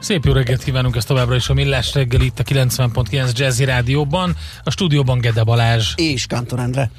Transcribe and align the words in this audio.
Szép 0.00 0.24
jó 0.24 0.32
reggelt 0.32 0.62
kívánunk 0.62 0.96
ezt 0.96 1.06
továbbra 1.06 1.34
is 1.34 1.48
a 1.48 1.54
Millás 1.54 1.94
reggel 1.94 2.20
itt 2.20 2.38
a 2.38 2.42
90.9 2.42 3.36
Jazzy 3.36 3.64
Rádióban, 3.64 4.36
a 4.64 4.70
stúdióban 4.70 5.18
Gede 5.18 5.42
Balázs. 5.42 5.92
És 5.96 6.26
Kantor 6.26 6.58
Endre. 6.58 6.90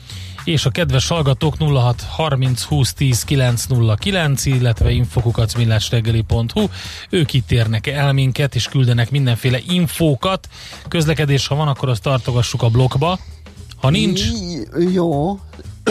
És 0.43 0.65
a 0.65 0.69
kedves 0.69 1.07
hallgatók 1.07 1.55
06 1.59 2.01
30 2.01 2.63
20 2.63 2.93
10 2.93 3.23
909, 3.23 4.45
illetve 4.45 4.91
infokukat 4.91 5.57
millásreggeli.hu. 5.57 6.65
Ők 7.09 7.33
itt 7.33 7.51
érnek 7.51 7.87
el 7.87 8.13
minket, 8.13 8.55
és 8.55 8.67
küldenek 8.67 9.11
mindenféle 9.11 9.59
infókat. 9.67 10.47
Közlekedés, 10.87 11.47
ha 11.47 11.55
van, 11.55 11.67
akkor 11.67 11.89
azt 11.89 12.01
tartogassuk 12.01 12.61
a 12.61 12.69
blokkba. 12.69 13.19
Ha 13.75 13.89
nincs... 13.89 14.21
Jó. 14.93 15.39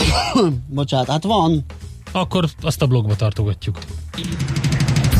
Bocsánat, 0.67 1.07
hát 1.07 1.23
van. 1.23 1.65
Akkor 2.11 2.45
azt 2.61 2.81
a 2.81 2.87
blogba 2.87 3.15
tartogatjuk. 3.15 3.77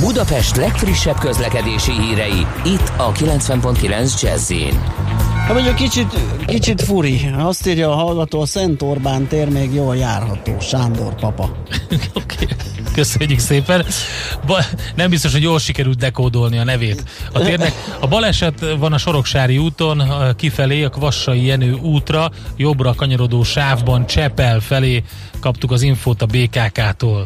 Budapest 0.02 0.56
legfrissebb 0.56 1.18
közlekedési 1.20 1.92
hírei, 1.92 2.46
itt 2.66 2.92
a 2.98 3.12
90.9 3.12 4.22
jazz 4.22 4.52
Hát 5.36 5.54
mondjuk 5.54 5.76
kicsit, 5.76 6.20
kicsit 6.46 6.82
furi. 6.82 7.30
Azt 7.38 7.68
írja 7.68 7.92
a 7.92 7.96
hallgató, 7.96 8.42
a 8.42 8.46
Szent 8.46 8.82
Orbán 8.82 9.28
tér 9.28 9.50
még 9.50 9.74
jól 9.74 9.96
járható. 9.96 10.60
Sándor 10.60 11.16
papa. 11.16 11.44
Oké. 12.14 12.44
okay. 12.44 12.48
Köszönjük 12.94 13.40
szépen. 13.40 13.86
Ba, 14.46 14.58
nem 14.96 15.10
biztos, 15.10 15.32
hogy 15.32 15.42
jól 15.42 15.60
sikerült 15.60 15.98
dekódolni 15.98 16.58
a 16.58 16.64
nevét. 16.64 17.04
A 17.34 17.40
térnek 17.40 17.74
a 18.00 18.08
baleset 18.08 18.66
van 18.80 18.94
a 18.94 18.98
Soroksári 18.98 19.58
úton, 19.58 20.04
kifelé 20.36 20.84
a 20.84 20.90
Kvassai 20.90 21.46
Jenő 21.46 21.74
útra, 21.74 22.32
jobbra 22.58 22.94
kanyarodó 22.94 23.44
sávban 23.44 24.06
Csepel 24.06 24.60
felé 24.60 25.04
kaptuk 25.40 25.72
az 25.72 25.82
infót 25.82 26.22
a 26.22 26.26
BKK-tól. 26.26 27.26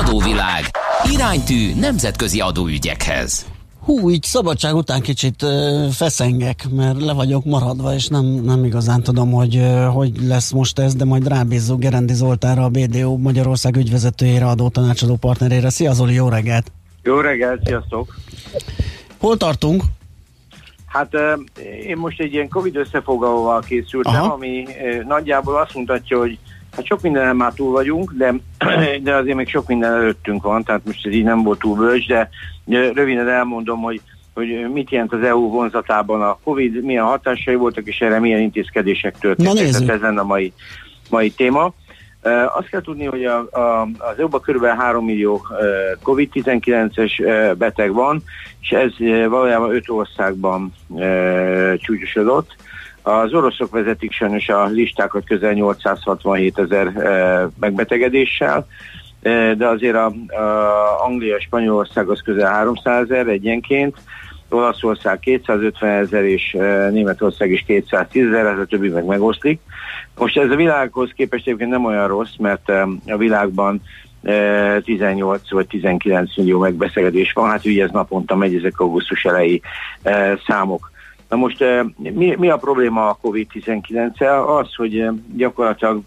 Adóvilág. 0.00 0.64
Iránytű 1.12 1.74
nemzetközi 1.80 2.40
adóügyekhez. 2.40 3.46
Hú, 3.84 4.10
így 4.10 4.22
szabadság 4.22 4.74
után 4.74 5.00
kicsit 5.00 5.42
ö, 5.42 5.86
feszengek, 5.92 6.66
mert 6.76 7.00
le 7.00 7.12
vagyok 7.12 7.44
maradva, 7.44 7.94
és 7.94 8.06
nem, 8.06 8.24
nem 8.24 8.64
igazán 8.64 9.02
tudom, 9.02 9.32
hogy 9.32 9.56
ö, 9.56 9.84
hogy 9.92 10.10
lesz 10.22 10.50
most 10.50 10.78
ez, 10.78 10.94
de 10.94 11.04
majd 11.04 11.28
rábízzuk 11.28 11.80
Gerendi 11.80 12.14
Zoltánra, 12.14 12.64
a 12.64 12.68
BDO 12.68 13.16
Magyarország 13.16 13.76
ügyvezetőjére, 13.76 14.46
adó 14.46 14.68
tanácsadó 14.68 15.16
partnerére. 15.16 15.70
Szia 15.70 15.92
Zoli, 15.92 16.14
jó 16.14 16.28
reggelt! 16.28 16.72
Jó 17.02 17.20
reggelt, 17.20 17.66
sziasztok! 17.66 18.14
Hol 19.18 19.36
tartunk? 19.36 19.82
Hát 20.86 21.12
én 21.86 21.96
most 21.96 22.20
egy 22.20 22.32
ilyen 22.32 22.48
Covid 22.48 22.76
összefoglalóval 22.76 23.60
készültem, 23.60 24.14
Aha. 24.14 24.32
ami 24.32 24.66
nagyjából 25.06 25.56
azt 25.56 25.74
mutatja, 25.74 26.18
hogy 26.18 26.38
Hát 26.76 26.86
sok 26.86 27.00
minden 27.00 27.36
már 27.36 27.52
túl 27.52 27.72
vagyunk, 27.72 28.12
de, 28.12 28.34
de 29.02 29.14
azért 29.14 29.36
még 29.36 29.48
sok 29.48 29.66
minden 29.66 29.92
előttünk 29.92 30.42
van, 30.42 30.62
tehát 30.62 30.84
most 30.84 31.06
ez 31.06 31.12
így 31.12 31.24
nem 31.24 31.42
volt 31.42 31.58
túl 31.58 31.76
bölcs, 31.76 32.06
de 32.06 32.28
röviden 32.66 33.28
elmondom, 33.28 33.80
hogy 33.80 34.00
hogy 34.34 34.70
mit 34.72 34.90
jelent 34.90 35.12
az 35.12 35.22
EU 35.22 35.48
vonzatában 35.48 36.22
a 36.22 36.38
Covid, 36.44 36.84
milyen 36.84 37.04
hatásai 37.04 37.54
voltak, 37.54 37.86
és 37.86 38.00
erre 38.00 38.18
milyen 38.18 38.40
intézkedések 38.40 39.18
történtek. 39.18 39.70
Tehát 39.70 39.88
ez 39.88 40.00
lenne 40.00 40.20
a 40.20 40.24
mai, 40.24 40.52
mai 41.10 41.30
téma. 41.30 41.72
Uh, 42.24 42.56
azt 42.56 42.68
kell 42.68 42.80
tudni, 42.80 43.04
hogy 43.04 43.24
a, 43.24 43.38
a, 43.38 43.88
az 43.98 44.18
EU-ban 44.18 44.40
kb. 44.40 44.64
3 44.64 45.04
millió 45.04 45.34
uh, 45.34 45.58
COVID-19-es 46.02 47.20
uh, 47.20 47.56
beteg 47.56 47.92
van, 47.92 48.22
és 48.60 48.70
ez 48.70 48.92
valójában 49.28 49.74
5 49.74 49.88
országban 49.88 50.74
csúcsosodott. 51.76 52.56
Az 53.02 53.32
oroszok 53.32 53.70
vezetik 53.70 54.12
sajnos 54.12 54.48
a 54.48 54.64
listákat 54.64 55.24
közel 55.24 55.52
867 55.52 56.58
ezer 56.58 56.86
e, 56.86 57.48
megbetegedéssel, 57.60 58.66
e, 59.22 59.54
de 59.54 59.66
azért 59.66 59.94
a, 59.94 60.06
a 60.06 61.04
Anglia, 61.04 61.40
Spanyolország 61.40 62.08
az 62.08 62.20
közel 62.20 62.50
300 62.52 63.02
ezer 63.10 63.26
egyenként, 63.26 63.96
Olaszország 64.48 65.18
250 65.18 65.90
ezer 65.90 66.24
és 66.24 66.54
e, 66.54 66.88
Németország 66.90 67.50
is 67.50 67.64
210 67.66 68.26
ezer, 68.26 68.46
ez 68.46 68.58
a 68.58 68.64
többi 68.64 68.88
meg 68.88 69.04
megoszlik. 69.04 69.60
Most 70.18 70.38
ez 70.38 70.50
a 70.50 70.56
világhoz 70.56 71.10
képest 71.14 71.46
egyébként 71.46 71.70
nem 71.70 71.84
olyan 71.84 72.08
rossz, 72.08 72.36
mert 72.38 72.68
a 73.06 73.16
világban 73.16 73.82
18 74.84 75.50
vagy 75.50 75.66
19 75.66 76.36
millió 76.36 76.58
megbeszélés 76.58 77.32
van, 77.32 77.50
hát 77.50 77.64
ugye 77.64 77.84
ez 77.84 77.90
naponta 77.90 78.36
megy, 78.36 78.54
ezek 78.54 78.80
augusztus 78.80 79.24
elejé 79.24 79.60
számok. 80.46 80.90
Na 81.30 81.36
most 81.36 81.62
eh, 81.62 81.84
mi, 81.96 82.34
mi 82.38 82.50
a 82.50 82.56
probléma 82.56 83.08
a 83.08 83.18
COVID-19-el? 83.22 84.44
Az, 84.46 84.74
hogy 84.74 84.98
eh, 84.98 85.10
gyakorlatilag 85.36 86.00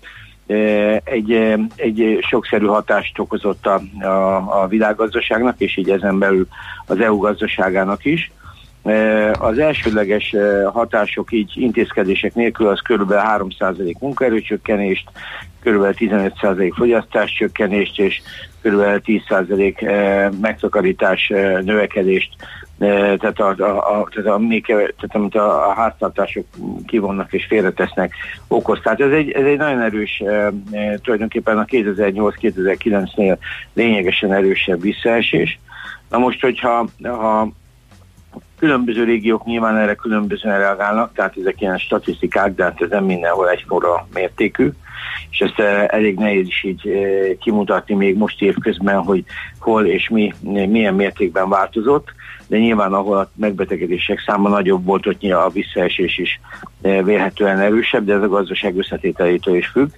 eh, 0.45 0.97
egy, 1.03 1.31
egy 1.75 2.17
sokszerű 2.21 2.65
hatást 2.65 3.19
okozott 3.19 3.65
a, 3.65 3.81
a, 4.05 4.61
a 4.61 4.67
világgazdaságnak, 4.67 5.55
és 5.59 5.77
így 5.77 5.89
ezen 5.89 6.19
belül 6.19 6.47
az 6.85 6.99
EU 6.99 7.17
gazdaságának 7.17 8.05
is. 8.05 8.31
Az 9.39 9.57
elsődleges 9.57 10.35
hatások 10.73 11.31
így 11.31 11.51
intézkedések 11.55 12.35
nélkül 12.35 12.67
az 12.67 12.79
kb. 12.79 13.11
3% 13.11 13.99
munkaerőcsökkenést, 13.99 15.09
kb. 15.63 15.95
15% 15.97 16.71
fogyasztáscsökkenést 16.75 17.99
és 17.99 18.21
kb. 18.61 18.81
10% 19.05 20.41
megtakarítás 20.41 21.27
növekedést 21.63 22.29
tehát 23.17 23.39
a, 23.39 23.47
a, 23.47 23.99
a, 23.99 24.09
tehát 24.13 24.27
a, 24.27 24.39
tehát 24.67 25.09
amit 25.11 25.35
a, 25.35 25.69
a 25.69 25.73
háztartások 25.73 26.45
kivonnak 26.85 27.33
és 27.33 27.45
félretesznek 27.45 28.13
okoz. 28.47 28.79
Tehát 28.83 29.01
ez 29.01 29.11
egy, 29.11 29.31
ez 29.31 29.45
egy 29.45 29.57
nagyon 29.57 29.81
erős, 29.81 30.23
tulajdonképpen 31.01 31.57
a 31.57 31.65
2008-2009-nél 31.65 33.37
lényegesen 33.73 34.33
erősebb 34.33 34.81
visszaesés. 34.81 35.59
Na 36.09 36.17
most, 36.17 36.41
hogyha 36.41 36.87
ha 37.01 37.51
különböző 38.59 39.03
régiók 39.03 39.45
nyilván 39.45 39.77
erre 39.77 39.95
különbözően 39.95 40.57
reagálnak, 40.57 41.13
tehát 41.13 41.37
ezek 41.37 41.61
ilyen 41.61 41.77
statisztikák, 41.77 42.55
de 42.55 42.63
hát 42.63 42.81
ez 42.81 42.89
nem 42.89 43.03
mindenhol 43.03 43.49
egyforra 43.49 44.07
mértékű, 44.13 44.69
és 45.29 45.39
ezt 45.39 45.59
elég 45.87 46.17
nehéz 46.17 46.47
is 46.47 46.63
így 46.63 46.89
kimutatni 47.39 47.95
még 47.95 48.17
most 48.17 48.41
évközben, 48.41 49.03
hogy 49.03 49.23
hol 49.59 49.85
és 49.85 50.09
mi, 50.09 50.33
milyen 50.41 50.93
mértékben 50.93 51.49
változott 51.49 52.11
de 52.47 52.57
nyilván 52.57 52.93
ahol 52.93 53.17
a 53.17 53.29
megbetegedések 53.35 54.23
száma 54.25 54.49
nagyobb 54.49 54.85
volt, 54.85 55.07
ott 55.07 55.23
a 55.23 55.49
visszaesés 55.49 56.17
is 56.17 56.39
e, 56.81 57.03
vélhetően 57.03 57.59
erősebb, 57.59 58.05
de 58.05 58.13
ez 58.13 58.21
a 58.21 58.27
gazdaság 58.27 58.77
összetételétől 58.77 59.55
is 59.55 59.67
függ. 59.67 59.89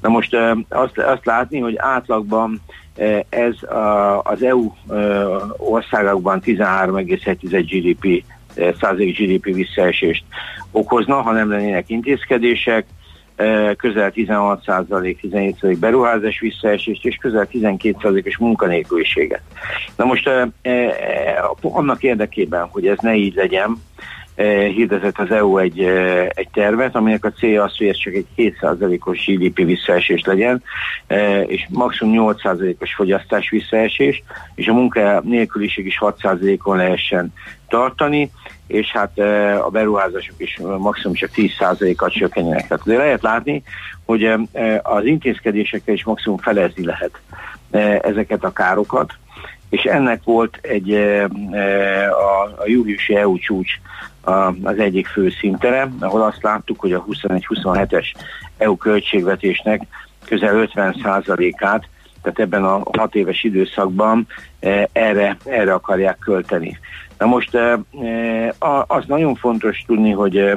Na 0.00 0.08
most 0.08 0.36
azt, 0.68 0.98
azt 0.98 1.26
látni, 1.26 1.58
hogy 1.58 1.74
átlagban 1.76 2.60
ez 3.28 3.54
az 4.22 4.42
EU 4.42 4.72
országokban 5.56 6.40
13,1 6.44 7.64
GDP 7.70 8.24
százalék 8.80 9.18
GDP 9.18 9.54
visszaesést 9.54 10.24
okozna, 10.70 11.22
ha 11.22 11.32
nem 11.32 11.50
lennének 11.50 11.88
intézkedések, 11.88 12.86
közel 13.76 14.12
16%-17% 14.14 15.76
beruházás 15.80 16.40
visszaesést 16.40 17.04
és 17.04 17.16
közel 17.16 17.48
12%-os 17.52 18.38
munkanélküliséget. 18.38 19.42
Na 19.96 20.04
most 20.04 20.30
annak 21.60 22.02
érdekében, 22.02 22.66
hogy 22.66 22.86
ez 22.86 22.98
ne 23.00 23.14
így 23.14 23.34
legyen, 23.34 23.82
hirdetett 24.46 25.18
az 25.18 25.30
EU 25.30 25.58
egy, 25.58 25.80
egy 26.28 26.48
tervet, 26.52 26.94
aminek 26.94 27.24
a 27.24 27.30
célja 27.30 27.62
az, 27.62 27.76
hogy 27.76 27.86
ez 27.86 27.96
csak 27.96 28.14
egy 28.14 28.26
7%-os 28.36 29.26
GDP 29.26 29.56
visszaesés 29.56 30.22
legyen, 30.24 30.62
és 31.46 31.66
maximum 31.68 32.34
8%-os 32.34 32.94
fogyasztás 32.94 33.50
visszaesés, 33.50 34.22
és 34.54 34.66
a 34.66 34.72
munka 34.72 35.20
nélküliség 35.24 35.86
is 35.86 35.98
6%-on 36.00 36.76
lehessen 36.76 37.32
tartani, 37.68 38.30
és 38.66 38.90
hát 38.92 39.18
a 39.64 39.68
beruházások 39.70 40.34
is 40.36 40.60
maximum 40.78 41.16
csak 41.16 41.30
10%-at 41.34 42.12
csökkenjenek. 42.12 42.66
Tehát 42.68 42.86
azért 42.86 43.00
lehet 43.00 43.22
látni, 43.22 43.62
hogy 44.04 44.24
az 44.82 45.04
intézkedésekkel 45.04 45.94
is 45.94 46.04
maximum 46.04 46.38
felezni 46.38 46.84
lehet 46.84 47.20
ezeket 48.02 48.44
a 48.44 48.52
károkat, 48.52 49.12
és 49.70 49.82
ennek 49.82 50.24
volt 50.24 50.58
egy 50.62 50.92
a, 52.10 52.42
a 52.42 52.64
júliusi 52.66 53.16
EU 53.16 53.38
csúcs 53.38 53.72
az 54.62 54.78
egyik 54.78 55.06
fő 55.06 55.30
szintere, 55.30 55.88
ahol 56.00 56.22
azt 56.22 56.42
láttuk, 56.42 56.80
hogy 56.80 56.92
a 56.92 57.04
21-27-es 57.04 58.06
EU 58.58 58.76
költségvetésnek 58.76 59.82
közel 60.24 60.68
50%-át, 60.74 61.88
tehát 62.22 62.38
ebben 62.38 62.64
a 62.64 62.82
hat 62.98 63.14
éves 63.14 63.42
időszakban 63.42 64.26
erre, 64.92 65.36
erre 65.44 65.72
akarják 65.72 66.18
költeni. 66.18 66.78
Na 67.18 67.26
most 67.26 67.58
az 68.86 69.04
nagyon 69.06 69.34
fontos 69.34 69.84
tudni, 69.86 70.10
hogy 70.10 70.52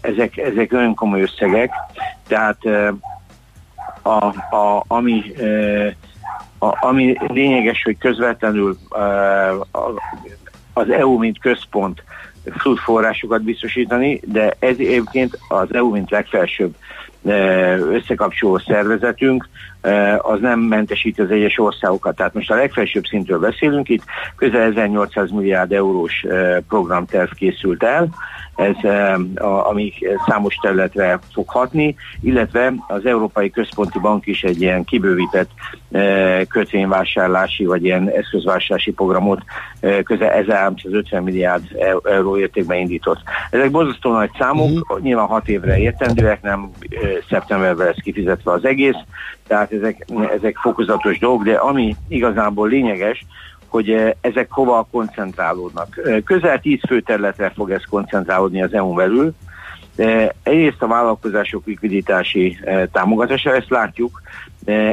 ezek, 0.00 0.36
ezek 0.36 0.72
olyan 0.72 0.94
komoly 0.94 1.20
összegek, 1.22 1.70
tehát 2.28 2.58
a, 4.02 4.24
a, 4.56 4.84
ami, 4.86 5.32
a, 6.58 6.86
ami 6.86 7.16
lényeges, 7.26 7.82
hogy 7.82 7.98
közvetlenül 7.98 8.78
az 10.72 10.90
EU, 10.90 11.18
mint 11.18 11.38
központ 11.38 12.02
tud 12.62 12.78
forrásokat 12.78 13.42
biztosítani, 13.42 14.20
de 14.24 14.56
ez 14.58 14.76
egyébként 14.78 15.38
az 15.48 15.74
EU, 15.74 15.90
mint 15.90 16.10
legfelsőbb 16.10 16.74
összekapcsoló 17.92 18.58
szervezetünk, 18.58 19.48
az 20.18 20.40
nem 20.40 20.60
mentesíti 20.60 21.20
az 21.20 21.30
egyes 21.30 21.58
országokat. 21.58 22.16
Tehát 22.16 22.34
most 22.34 22.50
a 22.50 22.54
legfelsőbb 22.54 23.04
szintről 23.06 23.38
beszélünk, 23.38 23.88
itt 23.88 24.02
közel 24.36 24.62
1800 24.62 25.30
milliárd 25.30 25.72
eurós 25.72 26.24
programterv 26.68 27.30
készült 27.30 27.82
el, 27.82 28.08
ez, 28.56 28.90
ami 29.42 29.92
számos 30.26 30.54
területre 30.54 31.18
fog 31.32 31.48
hatni, 31.48 31.96
illetve 32.20 32.72
az 32.88 33.06
Európai 33.06 33.50
Központi 33.50 33.98
Bank 33.98 34.26
is 34.26 34.42
egy 34.42 34.60
ilyen 34.60 34.84
kibővített 34.84 35.50
kötvényvásárlási 36.48 37.64
vagy 37.64 37.84
ilyen 37.84 38.10
eszközvásárlási 38.10 38.92
programot 38.92 39.42
közel 40.04 40.30
1350 40.30 41.22
milliárd 41.22 41.64
euró 42.02 42.38
értékben 42.38 42.78
indított. 42.78 43.20
Ezek 43.50 43.70
borzasztó 43.70 44.12
nagy 44.12 44.30
számok, 44.38 44.70
uh-huh. 44.70 45.00
nyilván 45.00 45.26
hat 45.26 45.48
évre 45.48 45.78
értendőek, 45.78 46.42
nem 46.42 46.70
szeptemberben 47.28 47.86
lesz 47.86 48.02
kifizetve 48.02 48.52
az 48.52 48.64
egész, 48.64 48.96
tehát 49.46 49.72
ezek, 49.72 50.06
ezek 50.36 50.56
fokozatos 50.56 51.18
dolgok, 51.18 51.44
de 51.44 51.54
ami 51.54 51.96
igazából 52.08 52.68
lényeges, 52.68 53.24
hogy 53.76 53.90
eh, 53.90 54.10
ezek 54.20 54.50
hova 54.50 54.88
koncentrálódnak. 54.90 56.00
Eh, 56.04 56.20
közel 56.24 56.60
10 56.60 56.80
fő 56.88 57.00
területre 57.00 57.50
fog 57.50 57.70
ez 57.70 57.82
koncentrálódni 57.90 58.62
az 58.62 58.74
EU-n 58.74 58.94
belül. 58.94 59.34
Egyrészt 60.42 60.82
a 60.82 60.86
vállalkozások 60.86 61.66
likviditási 61.66 62.58
eh, 62.62 62.82
támogatása, 62.92 63.54
ezt 63.54 63.70
látjuk, 63.70 64.22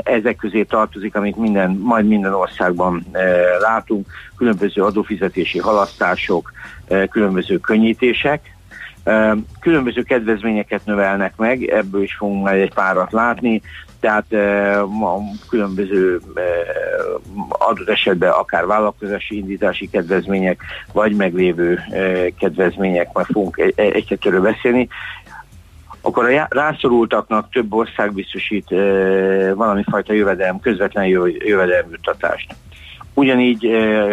ezek 0.04 0.36
közé 0.36 0.64
tartozik, 0.64 1.16
amit 1.16 1.36
minden, 1.36 1.72
majd 1.72 2.08
minden 2.08 2.34
országban 2.34 3.06
látunk, 3.60 4.08
különböző 4.38 4.82
adófizetési 4.82 5.60
halasztások, 5.60 6.52
különböző 7.10 7.58
könnyítések, 7.58 8.54
Különböző 9.60 10.02
kedvezményeket 10.02 10.86
növelnek 10.86 11.34
meg, 11.36 11.64
ebből 11.64 12.04
is 12.04 12.16
fogunk 12.16 12.44
majd 12.44 12.62
egy 12.62 12.74
párat 12.74 13.12
látni, 13.12 13.62
tehát 14.04 14.34
a 15.02 15.20
különböző 15.50 16.22
adott 17.48 17.90
esetben 17.90 18.32
akár 18.32 18.66
vállalkozási 18.66 19.38
indítási 19.38 19.90
kedvezmények, 19.90 20.62
vagy 20.94 21.16
meglévő 21.16 21.80
kedvezmények, 22.40 23.10
majd 23.14 23.26
fogunk 23.26 23.74
egy-kettőről 23.76 24.42
beszélni, 24.42 24.88
akkor 26.02 26.30
a 26.30 26.48
rászorultaknak 26.50 27.50
több 27.52 27.74
ország 27.74 28.14
biztosít 28.14 28.70
valami 29.56 29.84
fajta 29.90 30.14
jövedelem, 30.14 30.60
közvetlen 30.60 31.06
jövedelmjuttatást. 31.46 32.56
Ugyanígy 33.14 33.66
e, 33.66 34.08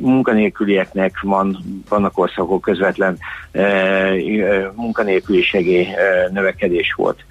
munkanélkülieknek 0.00 1.20
van, 1.22 1.58
vannak 1.88 2.18
országok 2.18 2.60
közvetlen 2.60 3.18
e, 3.52 3.62
munkanélküli 4.74 5.42
segély 5.42 5.86
e, 5.86 6.28
növekedés 6.32 6.92
volt. 6.96 7.24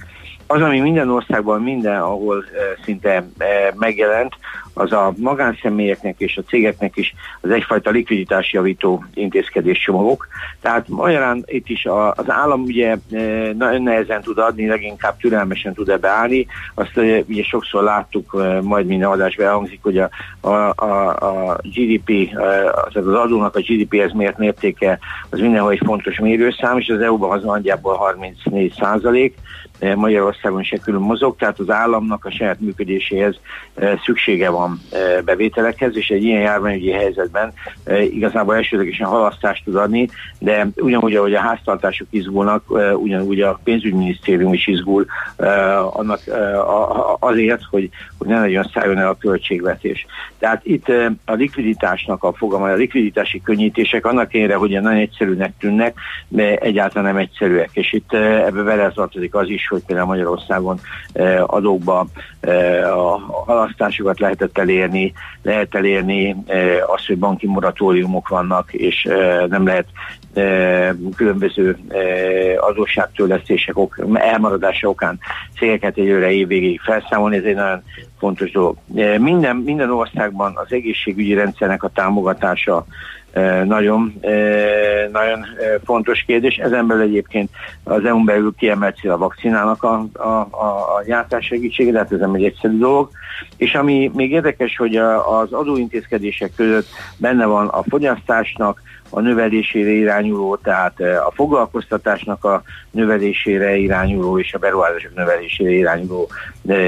Az, 0.47 0.61
ami 0.61 0.79
minden 0.79 1.09
országban, 1.09 1.61
minden, 1.61 2.01
ahol 2.01 2.43
e, 2.43 2.81
szinte 2.83 3.09
e, 3.37 3.73
megjelent, 3.75 4.35
az 4.77 4.91
a 4.91 5.13
magánszemélyeknek 5.17 6.15
és 6.17 6.37
a 6.37 6.41
cégeknek 6.47 6.97
is 6.97 7.13
az 7.41 7.49
egyfajta 7.49 7.89
likviditásjavító 7.89 9.03
intézkedéscsomagok. 9.13 10.27
Tehát 10.61 10.87
magyarán 10.87 11.43
itt 11.45 11.69
is 11.69 11.85
a, 11.85 12.11
az 12.11 12.29
állam 12.29 12.61
ugye 12.61 12.89
e, 12.91 12.97
nagyon 13.53 13.81
nehezen 13.81 14.21
tud 14.21 14.37
adni, 14.37 14.67
leginkább 14.67 15.17
türelmesen 15.17 15.73
tud 15.73 15.89
ebbe 15.89 16.09
állni. 16.09 16.47
Azt 16.73 16.97
e, 16.97 17.23
ugye 17.27 17.43
sokszor 17.43 17.83
láttuk, 17.83 18.35
e, 18.39 18.61
majd 18.61 18.85
minden 18.85 19.09
adásban 19.09 19.45
elhangzik, 19.45 19.79
hogy 19.81 19.97
a, 19.97 20.09
a, 20.39 20.73
a, 20.75 21.15
a 21.15 21.57
GDP, 21.61 22.37
az, 22.87 22.95
az 22.95 23.07
adónak 23.07 23.55
a 23.55 23.59
GDP-hez 23.59 24.13
mért 24.13 24.37
mértéke 24.37 24.99
az 25.29 25.39
mindenhol 25.39 25.71
egy 25.71 25.81
fontos 25.85 26.19
mérőszám, 26.19 26.77
és 26.77 26.89
az 26.89 26.99
EU-ban 26.99 27.37
az 27.37 27.43
nagyjából 27.43 27.95
34 27.95 28.73
százalék, 28.79 29.37
Magyarországon 29.95 30.63
se 30.63 30.77
külön 30.77 31.01
mozog, 31.01 31.35
tehát 31.35 31.59
az 31.59 31.69
államnak 31.69 32.25
a 32.25 32.31
saját 32.31 32.59
működéséhez 32.59 33.39
szüksége 34.05 34.49
van 34.49 34.64
van 34.65 34.81
bevételekhez, 35.25 35.97
és 35.97 36.09
egy 36.09 36.23
ilyen 36.23 36.41
járványügyi 36.41 36.91
helyzetben 36.91 37.53
igazából 38.11 38.55
elsődlegesen 38.55 39.07
halasztást 39.07 39.63
tud 39.63 39.75
adni, 39.75 40.09
de 40.39 40.67
ugyanúgy, 40.75 41.15
ahogy 41.15 41.33
a 41.33 41.39
háztartások 41.39 42.07
izgulnak, 42.09 42.63
ugyanúgy 42.95 43.41
a 43.41 43.59
pénzügyminisztérium 43.63 44.53
is 44.53 44.67
izgul 44.67 45.05
annak 45.91 46.19
azért, 47.19 47.61
hogy, 47.69 47.89
hogy 48.17 48.27
ne 48.27 48.39
nagyon 48.39 48.69
szálljon 48.73 48.97
el 48.97 49.07
a 49.07 49.17
költségvetés. 49.17 50.05
Tehát 50.39 50.61
itt 50.63 50.87
a 51.25 51.33
likviditásnak 51.33 52.23
a 52.23 52.33
fogalma, 52.33 52.65
a 52.65 52.73
likviditási 52.73 53.41
könnyítések 53.41 54.05
annak 54.05 54.33
ellenére, 54.33 54.55
hogy 54.55 54.69
nagyon 54.69 54.99
egyszerűnek 54.99 55.53
tűnnek, 55.59 55.97
de 56.27 56.55
egyáltalán 56.55 57.13
nem 57.13 57.21
egyszerűek. 57.21 57.69
És 57.73 57.93
itt 57.93 58.13
ebbe 58.13 58.61
beletartozik 58.63 59.35
az 59.35 59.49
is, 59.49 59.67
hogy 59.67 59.83
például 59.85 60.07
Magyarországon 60.07 60.79
adókba 61.45 62.05
a 62.95 63.19
halasztásokat 63.45 64.19
lehetett 64.19 64.54
lehet 64.55 64.69
elérni, 64.69 65.13
lehet 65.41 65.75
elérni 65.75 66.35
eh, 66.45 66.77
azt, 66.87 67.07
hogy 67.07 67.17
banki 67.17 67.47
moratóriumok 67.47 68.27
vannak, 68.27 68.73
és 68.73 69.03
eh, 69.03 69.45
nem 69.47 69.65
lehet 69.65 69.85
eh, 70.33 70.89
különböző 71.15 71.77
adósságtörlesztések 72.59 73.75
elmaradása 74.13 74.87
okán 74.89 75.19
cégeket 75.57 75.97
egyőre 75.97 76.31
évvégéig 76.31 76.79
felszámolni, 76.79 77.37
ez 77.37 77.43
egy 77.43 77.55
nagyon 77.55 77.83
fontos 78.19 78.51
dolog. 78.51 78.77
Minden, 79.19 79.55
minden 79.55 79.91
országban 79.91 80.53
az 80.55 80.71
egészségügyi 80.73 81.33
rendszernek 81.33 81.83
a 81.83 81.89
támogatása 81.89 82.85
nagyon, 83.65 84.13
nagyon 85.11 85.45
fontos 85.83 86.23
kérdés. 86.23 86.57
Ezen 86.57 86.87
belül 86.87 87.03
egyébként 87.03 87.49
az 87.83 88.05
EU-n 88.05 88.25
belül 88.25 88.53
kiemelt 88.57 88.99
a 89.03 89.17
vakcinának 89.17 89.83
a, 89.83 90.05
a, 90.13 90.39
a 90.97 91.03
gyártás 91.05 91.45
segítsége, 91.45 91.91
de 91.91 91.97
hát 91.97 92.11
ez 92.11 92.19
nem 92.19 92.33
egy 92.33 92.43
egyszerű 92.43 92.77
dolog. 92.77 93.09
És 93.57 93.75
ami 93.75 94.11
még 94.13 94.31
érdekes, 94.31 94.77
hogy 94.77 94.95
az 94.95 95.53
adóintézkedések 95.53 96.51
között 96.55 96.87
benne 97.17 97.45
van 97.45 97.67
a 97.67 97.83
fogyasztásnak, 97.83 98.81
a 99.09 99.19
növelésére 99.19 99.91
irányuló, 99.91 100.55
tehát 100.55 100.99
a 100.99 101.31
foglalkoztatásnak 101.33 102.43
a 102.43 102.63
növelésére 102.91 103.75
irányuló 103.75 104.39
és 104.39 104.53
a 104.53 104.57
beruházások 104.57 105.15
növelésére 105.15 105.71
irányuló 105.71 106.29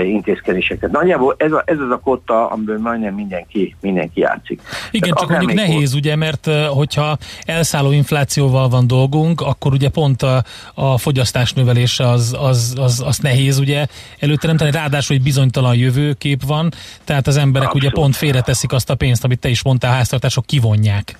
intézkedéseket. 0.04 0.92
Nagyjából 0.92 1.36
ez, 1.38 1.52
a, 1.52 1.64
ez 1.66 1.80
az 1.80 1.92
a 1.92 2.00
kotta, 2.04 2.50
amiből 2.50 2.80
majdnem 2.80 3.14
mindenki, 3.14 3.76
mindenki 3.82 4.20
játszik. 4.20 4.62
Igen, 4.92 5.10
Tehát 5.10 5.18
csak 5.20 5.30
mondjuk 5.30 5.54
nehéz, 5.54 5.92
volt... 5.92 6.04
ugye, 6.04 6.16
mert 6.16 6.50
hogyha 6.68 7.18
elszálló 7.46 7.92
inflációval 7.92 8.70
van 8.70 8.88
dolgunk, 8.88 9.42
akkor 9.42 9.72
ugye 9.72 9.90
pont 9.90 10.22
a, 10.22 10.44
a 10.74 10.98
fogyasztás 10.98 11.54
növelése 11.54 12.08
az, 12.10 12.36
az, 12.40 12.76
az, 12.78 13.04
az 13.06 13.18
nehéz 13.18 13.60
ugye 13.60 13.86
előteremteni, 14.20 14.72
ráadásul 14.72 15.16
egy 15.16 15.24
bizonytalan 15.24 15.76
jövőkép 15.76 16.44
van, 16.46 16.72
tehát 17.04 17.28
az 17.28 17.38
emberek 17.38 17.68
Abszolút. 17.68 17.92
ugye 17.94 18.02
pont 18.02 18.16
félreteszik 18.16 18.72
azt 18.72 18.90
a 18.90 18.96
pénzt, 18.96 19.24
amit 19.24 19.40
te 19.40 19.50
is 19.50 19.64
mondtál, 19.64 19.94
háztartások 19.94 20.46
kivonják. 20.46 21.18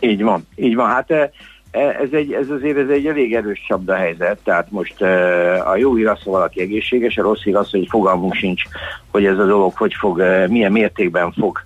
Így 0.00 0.22
van, 0.22 0.46
így 0.54 0.74
van. 0.74 0.88
Hát 0.88 1.10
e, 1.10 1.30
e, 1.70 1.80
ez, 1.80 2.08
egy, 2.12 2.32
ez 2.32 2.50
azért 2.50 2.78
ez 2.78 2.88
egy 2.88 3.06
elég 3.06 3.34
erős 3.34 3.64
csapda 3.68 3.94
helyzet, 3.94 4.38
tehát 4.44 4.70
most 4.70 5.02
e, 5.02 5.68
a 5.68 5.76
jó 5.76 5.94
hír 5.94 6.08
az, 6.08 6.22
hogy 6.22 6.32
valaki 6.32 6.60
egészséges, 6.60 7.16
a 7.16 7.22
rossz 7.22 7.42
hír 7.42 7.56
az, 7.56 7.70
hogy 7.70 7.86
fogalmunk 7.90 8.34
sincs, 8.34 8.62
hogy 9.10 9.24
ez 9.24 9.38
a 9.38 9.46
dolog 9.46 9.76
hogy 9.76 9.94
fog, 9.94 10.22
milyen 10.48 10.72
mértékben 10.72 11.32
fog 11.32 11.58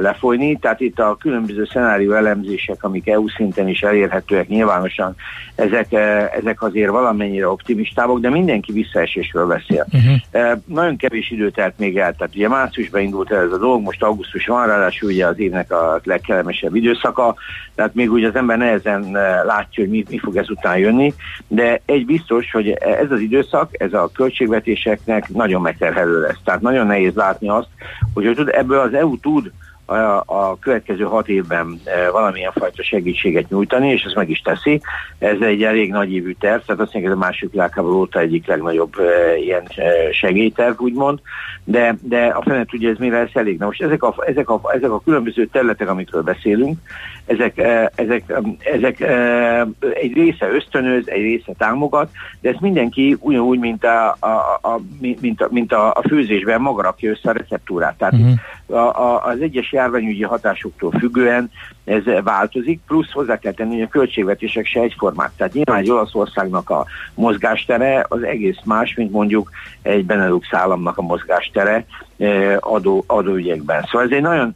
lefolyni. 0.00 0.58
Tehát 0.58 0.80
itt 0.80 0.98
a 0.98 1.16
különböző 1.20 1.64
szenárió 1.64 2.12
elemzések, 2.12 2.84
amik 2.84 3.08
EU 3.08 3.28
szinten 3.28 3.68
is 3.68 3.82
elérhetőek 3.82 4.48
nyilvánosan, 4.48 5.14
ezek, 5.54 5.92
ezek 6.38 6.62
azért 6.62 6.90
valamennyire 6.90 7.48
optimistábbak, 7.48 8.20
de 8.20 8.30
mindenki 8.30 8.72
visszaesésről 8.72 9.46
beszél. 9.46 9.86
Uh-huh. 9.92 10.58
Nagyon 10.64 10.96
kevés 10.96 11.30
idő 11.30 11.50
telt 11.50 11.78
még 11.78 11.98
el, 11.98 12.14
tehát 12.14 12.34
ugye 12.34 12.48
márciusban 12.48 13.00
indult 13.00 13.32
el 13.32 13.44
ez 13.44 13.52
a 13.52 13.58
dolog, 13.58 13.82
most 13.82 14.02
augusztus 14.02 14.46
van, 14.46 14.66
ráadásul 14.66 15.10
ugye 15.10 15.26
az 15.26 15.38
évnek 15.38 15.72
a 15.72 16.00
legkellemesebb 16.04 16.74
időszaka, 16.74 17.34
tehát 17.74 17.94
még 17.94 18.12
ugye 18.12 18.28
az 18.28 18.36
ember 18.36 18.58
nehezen 18.58 19.10
látja, 19.44 19.82
hogy 19.84 19.88
mi, 19.88 20.04
mi 20.10 20.18
fog 20.18 20.36
ezután 20.36 20.78
jönni, 20.78 21.14
de 21.48 21.80
egy 21.84 22.06
biztos, 22.06 22.50
hogy 22.50 22.68
ez 22.70 23.10
az 23.10 23.20
időszak, 23.20 23.70
ez 23.72 23.92
a 23.92 24.10
költségvetéseknek 24.14 25.28
nagyon 25.28 25.60
megterhelő 25.60 26.20
lesz. 26.20 26.40
Tehát 26.44 26.60
nagyon 26.60 26.86
nehéz 26.86 27.14
látni 27.14 27.48
azt, 27.48 27.68
hogy 28.14 28.48
ebből 28.52 28.78
az 28.78 28.94
EU 28.94 29.18
tud 29.18 29.52
a, 29.88 30.22
a 30.26 30.58
következő 30.58 31.04
hat 31.04 31.28
évben 31.28 31.80
e, 31.84 32.10
valamilyen 32.10 32.52
fajta 32.52 32.82
segítséget 32.82 33.48
nyújtani, 33.48 33.90
és 33.90 34.02
ezt 34.02 34.14
meg 34.14 34.30
is 34.30 34.40
teszi. 34.40 34.80
Ez 35.18 35.40
egy 35.40 35.62
elég 35.62 35.90
nagy 35.90 36.12
évű 36.12 36.32
terv, 36.32 36.60
tehát 36.60 36.80
azt 36.82 36.92
mondjuk, 36.92 37.04
ez 37.04 37.18
a 37.18 37.24
második 37.24 37.52
világháború 37.52 37.94
óta 37.94 38.20
egyik 38.20 38.46
legnagyobb 38.46 38.98
e, 38.98 39.36
ilyen 39.36 39.62
e, 39.76 40.12
segélyterv, 40.12 40.80
úgymond, 40.80 41.20
de, 41.64 41.98
de 42.00 42.26
a 42.26 42.42
fene 42.42 42.64
tudja, 42.64 42.90
ez 42.90 42.98
mire 42.98 43.18
lesz 43.18 43.34
elég. 43.34 43.58
Na 43.58 43.66
most 43.66 43.82
ezek 43.82 44.02
a, 44.02 44.14
ezek, 44.26 44.50
a, 44.50 44.60
ezek 44.74 44.90
a 44.90 45.00
különböző 45.00 45.46
területek, 45.46 45.88
amikről 45.88 46.22
beszélünk, 46.22 46.78
ezek, 47.28 47.58
ezek, 47.94 48.32
ezek 48.58 49.00
egy 49.94 50.12
része 50.12 50.48
ösztönöz, 50.48 51.08
egy 51.08 51.22
része 51.22 51.52
támogat, 51.58 52.10
de 52.40 52.48
ezt 52.50 52.60
mindenki 52.60 53.16
ugyanúgy, 53.20 53.58
mint 53.58 53.84
a, 53.84 54.16
a, 54.20 54.58
a, 54.62 54.80
mint 55.20 55.40
a, 55.40 55.48
mint 55.50 55.72
a, 55.72 55.90
a 55.90 56.02
főzésben 56.08 56.60
maga 56.60 56.82
rakja 56.82 57.10
össze 57.10 57.30
a 57.30 57.32
receptúrát. 57.32 57.96
Tehát 57.98 58.14
uh-huh. 58.14 58.78
a, 58.78 59.00
a, 59.02 59.24
az 59.24 59.40
egyes 59.40 59.72
járványügyi 59.72 60.22
hatásoktól 60.22 60.90
függően 60.90 61.50
ez 61.88 62.22
változik, 62.24 62.80
plusz 62.86 63.12
hozzá 63.12 63.38
kell 63.38 63.52
tenni, 63.52 63.74
hogy 63.74 63.82
a 63.82 63.88
költségvetések 63.88 64.66
se 64.66 64.80
egyformák. 64.80 65.30
Tehát 65.36 65.52
nyilván 65.52 65.78
egy 65.78 65.90
Olaszországnak 65.90 66.70
a 66.70 66.86
mozgástere 67.14 68.06
az 68.08 68.22
egész 68.22 68.58
más, 68.64 68.94
mint 68.94 69.10
mondjuk 69.10 69.50
egy 69.82 70.04
Benelux 70.04 70.46
államnak 70.50 70.98
a 70.98 71.02
mozgástere 71.02 71.84
adó, 72.60 73.04
adóügyekben. 73.06 73.82
Szóval 73.82 74.06
ez 74.06 74.12
egy 74.12 74.22
nagyon 74.22 74.54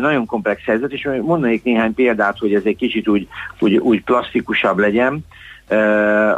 nagyon 0.00 0.26
komplex 0.26 0.64
helyzet, 0.64 0.92
és 0.92 1.08
mondanék 1.22 1.64
néhány 1.64 1.94
példát, 1.94 2.38
hogy 2.38 2.54
ez 2.54 2.62
egy 2.64 2.76
kicsit 2.76 3.08
úgy, 3.08 3.28
úgy, 3.58 3.76
úgy 3.76 4.02
plastikusabb 4.04 4.78
legyen. 4.78 5.24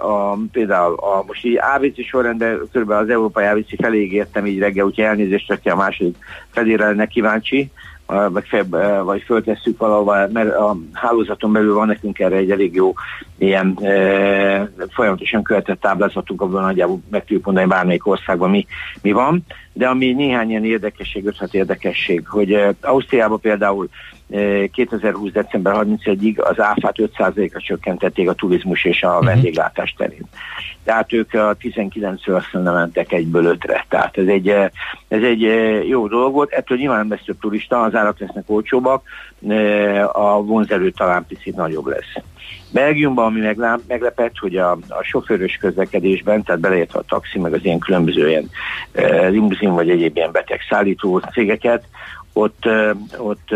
A, 0.03 0.37
például 0.53 0.95
a, 0.95 1.25
most 1.27 1.45
így 1.45 1.59
ABC 1.77 2.07
sorrendben 2.07 2.61
kb. 2.73 2.91
az 2.91 3.09
Európai 3.09 3.45
ABC 3.45 3.81
felé 3.81 4.07
értem 4.07 4.47
így 4.47 4.59
reggel, 4.59 4.85
úgyhogy 4.85 5.05
elnézést, 5.05 5.51
aki 5.51 5.69
a 5.69 5.77
második 5.77 6.17
felére 6.51 6.87
lenne 6.87 7.07
kíváncsi 7.07 7.71
vagy, 8.07 8.49
febb, 8.49 8.71
vagy 9.05 9.23
föltesszük 9.23 9.79
valahol, 9.79 10.29
mert 10.33 10.55
a 10.55 10.77
hálózaton 10.93 11.53
belül 11.53 11.75
van 11.75 11.87
nekünk 11.87 12.19
erre 12.19 12.37
egy 12.37 12.51
elég 12.51 12.75
jó 12.75 12.93
ilyen 13.39 13.79
e, 13.83 14.71
folyamatosan 14.91 15.43
követett 15.43 15.81
táblázatunk, 15.81 16.41
abban 16.41 16.63
nagyjából 16.63 17.01
meg 17.11 17.21
tudjuk 17.21 17.45
mondani 17.45 17.67
bármelyik 17.67 18.07
országban 18.07 18.51
mi, 18.51 18.67
mi 19.03 19.13
van, 19.13 19.45
de 19.77 19.89
ami 19.89 20.13
néhány 20.13 20.49
ilyen 20.49 20.65
érdekesség, 20.65 21.27
5 21.27 21.55
érdekesség, 21.55 22.27
hogy 22.27 22.59
Ausztriában 22.81 23.41
például 23.41 23.89
2020. 24.73 25.33
december 25.33 25.75
31-ig 25.77 26.37
az 26.37 26.61
áfát 26.61 26.95
5%-ra 26.97 27.61
csökkentették 27.61 28.29
a 28.29 28.33
turizmus 28.33 28.85
és 28.85 29.03
a 29.03 29.17
mhm. 29.17 29.25
vendéglátás 29.25 29.95
terén. 29.97 30.25
Tehát 30.85 31.13
ők 31.13 31.35
a 31.35 31.57
19-ről 31.57 32.37
aztán 32.37 32.63
nem 32.63 32.75
mentek 32.75 33.13
egyből 33.13 33.57
5-re. 33.59 33.87
Tehát 33.89 34.19
ez 34.19 34.27
egy, 34.27 34.49
ez 35.09 35.23
egy 35.23 35.41
jó 35.89 36.07
dolog 36.07 36.33
volt. 36.33 36.53
Ettől 36.53 36.79
nyilván 36.79 36.99
nem 36.99 37.11
lesz 37.11 37.25
több 37.25 37.39
turista, 37.41 37.83
az 37.83 37.95
árak 37.95 38.19
lesznek 38.19 38.45
olcsóbbak, 38.47 39.03
a 40.13 40.43
vonzerő 40.43 40.91
talán 40.91 41.25
picit 41.29 41.57
nagyobb 41.57 41.87
lesz. 41.87 42.25
Belgiumban, 42.73 43.25
ami 43.25 43.55
meglepett, 43.87 44.39
hogy 44.39 44.57
a, 44.57 44.71
a 44.71 45.03
sofőrös 45.03 45.57
közlekedésben, 45.57 46.43
tehát 46.43 46.61
beleértve 46.61 46.99
a 46.99 47.05
taxi, 47.09 47.39
meg 47.39 47.53
az 47.53 47.65
ilyen 47.65 47.79
különböző 47.79 48.29
ilyen 48.29 48.51
e, 48.93 49.27
limuzin 49.27 49.73
vagy 49.73 49.91
egyéb 49.91 50.17
ilyen 50.17 50.33
betegszállító 50.33 51.19
cégeket, 51.19 51.85
ott, 52.37 52.69
ott, 53.19 53.49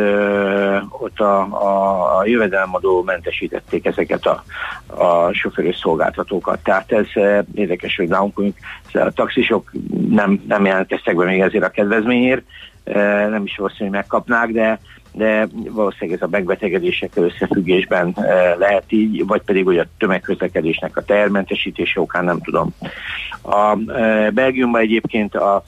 ott 0.91 1.21
a, 1.21 1.41
a, 1.41 2.19
a 2.19 2.27
jövedelemadó 2.27 3.03
mentesítették 3.03 3.87
ezeket 3.87 4.27
a, 4.27 4.45
a 4.87 5.33
sofőrös 5.33 5.77
szolgáltatókat. 5.77 6.59
Tehát 6.63 6.93
ez 6.93 7.07
érdekes, 7.55 7.97
hogy 7.97 8.09
nálunk 8.09 8.41
a 8.93 9.11
taxisok 9.11 9.73
nem, 10.09 10.43
nem 10.49 10.65
jelentkeztek 10.65 11.17
be 11.17 11.25
még 11.25 11.41
ezért 11.41 11.65
a 11.65 11.71
kedvezményért, 11.71 12.43
nem 13.31 13.43
is 13.45 13.57
valószínű, 13.57 13.89
hogy 13.89 13.99
megkapnák, 13.99 14.51
de 14.51 14.81
de 15.19 15.49
valószínűleg 15.53 16.21
ez 16.21 16.27
a 16.27 16.31
megbetegedésekkel 16.31 17.25
összefüggésben 17.25 18.17
lehet 18.59 18.85
így, 18.89 19.27
vagy 19.27 19.43
pedig 19.43 19.65
hogy 19.65 19.79
a 19.79 19.87
tömegközlekedésnek 19.99 20.97
a 20.97 21.05
termentesítése 21.05 22.01
okán 22.01 22.25
nem 22.25 22.41
tudom. 22.41 22.75
A 23.43 23.77
Belgiumban 24.35 24.81
egyébként 24.81 25.35
a 25.35 25.65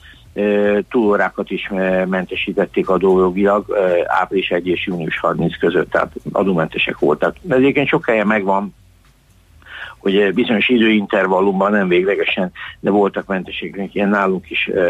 túlórákat 0.89 1.49
is 1.51 1.69
mentesítették 2.07 2.89
adójogilag 2.89 3.65
április 4.07 4.49
1 4.49 4.67
és 4.67 4.85
június 4.85 5.19
30 5.19 5.57
között, 5.57 5.91
tehát 5.91 6.11
adómentesek 6.31 6.99
voltak. 6.99 7.35
De 7.41 7.55
egyébként 7.55 7.87
sok 7.87 8.05
helyen 8.05 8.27
megvan, 8.27 8.75
hogy 10.01 10.33
bizonyos 10.33 10.69
időintervallumban 10.69 11.71
nem 11.71 11.87
véglegesen, 11.87 12.51
de 12.79 12.89
voltak 12.89 13.27
mentességek, 13.27 13.95
ilyen 13.95 14.09
nálunk 14.09 14.49
is 14.49 14.67
e, 14.67 14.81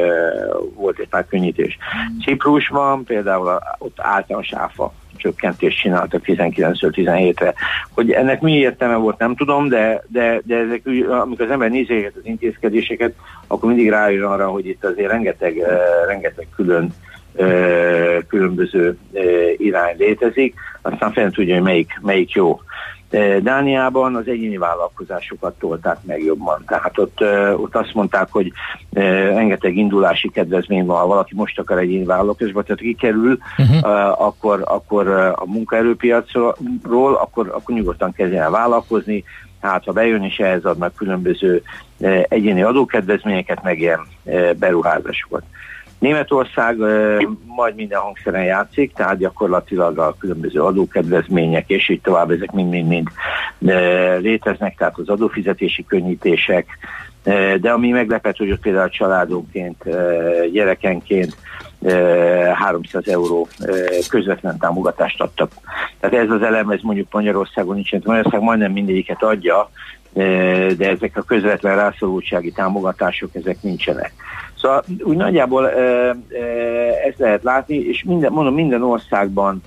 volt 0.75 0.99
egy 0.99 1.07
pár 1.07 1.25
könnyítés. 1.27 1.77
Ciprusban 2.23 3.03
például 3.03 3.59
ott 3.77 3.99
általános 3.99 4.53
áfa 4.53 4.93
csökkentést 5.21 5.79
csináltak 5.79 6.21
19-től 6.25 6.91
17-re. 6.95 7.53
Hogy 7.89 8.11
ennek 8.11 8.41
mi 8.41 8.57
értelme 8.57 8.95
volt, 8.95 9.17
nem 9.17 9.35
tudom, 9.35 9.67
de, 9.67 10.03
de, 10.07 10.41
de 10.43 10.55
ezek, 10.55 10.81
amikor 11.21 11.45
az 11.45 11.51
ember 11.51 11.69
nézi 11.69 12.05
az 12.05 12.21
intézkedéseket, 12.23 13.15
akkor 13.47 13.69
mindig 13.69 13.89
rájön 13.89 14.23
arra, 14.23 14.47
hogy 14.47 14.67
itt 14.67 14.85
azért 14.85 15.11
rengeteg, 15.11 15.55
uh, 15.55 16.07
rengeteg 16.07 16.47
külön 16.55 16.93
uh, 17.33 18.17
különböző 18.27 18.97
uh, 19.11 19.23
irány 19.57 19.95
létezik, 19.97 20.53
aztán 20.81 21.11
fent 21.11 21.33
tudja, 21.33 21.53
hogy 21.53 21.63
melyik, 21.63 21.99
melyik 22.01 22.31
jó. 22.31 22.59
Dániában 23.41 24.15
az 24.15 24.27
egyéni 24.27 24.57
vállalkozásokat 24.57 25.59
tolták 25.59 25.97
meg 26.03 26.23
jobban. 26.23 26.63
Tehát 26.67 26.97
ott, 26.97 27.21
ott 27.55 27.75
azt 27.75 27.93
mondták, 27.93 28.27
hogy 28.31 28.51
rengeteg 29.33 29.77
indulási 29.77 30.29
kedvezmény 30.29 30.85
van, 30.85 30.97
ha 30.97 31.07
valaki 31.07 31.35
most 31.35 31.59
akar 31.59 31.77
egyéni 31.77 32.05
vállalkozásba, 32.05 32.63
tehát 32.63 32.81
kikerül, 32.81 33.37
uh-huh. 33.57 34.21
akkor, 34.21 34.61
akkor 34.65 35.07
a 35.35 35.45
munkaerőpiacról, 35.45 37.15
akkor, 37.21 37.47
akkor 37.47 37.75
nyugodtan 37.75 38.13
kezdjen 38.13 38.41
el 38.41 38.49
vállalkozni, 38.49 39.23
hát 39.61 39.83
ha 39.83 39.91
bejön 39.91 40.23
és 40.23 40.37
ehhez 40.37 40.65
adnak 40.65 40.95
különböző 40.95 41.63
egyéni 42.27 42.61
adókedvezményeket, 42.61 43.63
meg 43.63 43.79
ilyen 43.79 43.99
beruházásokat. 44.59 45.43
Németország 46.01 46.77
majd 47.45 47.75
minden 47.75 47.99
hangszeren 47.99 48.43
játszik, 48.43 48.93
tehát 48.93 49.17
gyakorlatilag 49.17 49.97
a 49.97 50.15
különböző 50.19 50.61
adókedvezmények 50.61 51.69
és 51.69 51.89
így 51.89 52.01
tovább, 52.01 52.31
ezek 52.31 52.51
mind-mind-mind 52.51 53.07
léteznek, 54.21 54.75
tehát 54.77 54.97
az 54.97 55.09
adófizetési 55.09 55.85
könnyítések, 55.85 56.67
de 57.59 57.71
ami 57.71 57.89
meglepett, 57.89 58.37
hogy 58.37 58.51
ott 58.51 58.61
például 58.61 58.89
családonként, 58.89 59.83
gyerekenként 60.51 61.35
300 62.53 63.07
euró 63.07 63.47
közvetlen 64.09 64.57
támogatást 64.57 65.21
adtak. 65.21 65.51
Tehát 65.99 66.25
ez 66.25 66.29
az 66.29 66.41
elem, 66.41 66.69
ez 66.69 66.79
mondjuk 66.81 67.07
Magyarországon 67.11 67.75
nincsen. 67.75 68.01
Magyarország 68.05 68.41
majdnem 68.41 68.71
mindegyiket 68.71 69.23
adja, 69.23 69.69
de 70.77 70.89
ezek 70.89 71.17
a 71.17 71.21
közvetlen 71.21 71.75
rászorultsági 71.75 72.51
támogatások, 72.51 73.35
ezek 73.35 73.57
nincsenek. 73.61 74.11
Szóval 74.61 74.83
úgy 75.03 75.17
nagyjából 75.17 75.69
ezt 77.07 77.17
lehet 77.17 77.43
látni, 77.43 77.75
és 77.75 78.03
minden, 78.03 78.31
mondom, 78.31 78.53
minden 78.53 78.83
országban 78.83 79.61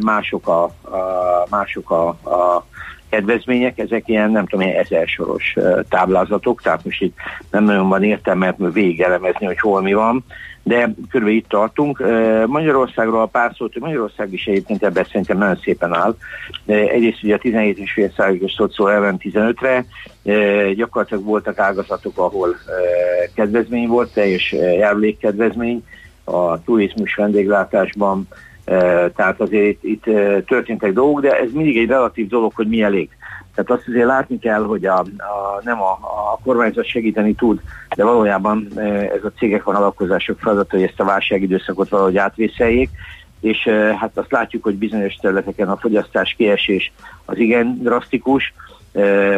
mások 0.00 0.48
a, 0.48 0.62
a, 0.62 1.46
mások 1.50 1.90
a, 1.90 2.08
a 2.08 2.64
kedvezmények, 3.10 3.78
ezek 3.78 4.08
ilyen 4.08 4.30
nem 4.30 4.46
tudom, 4.46 4.66
ilyen 4.66 4.80
ezer 4.80 5.06
soros 5.06 5.56
táblázatok, 5.88 6.62
tehát 6.62 6.84
most 6.84 7.02
itt 7.02 7.16
nem 7.50 7.64
nagyon 7.64 7.88
van 7.88 8.02
értelme 8.02 8.54
végigelemezni, 8.58 9.46
hogy 9.46 9.58
hol 9.58 9.82
mi 9.82 9.92
van, 9.92 10.24
de 10.62 10.92
körülbelül 11.10 11.38
itt 11.38 11.48
tartunk. 11.48 12.02
Magyarországról 12.46 13.20
a 13.20 13.26
pár 13.26 13.52
szót, 13.56 13.72
hogy 13.72 13.82
Magyarország 13.82 14.32
is 14.32 14.46
egyébként 14.46 14.82
ebben 14.82 15.04
szerintem 15.04 15.38
nagyon 15.38 15.58
szépen 15.62 15.94
áll. 15.94 16.16
Egyrészt 16.66 17.22
ugye 17.22 17.34
a 17.34 17.38
17,5%-os 17.38 18.52
szocó 18.52 18.86
elven 18.86 19.20
15-re, 19.22 19.84
gyakorlatilag 20.74 21.24
voltak 21.24 21.58
ágazatok, 21.58 22.18
ahol 22.18 22.56
kedvezmény 23.34 23.86
volt, 23.86 24.12
teljes 24.12 24.52
járulékkedvezmény, 24.52 25.84
a 26.24 26.62
turizmus 26.62 27.14
vendéglátásban 27.14 28.28
Tehát 29.14 29.40
azért 29.40 29.64
itt, 29.64 29.84
itt 29.84 30.02
történtek 30.46 30.92
dolgok, 30.92 31.20
de 31.20 31.38
ez 31.38 31.52
mindig 31.52 31.78
egy 31.78 31.88
relatív 31.88 32.28
dolog, 32.28 32.52
hogy 32.54 32.68
mi 32.68 32.82
elég. 32.82 33.08
Tehát 33.54 33.70
azt 33.70 33.88
azért 33.88 34.06
látni 34.06 34.38
kell, 34.38 34.62
hogy 34.62 34.84
a, 34.84 34.98
a, 34.98 35.60
nem 35.64 35.82
a, 35.82 35.90
a 36.32 36.38
kormányzat 36.44 36.86
segíteni 36.86 37.34
tud, 37.34 37.60
de 37.96 38.04
valójában 38.04 38.68
ez 39.14 39.24
a 39.24 39.32
cégek 39.38 39.64
van 39.64 39.74
alapkozások 39.74 40.38
feladata, 40.38 40.76
hogy 40.76 40.86
ezt 40.86 41.00
a 41.00 41.04
válságidőszakot 41.04 41.88
valahogy 41.88 42.16
átvészeljék, 42.16 42.90
és 43.40 43.68
hát 43.98 44.18
azt 44.18 44.32
látjuk, 44.32 44.62
hogy 44.62 44.74
bizonyos 44.74 45.14
területeken 45.14 45.68
a 45.68 45.76
fogyasztás 45.76 46.34
kiesés 46.36 46.92
az 47.24 47.38
igen 47.38 47.78
drasztikus, 47.82 48.54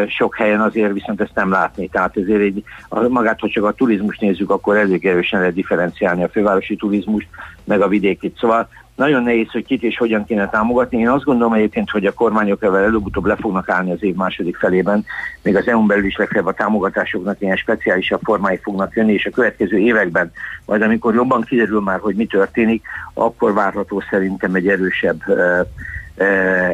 sok 0.09 0.37
helyen 0.37 0.61
azért 0.61 0.93
viszont 0.93 1.21
ezt 1.21 1.35
nem 1.35 1.51
látni. 1.51 1.89
Tehát 1.89 2.17
ezért 2.17 2.41
egy, 2.41 2.65
magát, 3.09 3.41
hogy 3.41 3.51
csak 3.51 3.65
a 3.65 3.73
turizmus 3.73 4.19
nézzük, 4.19 4.51
akkor 4.51 4.77
elég 4.77 5.07
erősen 5.07 5.39
lehet 5.39 5.55
differenciálni 5.55 6.23
a 6.23 6.29
fővárosi 6.29 6.77
turizmust, 6.77 7.29
meg 7.65 7.81
a 7.81 7.89
vidékit. 7.89 8.39
Szóval 8.39 8.69
nagyon 8.97 9.23
nehéz, 9.23 9.51
hogy 9.51 9.65
kit 9.65 9.83
és 9.83 9.97
hogyan 9.97 10.25
kéne 10.25 10.49
támogatni. 10.49 10.99
Én 10.99 11.09
azt 11.09 11.25
gondolom 11.25 11.53
egyébként, 11.53 11.91
hogy 11.91 12.07
a 12.07 12.13
kormányok 12.13 12.63
ezzel 12.63 12.85
előbb-utóbb 12.85 13.25
le 13.25 13.37
fognak 13.37 13.69
állni 13.69 13.93
az 13.93 14.03
év 14.03 14.15
második 14.15 14.57
felében, 14.57 15.05
még 15.43 15.57
az 15.57 15.69
EU-n 15.69 15.87
belül 15.87 16.05
is 16.05 16.17
legfeljebb 16.17 16.47
a 16.47 16.53
támogatásoknak 16.53 17.41
ilyen 17.41 17.57
speciálisabb 17.57 18.21
formái 18.23 18.59
fognak 18.63 18.95
jönni, 18.95 19.13
és 19.13 19.27
a 19.27 19.31
következő 19.31 19.79
években, 19.79 20.33
majd 20.67 20.83
amikor 20.83 21.15
jobban 21.15 21.41
kiderül 21.41 21.81
már, 21.81 21.99
hogy 21.99 22.15
mi 22.15 22.27
történik, 22.27 22.85
akkor 23.15 23.53
várható 23.53 24.03
szerintem 24.11 24.55
egy 24.55 24.69
erősebb 24.69 25.21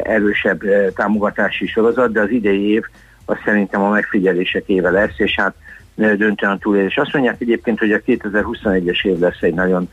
erősebb 0.03 0.61
támogatási 0.95 1.67
sorozat, 1.67 2.11
de 2.11 2.21
az 2.21 2.29
idei 2.29 2.69
év 2.69 2.83
az 3.25 3.37
szerintem 3.45 3.81
a 3.81 3.89
megfigyelések 3.89 4.63
éve 4.65 4.89
lesz, 4.89 5.19
és 5.19 5.35
hát 5.35 5.53
döntően 5.99 6.59
túlélés. 6.59 6.97
Azt 6.97 7.13
mondják 7.13 7.41
egyébként, 7.41 7.79
hogy 7.79 7.91
a 7.91 7.99
2021-es 7.99 9.05
év 9.05 9.19
lesz 9.19 9.41
egy 9.41 9.53
nagyon 9.53 9.89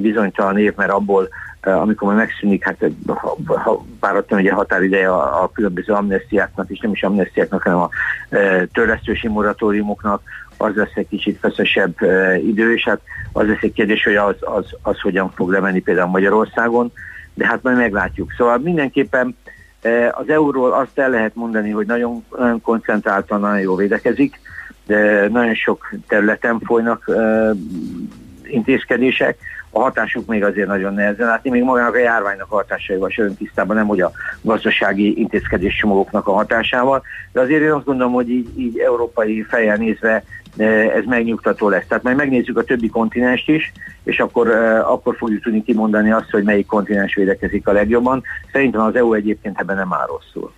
bizonytalan 0.00 0.58
év, 0.58 0.72
mert 0.76 0.90
abból 0.90 1.28
amikor 1.66 2.06
majd 2.06 2.18
megszűnik, 2.18 2.64
hát 2.64 2.90
váratlan 4.00 4.40
ugye 4.40 4.52
határideje 4.52 5.08
a, 5.08 5.42
a 5.42 5.50
különböző 5.52 5.92
amnestiáknak, 5.92 6.70
és 6.70 6.78
nem 6.78 6.90
is 6.90 7.02
amnestiáknak, 7.02 7.62
hanem 7.62 7.78
a 7.78 7.88
e, 8.28 8.66
törlesztősi 8.66 9.28
moratóriumoknak, 9.28 10.22
az 10.56 10.74
lesz 10.74 10.94
egy 10.94 11.08
kicsit 11.08 11.38
feszesebb 11.38 12.02
e, 12.02 12.38
idő, 12.38 12.74
és 12.74 12.84
hát 12.84 13.00
az 13.32 13.46
lesz 13.46 13.62
egy 13.62 13.72
kérdés, 13.72 14.04
hogy 14.04 14.16
az, 14.16 14.36
az, 14.40 14.66
az 14.82 15.00
hogyan 15.00 15.30
fog 15.30 15.50
lemenni 15.50 15.80
például 15.80 16.10
Magyarországon, 16.10 16.92
de 17.34 17.46
hát 17.46 17.62
majd 17.62 17.76
meglátjuk. 17.76 18.32
Szóval 18.36 18.58
mindenképpen 18.58 19.36
e, 19.82 20.12
az 20.14 20.28
euróról 20.28 20.72
azt 20.72 20.98
el 20.98 21.10
lehet 21.10 21.34
mondani, 21.34 21.70
hogy 21.70 21.86
nagyon, 21.86 22.24
nagyon 22.38 22.60
koncentráltan, 22.60 23.40
nagyon 23.40 23.60
jól 23.60 23.76
védekezik, 23.76 24.40
de 24.86 25.28
nagyon 25.28 25.54
sok 25.54 25.94
területen 26.08 26.60
folynak 26.60 27.10
intézkedések, 28.42 29.38
a 29.70 29.80
hatásuk 29.80 30.26
még 30.26 30.44
azért 30.44 30.68
nagyon 30.68 30.94
nehezen 30.94 31.26
látni, 31.26 31.50
még 31.50 31.62
magának 31.62 31.94
a 31.94 31.98
járványnak 31.98 32.52
a 32.52 32.54
hatásaival 32.54 33.08
sem 33.08 33.36
tisztában, 33.36 33.76
nem 33.76 33.86
hogy 33.86 34.00
a 34.00 34.12
gazdasági 34.40 35.18
intézkedés 35.18 35.76
csomagoknak 35.76 36.26
a 36.26 36.32
hatásával, 36.32 37.02
de 37.32 37.40
azért 37.40 37.62
én 37.62 37.70
azt 37.70 37.84
gondolom, 37.84 38.12
hogy 38.12 38.30
így, 38.30 38.58
így 38.58 38.78
európai 38.78 39.42
fejjel 39.42 39.76
nézve 39.76 40.24
ez 40.94 41.04
megnyugtató 41.06 41.68
lesz. 41.68 41.86
Tehát 41.88 42.02
majd 42.02 42.16
megnézzük 42.16 42.58
a 42.58 42.64
többi 42.64 42.88
kontinenst 42.88 43.48
is, 43.48 43.72
és 44.04 44.18
akkor, 44.18 44.48
akkor 44.84 45.16
fogjuk 45.16 45.42
tudni 45.42 45.62
kimondani 45.62 46.12
azt, 46.12 46.30
hogy 46.30 46.44
melyik 46.44 46.66
kontinens 46.66 47.14
védekezik 47.14 47.68
a 47.68 47.72
legjobban. 47.72 48.22
Szerintem 48.52 48.80
az 48.80 48.96
EU 48.96 49.12
egyébként 49.12 49.60
ebben 49.60 49.76
nem 49.76 49.92
áll 49.92 50.06
rosszul. 50.06 50.52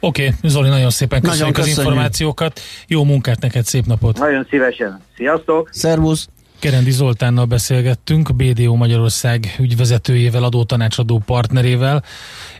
Oké, 0.00 0.26
okay, 0.26 0.50
Zoli, 0.50 0.68
nagyon 0.68 0.90
szépen 0.90 1.20
köszönjük, 1.20 1.46
nagyon 1.46 1.52
köszönjük 1.52 1.78
az 1.78 1.84
információkat. 1.84 2.60
Jó 2.86 3.04
munkát 3.04 3.40
neked, 3.40 3.64
szép 3.64 3.86
napot! 3.86 4.18
Nagyon 4.18 4.46
szívesen. 4.50 5.00
Sziasztok! 5.16 5.68
Szervusz! 5.72 6.28
Kerendi 6.58 6.90
Zoltánnal 6.90 7.44
beszélgettünk, 7.44 8.34
BDO 8.34 8.74
Magyarország 8.74 9.56
ügyvezetőjével, 9.58 10.44
adótanácsadó 10.44 11.22
partnerével. 11.26 12.04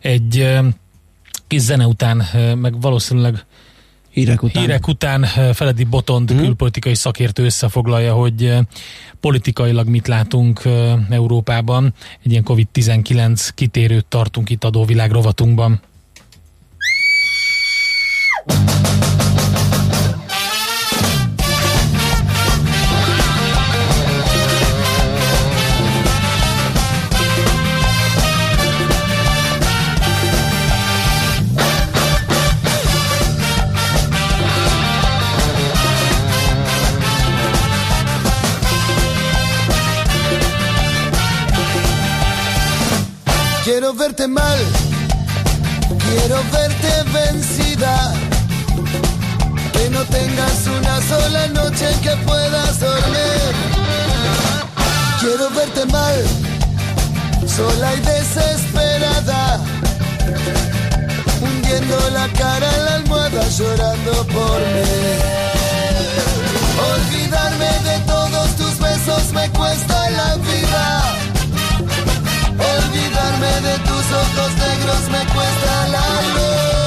Egy 0.01 0.59
kis 1.47 1.61
zene 1.61 1.87
után, 1.87 2.25
meg 2.57 2.81
valószínűleg 2.81 3.45
Hírek 4.11 4.43
után. 4.43 4.63
Hírek 4.63 4.89
után 4.89 5.25
Feledi 5.53 5.85
Botond, 5.85 6.33
mm. 6.33 6.37
külpolitikai 6.37 6.95
szakértő 6.95 7.45
összefoglalja, 7.45 8.15
hogy 8.15 8.55
politikailag 9.21 9.89
mit 9.89 10.07
látunk 10.07 10.63
Európában. 11.11 11.95
Egy 12.25 12.31
ilyen 12.31 12.45
COVID-19 12.47 13.49
kitérőt 13.55 14.07
tartunk 14.07 14.51
itt 14.51 14.65
adóvilág 14.65 15.11
rovatunkban. 15.11 15.81
Quiero 43.65 43.95
verte 43.95 44.27
mal, 44.27 44.59
quiero 45.99 46.43
verte 46.51 47.05
vencida. 47.13 48.20
No 50.01 50.07
tengas 50.07 50.67
una 50.67 50.99
sola 51.03 51.47
noche 51.49 51.93
en 51.93 52.01
que 52.01 52.17
puedas 52.25 52.81
dormir. 52.81 53.53
Quiero 55.21 55.51
verte 55.51 55.85
mal, 55.93 56.25
sola 57.47 57.95
y 57.95 58.01
desesperada. 58.01 59.61
Hundiendo 61.43 61.97
la 62.15 62.29
cara 62.29 62.75
en 62.77 62.85
la 62.87 62.95
almohada 62.95 63.47
llorando 63.51 64.27
por 64.29 64.61
mí. 64.73 64.89
Olvidarme 66.95 67.71
de 67.91 67.99
todos 68.07 68.57
tus 68.57 68.79
besos 68.79 69.33
me 69.35 69.51
cuesta 69.51 70.11
la 70.13 70.37
vida 70.37 71.03
Olvidarme 72.57 73.69
de 73.69 73.79
tus 73.81 74.07
ojos 74.23 74.53
negros 74.65 75.03
me 75.11 75.23
cuesta 75.35 75.89
la 75.89 76.23
luz. 76.33 76.80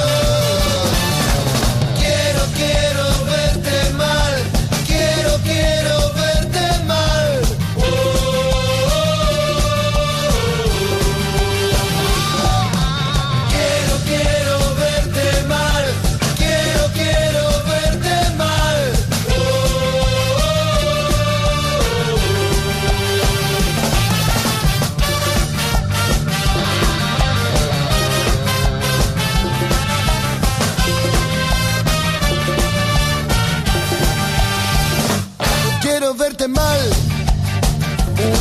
Mal 36.48 36.90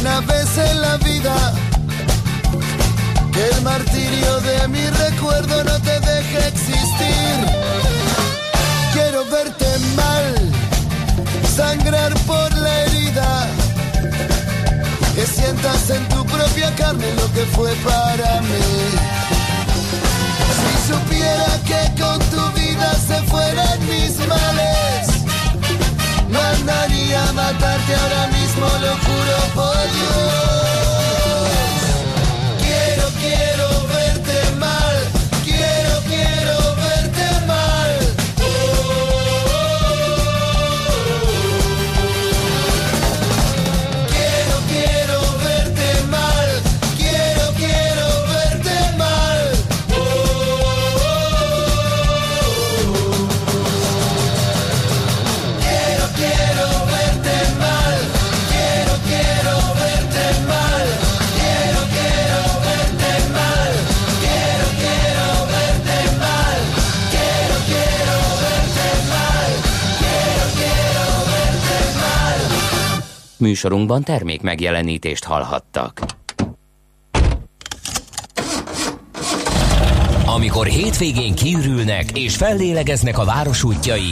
una 0.02 0.20
vez 0.22 0.58
en 0.58 0.82
la 0.82 0.98
vida. 0.98 1.54
Que 3.32 3.48
el 3.48 3.62
martirio 3.62 4.42
de 4.42 4.68
mi 4.68 4.86
recuerdo 4.89 5.63
no 5.63 5.80
te 5.80 6.00
deje 6.02 6.48
existir. 6.50 7.36
Quiero 8.92 9.24
verte 9.30 9.66
mal, 9.96 10.36
sangrar 11.56 12.13
por 12.28 12.52
la 12.58 12.82
herida. 12.82 13.48
Que 15.16 15.26
sientas 15.26 15.89
en 15.89 16.06
tu 16.10 16.26
propia 16.26 16.76
carne 16.76 17.13
lo 17.16 17.32
que 17.32 17.46
fue 17.56 17.74
para 17.86 18.42
mí. 18.42 18.66
Si 20.60 20.92
supiera 20.92 21.58
que 21.66 22.02
con 22.02 22.20
tu 22.20 22.52
vida 22.60 22.94
se 23.08 23.22
fueran 23.30 23.80
mis 23.88 24.18
males. 24.28 24.83
Mandaría 27.13 27.30
a 27.30 27.34
matarte 27.34 27.93
ahora 27.95 28.28
mismo, 28.28 28.65
lo 28.65 28.97
juro 28.97 29.38
por 29.54 29.91
Dios. 29.93 30.72
Műsorunkban 73.43 74.03
termék 74.03 74.41
megjelenítést 74.41 75.23
hallhattak. 75.23 76.01
Amikor 80.25 80.67
hétvégén 80.67 81.36
kiürülnek 81.36 82.17
és 82.17 82.36
fellélegeznek 82.36 83.17
a 83.17 83.25
város 83.25 83.63
útjai, 83.63 84.12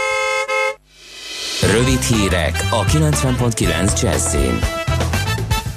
Rövid 1.69 2.01
hírek 2.01 2.67
a 2.69 2.83
90.9 2.83 4.01
Jazzin. 4.01 4.59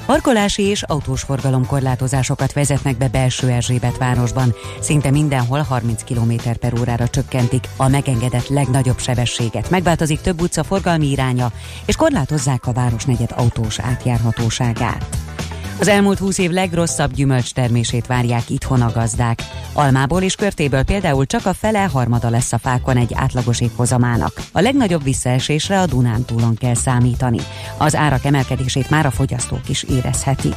Parkolási 0.07 0.63
és 0.63 0.83
autós 0.83 1.23
forgalomkorlátozásokat 1.23 2.53
vezetnek 2.53 2.97
be 2.97 3.09
belső 3.09 3.49
Erzsébet 3.49 3.97
városban. 3.97 4.55
Szinte 4.81 5.11
mindenhol 5.11 5.61
30 5.61 6.05
km 6.05 6.33
per 6.61 6.73
órára 6.81 7.09
csökkentik 7.09 7.69
a 7.77 7.89
megengedett 7.89 8.49
legnagyobb 8.49 8.99
sebességet. 8.99 9.71
Megváltozik 9.71 10.21
több 10.21 10.41
utca 10.41 10.65
forgalmi 10.65 11.11
iránya, 11.11 11.53
és 11.87 11.97
korlátozzák 11.97 12.67
a 12.67 12.73
városnegyed 12.73 13.31
autós 13.35 13.79
átjárhatóságát. 13.79 15.34
Az 15.79 15.89
elmúlt 15.89 16.19
húsz 16.19 16.39
év 16.39 16.51
legrosszabb 16.51 17.13
gyümölcs 17.13 17.53
termését 17.53 18.07
várják 18.07 18.51
itthon 18.51 18.81
a 18.81 18.93
gazdák. 18.93 19.39
Almából 19.73 20.23
és 20.23 20.35
körtéből 20.35 20.83
például 20.83 21.27
csak 21.27 21.47
a 21.47 21.53
fele 21.53 21.83
harmada 21.83 22.31
lesz 22.31 22.53
a 22.53 22.59
fákon 22.59 22.97
egy 22.97 23.13
átlagos 23.15 23.61
évhozamának. 23.61 24.43
A 24.53 24.61
legnagyobb 24.61 25.03
visszaesésre 25.03 25.81
a 25.81 25.87
Dunántúlon 25.87 26.55
kell 26.55 26.75
számítani. 26.75 27.39
Az 27.79 27.95
árak 27.95 28.25
emelkedését 28.25 28.91
már 28.91 29.07
a 29.07 29.11
fogyasztók 29.11 29.69
is 29.69 29.83
érezhetik. 29.83 30.57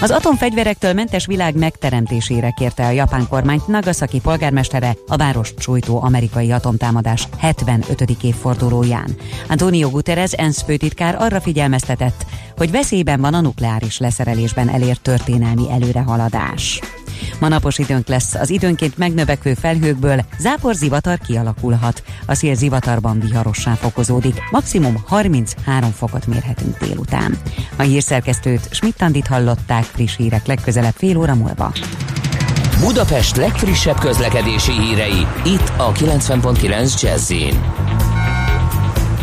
Az 0.00 0.10
atomfegyverektől 0.10 0.92
mentes 0.92 1.26
világ 1.26 1.56
megteremtésére 1.56 2.50
kérte 2.50 2.86
a 2.86 2.90
japán 2.90 3.28
kormányt 3.28 3.66
Nagasaki 3.66 4.20
polgármestere 4.20 4.96
a 5.06 5.16
város 5.16 5.54
sújtó 5.58 6.02
amerikai 6.02 6.52
atomtámadás 6.52 7.28
75. 7.38 8.04
évfordulóján. 8.22 9.16
Antonio 9.48 9.90
Guterres 9.90 10.32
ENSZ 10.32 10.62
főtitkár 10.62 11.16
arra 11.18 11.40
figyelmeztetett, 11.40 12.26
hogy 12.56 12.70
veszélyben 12.70 13.20
van 13.20 13.34
a 13.34 13.40
nukleáris 13.40 13.98
leszerelésben 13.98 14.68
elért 14.68 15.02
történelmi 15.02 15.70
előrehaladás. 15.70 16.80
Ma 17.38 17.48
napos 17.48 17.78
időnk 17.78 18.08
lesz, 18.08 18.34
az 18.34 18.50
időnként 18.50 18.98
megnövekvő 18.98 19.54
felhőkből 19.54 20.24
zápor 20.38 20.74
zivatar 20.74 21.18
kialakulhat. 21.18 22.02
A 22.26 22.34
szél 22.34 22.54
zivatarban 22.54 23.20
viharossá 23.20 23.74
fokozódik, 23.74 24.40
maximum 24.50 25.02
33 25.06 25.90
fokot 25.90 26.26
mérhetünk 26.26 26.78
délután. 26.78 27.38
A 27.76 27.82
hírszerkesztőt 27.82 28.68
Schmidt-Tandit 28.70 29.26
hallották 29.26 29.84
friss 29.84 30.16
hírek 30.16 30.46
legközelebb 30.46 30.94
fél 30.96 31.16
óra 31.16 31.34
múlva. 31.34 31.72
Budapest 32.80 33.36
legfrissebb 33.36 33.98
közlekedési 33.98 34.72
hírei, 34.72 35.26
itt 35.44 35.72
a 35.76 35.92
90.9 35.92 37.00
jazz 37.00 37.32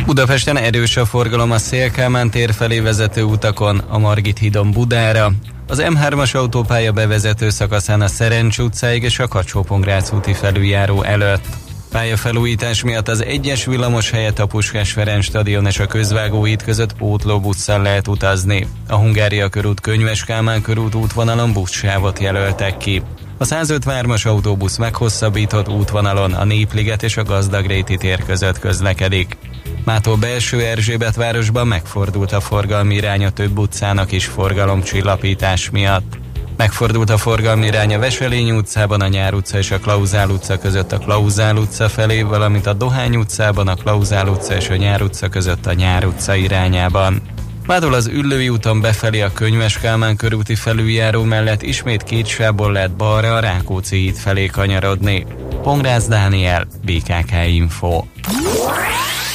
Budapesten 0.06 0.58
erős 0.58 0.98
a 0.98 1.06
forgalom 1.06 1.52
a 1.52 1.58
Szélkámán 1.58 2.30
tér 2.30 2.54
felé 2.54 2.80
vezető 2.80 3.24
utakon, 3.24 3.78
a 3.78 3.98
Margit 3.98 4.38
hídon 4.38 4.72
Budára, 4.72 5.32
az 5.68 5.84
M3-as 5.84 6.36
autópálya 6.36 6.92
bevezető 6.92 7.50
szakaszán 7.50 8.02
a 8.02 8.08
Szerencs 8.08 8.58
utcáig 8.58 9.04
és 9.04 9.20
a 9.20 9.28
kacsó 9.28 9.66
úti 10.14 10.34
felüljáró 10.34 11.04
előtt. 11.04 11.46
Pályafelújítás 11.92 12.84
miatt 12.84 13.08
az 13.08 13.24
egyes 13.24 13.66
villamos 13.66 14.10
helyett 14.10 14.40
a 14.40 14.46
Puskás 14.46 14.92
Ferenc 14.92 15.24
stadion 15.24 15.66
és 15.66 15.80
a 15.80 15.86
közvágó 15.86 16.48
út 16.48 16.64
között 16.64 16.94
pótlóbusszal 16.94 17.82
lehet 17.82 18.08
utazni. 18.08 18.68
A 18.88 18.96
Hungária 18.96 19.50
körút 19.50 19.80
Könyves 19.80 20.24
Kálmán 20.24 20.62
körút 20.62 20.96
útvonalon 20.96 21.54
buszsávot 21.54 22.20
jelöltek 22.20 22.78
ki. 22.78 23.02
A 23.38 23.46
153-as 23.46 24.28
autóbusz 24.28 24.78
meghosszabbított 24.78 25.70
útvonalon 25.70 26.34
a 26.34 26.44
Népliget 26.44 27.04
és 27.04 27.18
a 27.18 27.24
Gazdagréti 27.24 27.98
tér 27.98 28.24
között 28.26 28.60
közlekedik. 28.60 29.38
Mától 29.86 30.16
belső 30.16 30.62
Erzsébet 30.62 31.16
városban 31.16 31.68
megfordult 31.68 32.32
a 32.32 32.40
forgalmi 32.40 32.96
iránya 32.96 33.30
több 33.30 33.58
utcának 33.58 34.12
is 34.12 34.26
forgalomcsillapítás 34.26 35.70
miatt. 35.70 36.18
Megfordult 36.58 37.10
a 37.10 37.18
forgalmi 37.18 37.66
irány 37.66 37.94
a 37.94 38.00
Veselény 38.00 38.52
utcában, 38.52 39.02
a 39.02 39.08
Nyár 39.08 39.34
utca 39.34 39.58
és 39.58 39.72
a 39.72 39.80
Klauzál 39.80 40.30
utca 40.30 40.58
között 40.58 40.92
a 40.92 40.98
Klauzál 40.98 41.56
utca 41.56 41.90
felé, 41.90 42.22
valamint 42.22 42.66
a 42.66 42.74
Dohány 42.74 43.16
utcában, 43.16 43.68
a 43.68 43.76
Klauzál 43.76 44.28
utca 44.28 44.56
és 44.56 44.70
a 44.70 44.76
Nyár 44.76 45.02
utca 45.02 45.30
között 45.30 45.66
a 45.66 45.74
Nyár 45.74 46.06
utca 46.06 46.36
irányában. 46.36 47.22
Mától 47.66 47.94
az 47.94 48.08
Üllői 48.08 48.50
úton 48.50 48.82
befelé 48.82 49.22
a 49.22 49.34
Könyves 49.34 49.80
Kálmán 49.80 50.16
körúti 50.16 50.56
felüljáró 50.56 51.24
mellett 51.24 51.62
ismét 51.62 52.04
két 52.04 52.28
sából 52.28 52.72
lehet 52.72 52.96
balra 52.96 53.36
a 53.36 53.40
Rákóczi 53.40 53.96
híd 53.98 54.16
felé 54.16 54.46
kanyarodni. 54.46 55.26
Pongrász 55.62 56.08
Dániel, 56.08 56.68
BKK 56.86 57.32
Info. 57.48 58.04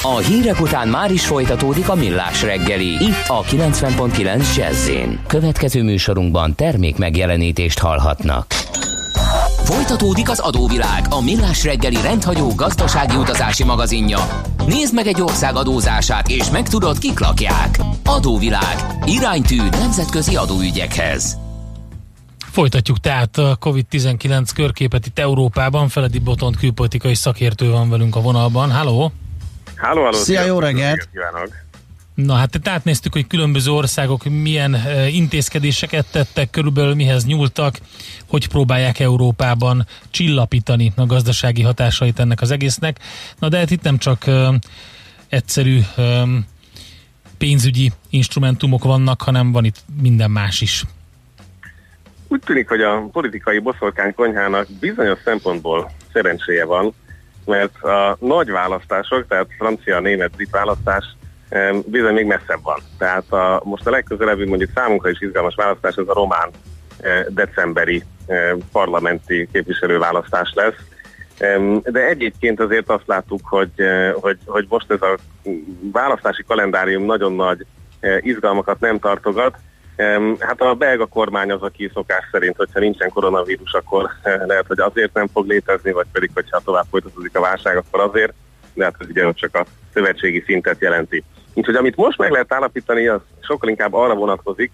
A 0.03 0.17
hírek 0.17 0.61
után 0.61 0.87
már 0.87 1.11
is 1.11 1.25
folytatódik 1.25 1.89
a 1.89 1.95
millás 1.95 2.41
reggeli. 2.41 2.85
Itt 2.85 3.27
a 3.27 3.41
90.9 3.41 4.55
jazz 4.55 4.89
Következő 5.27 5.83
műsorunkban 5.83 6.55
termék 6.55 6.97
megjelenítést 6.97 7.79
hallhatnak. 7.79 8.45
Folytatódik 9.63 10.29
az 10.29 10.39
adóvilág, 10.39 11.05
a 11.09 11.21
millás 11.21 11.63
reggeli 11.63 12.01
rendhagyó 12.01 12.51
gazdasági 12.55 13.15
utazási 13.15 13.63
magazinja. 13.63 14.19
Nézd 14.67 14.93
meg 14.93 15.07
egy 15.07 15.21
ország 15.21 15.55
adózását, 15.55 16.27
és 16.29 16.49
megtudod, 16.49 16.97
kik 16.97 17.19
lakják. 17.19 17.79
Adóvilág. 18.05 18.75
Iránytű 19.05 19.61
nemzetközi 19.71 20.35
adóügyekhez. 20.35 21.37
Folytatjuk 22.51 22.99
tehát 22.99 23.37
a 23.37 23.57
COVID-19 23.61 24.49
körképet 24.55 25.05
itt 25.05 25.19
Európában. 25.19 25.87
Feledi 25.87 26.19
Botont 26.19 26.57
külpolitikai 26.57 27.15
szakértő 27.15 27.71
van 27.71 27.89
velünk 27.89 28.15
a 28.15 28.21
vonalban. 28.21 28.71
Halló! 28.71 29.11
Háló, 29.81 30.03
háló! 30.03 30.17
Szia, 30.17 30.45
jó 30.45 30.59
reggelt! 30.59 31.09
Na 32.13 32.33
hát 32.33 32.49
tehát 32.49 32.79
átnéztük, 32.79 33.13
hogy 33.13 33.27
különböző 33.27 33.71
országok 33.71 34.23
milyen 34.23 34.73
uh, 34.73 35.15
intézkedéseket 35.15 36.05
tettek, 36.11 36.49
körülbelül 36.49 36.95
mihez 36.95 37.25
nyúltak, 37.25 37.75
hogy 38.29 38.47
próbálják 38.47 38.99
Európában 38.99 39.85
csillapítani 40.09 40.93
a 40.95 41.05
gazdasági 41.05 41.61
hatásait 41.61 42.19
ennek 42.19 42.41
az 42.41 42.51
egésznek. 42.51 42.99
Na 43.39 43.49
de 43.49 43.57
hát 43.57 43.71
itt 43.71 43.81
nem 43.81 43.97
csak 43.97 44.23
uh, 44.27 44.55
egyszerű 45.29 45.79
um, 45.97 46.45
pénzügyi 47.37 47.91
instrumentumok 48.09 48.83
vannak, 48.83 49.21
hanem 49.21 49.51
van 49.51 49.65
itt 49.65 49.77
minden 50.01 50.31
más 50.31 50.61
is. 50.61 50.83
Úgy 52.27 52.41
tűnik, 52.45 52.67
hogy 52.67 52.81
a 52.81 53.09
politikai 53.11 53.59
boszorkány 53.59 54.13
konyhának 54.13 54.67
bizonyos 54.79 55.19
szempontból 55.23 55.91
szerencséje 56.13 56.65
van, 56.65 56.93
mert 57.45 57.83
a 57.83 58.17
nagy 58.19 58.51
választások, 58.51 59.27
tehát 59.27 59.47
francia, 59.57 59.99
német, 59.99 60.31
brit 60.31 60.49
választás 60.49 61.05
bizony 61.85 62.13
még 62.13 62.25
messzebb 62.25 62.63
van. 62.63 62.79
Tehát 62.97 63.31
a, 63.31 63.61
most 63.63 63.87
a 63.87 63.89
legközelebbi 63.89 64.45
mondjuk 64.45 64.69
számunkra 64.75 65.09
is 65.09 65.21
izgalmas 65.21 65.55
választás, 65.55 65.95
ez 65.95 66.07
a 66.07 66.13
román 66.13 66.49
eh, 66.99 67.25
decemberi 67.29 68.03
eh, 68.25 68.51
parlamenti 68.71 69.47
képviselőválasztás 69.51 70.51
lesz. 70.53 70.75
De 71.83 72.07
egyébként 72.07 72.59
azért 72.59 72.89
azt 72.89 73.03
láttuk, 73.07 73.39
hogy, 73.43 73.71
eh, 73.75 74.13
hogy, 74.13 74.37
hogy 74.45 74.65
most 74.69 74.91
ez 74.91 75.01
a 75.01 75.17
választási 75.91 76.43
kalendárium 76.47 77.05
nagyon 77.05 77.33
nagy 77.33 77.65
izgalmakat 78.21 78.79
nem 78.79 78.99
tartogat, 78.99 79.55
Hát 80.39 80.61
a 80.61 80.73
belga 80.73 81.05
kormány 81.05 81.51
az, 81.51 81.61
aki 81.61 81.91
szokás 81.93 82.23
szerint, 82.31 82.55
hogyha 82.55 82.79
nincsen 82.79 83.09
koronavírus, 83.09 83.73
akkor 83.73 84.09
lehet, 84.23 84.67
hogy 84.67 84.79
azért 84.79 85.13
nem 85.13 85.27
fog 85.27 85.47
létezni, 85.47 85.91
vagy 85.91 86.07
pedig, 86.11 86.29
hogyha 86.33 86.59
tovább 86.59 86.85
folytatódik 86.89 87.37
a 87.37 87.41
válság, 87.41 87.77
akkor 87.77 87.99
azért, 87.99 88.33
de 88.73 88.83
hát 88.83 88.95
ez 88.99 89.07
ugye 89.09 89.31
csak 89.33 89.55
a 89.55 89.65
szövetségi 89.93 90.43
szintet 90.45 90.81
jelenti. 90.81 91.23
Úgyhogy 91.53 91.75
amit 91.75 91.95
most 91.95 92.17
meg 92.17 92.31
lehet 92.31 92.53
állapítani, 92.53 93.07
az 93.07 93.21
sokkal 93.41 93.69
inkább 93.69 93.93
arra 93.93 94.13
vonatkozik, 94.13 94.71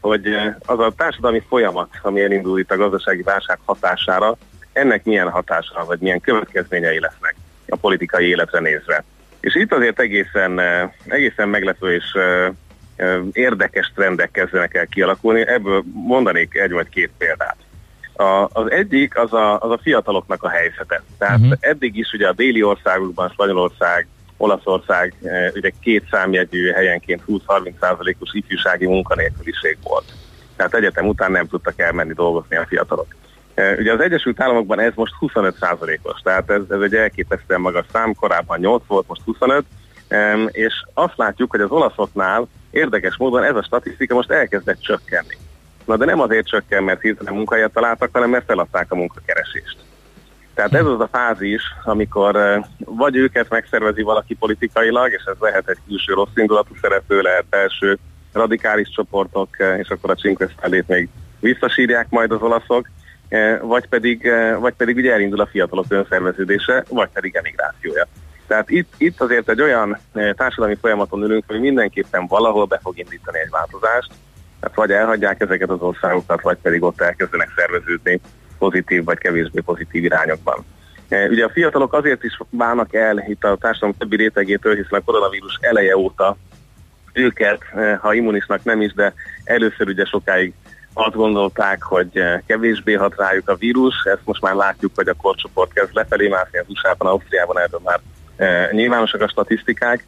hogy 0.00 0.26
eh, 0.26 0.54
az 0.66 0.78
a 0.78 0.92
társadalmi 0.96 1.42
folyamat, 1.48 1.88
ami 2.02 2.20
elindul 2.20 2.58
itt 2.58 2.70
a 2.70 2.76
gazdasági 2.76 3.22
válság 3.22 3.58
hatására, 3.64 4.36
ennek 4.72 5.04
milyen 5.04 5.30
hatása, 5.30 5.84
vagy 5.86 5.98
milyen 6.00 6.20
következményei 6.20 7.00
lesznek 7.00 7.34
a 7.68 7.76
politikai 7.76 8.26
életre 8.28 8.60
nézve. 8.60 9.04
És 9.40 9.54
itt 9.54 9.72
azért 9.72 10.00
egészen, 10.00 10.58
eh, 10.58 10.90
egészen 11.06 11.48
meglepő 11.48 11.94
és 11.94 12.12
eh, 12.12 12.50
érdekes 13.32 13.92
trendek 13.94 14.30
kezdenek 14.30 14.74
el 14.74 14.86
kialakulni, 14.86 15.46
ebből 15.46 15.82
mondanék 15.92 16.54
egy 16.54 16.72
vagy 16.72 16.88
két 16.88 17.10
példát. 17.18 17.56
A, 18.14 18.48
az 18.52 18.70
egyik 18.70 19.18
az 19.18 19.32
a, 19.32 19.60
az 19.60 19.70
a 19.70 19.78
fiataloknak 19.82 20.42
a 20.42 20.48
helyzete. 20.48 21.02
Tehát 21.18 21.38
uh-huh. 21.38 21.56
eddig 21.60 21.96
is 21.96 22.12
ugye 22.12 22.28
a 22.28 22.32
déli 22.32 22.62
országokban, 22.62 23.28
Spanyolország, 23.28 24.06
Olaszország 24.36 25.14
ugye 25.54 25.70
két 25.80 26.04
számjegyű 26.10 26.70
helyenként 26.70 27.22
20-30%-os 27.28 28.30
ifjúsági 28.32 28.86
munkanélküliség 28.86 29.78
volt. 29.82 30.12
Tehát 30.56 30.74
egyetem 30.74 31.06
után 31.06 31.30
nem 31.30 31.46
tudtak 31.46 31.80
elmenni 31.80 32.12
dolgozni 32.12 32.56
a 32.56 32.66
fiatalok. 32.68 33.06
Ugye 33.78 33.92
az 33.92 34.00
Egyesült 34.00 34.40
Államokban 34.40 34.80
ez 34.80 34.92
most 34.94 35.12
25%-os, 35.20 36.20
tehát 36.20 36.50
ez, 36.50 36.60
ez 36.70 36.80
egy 36.80 36.94
elképesztően 36.94 37.60
magas 37.60 37.86
szám, 37.92 38.14
korábban 38.14 38.58
8 38.58 38.82
volt, 38.86 39.08
most 39.08 39.22
25, 39.24 39.64
és 40.50 40.84
azt 40.94 41.16
látjuk, 41.16 41.50
hogy 41.50 41.60
az 41.60 41.70
olaszoknál 41.70 42.48
érdekes 42.70 43.16
módon 43.16 43.42
ez 43.42 43.56
a 43.56 43.62
statisztika 43.62 44.14
most 44.14 44.30
elkezdett 44.30 44.80
csökkenni. 44.80 45.36
Na 45.84 45.96
de 45.96 46.04
nem 46.04 46.20
azért 46.20 46.46
csökken, 46.46 46.82
mert 46.82 47.00
hirtelen 47.00 47.34
munkahelyet 47.34 47.72
találtak, 47.72 48.08
hanem 48.12 48.30
mert 48.30 48.44
feladták 48.44 48.92
a 48.92 48.96
munkakeresést. 48.96 49.76
Tehát 50.54 50.74
ez 50.74 50.86
az 50.86 51.00
a 51.00 51.08
fázis, 51.12 51.62
amikor 51.84 52.60
vagy 52.78 53.16
őket 53.16 53.48
megszervezi 53.48 54.02
valaki 54.02 54.34
politikailag, 54.34 55.12
és 55.12 55.22
ez 55.26 55.36
lehet 55.40 55.68
egy 55.68 55.78
külső 55.86 56.12
rossz 56.12 56.36
indulatú 56.36 56.74
szereplő, 56.80 57.20
lehet 57.20 57.44
első 57.50 57.98
radikális 58.32 58.88
csoportok, 58.88 59.48
és 59.78 59.88
akkor 59.88 60.10
a 60.10 60.14
Cinque 60.14 60.48
még 60.86 61.08
visszasírják 61.40 62.06
majd 62.10 62.32
az 62.32 62.42
olaszok, 62.42 62.88
vagy 63.62 63.86
pedig, 63.88 64.30
vagy 64.60 64.74
pedig 64.74 64.96
ugye 64.96 65.12
elindul 65.12 65.40
a 65.40 65.46
fiatalok 65.46 65.84
önszerveződése, 65.88 66.84
vagy 66.88 67.08
pedig 67.12 67.34
emigrációja. 67.34 68.06
Tehát 68.48 68.70
itt, 68.70 68.92
itt 68.96 69.20
azért 69.20 69.48
egy 69.48 69.60
olyan 69.60 69.98
társadalmi 70.12 70.76
folyamaton 70.80 71.22
ülünk, 71.22 71.44
hogy 71.46 71.60
mindenképpen 71.60 72.26
valahol 72.26 72.64
be 72.64 72.78
fog 72.82 72.98
indítani 72.98 73.38
egy 73.38 73.50
változást, 73.50 74.10
tehát 74.60 74.76
vagy 74.76 74.90
elhagyják 74.90 75.40
ezeket 75.40 75.70
az 75.70 75.80
országokat, 75.80 76.40
vagy 76.40 76.58
pedig 76.62 76.82
ott 76.82 77.00
elkezdenek 77.00 77.52
szerveződni 77.56 78.20
pozitív 78.58 79.04
vagy 79.04 79.18
kevésbé 79.18 79.60
pozitív 79.60 80.04
irányokban. 80.04 80.64
Ugye 81.10 81.44
a 81.44 81.50
fiatalok 81.50 81.92
azért 81.92 82.24
is 82.24 82.38
válnak 82.50 82.94
el 82.94 83.24
itt 83.28 83.44
a 83.44 83.56
társadalom 83.60 83.96
többi 83.98 84.16
rétegétől, 84.16 84.74
hiszen 84.74 84.98
a 84.98 85.04
koronavírus 85.04 85.58
eleje 85.60 85.96
óta 85.96 86.36
őket, 87.12 87.62
ha 88.00 88.14
immunisnak 88.14 88.64
nem 88.64 88.80
is, 88.80 88.92
de 88.92 89.14
először 89.44 89.88
ugye 89.88 90.04
sokáig 90.04 90.52
azt 90.92 91.14
gondolták, 91.14 91.82
hogy 91.82 92.22
kevésbé 92.46 92.92
hat 92.92 93.16
rájuk 93.16 93.48
a 93.48 93.54
vírus, 93.54 93.94
ezt 94.04 94.24
most 94.24 94.42
már 94.42 94.54
látjuk, 94.54 94.92
hogy 94.94 95.08
a 95.08 95.14
korcsoport 95.14 95.72
kezd 95.72 95.94
lefelé 95.94 96.28
mászni 96.28 96.58
az 96.58 96.66
USA-ban, 96.68 97.08
Ausztriában 97.08 97.58
erről 97.58 97.80
már 97.84 98.00
nyilvánosak 98.70 99.20
a 99.20 99.28
statisztikák, 99.28 100.06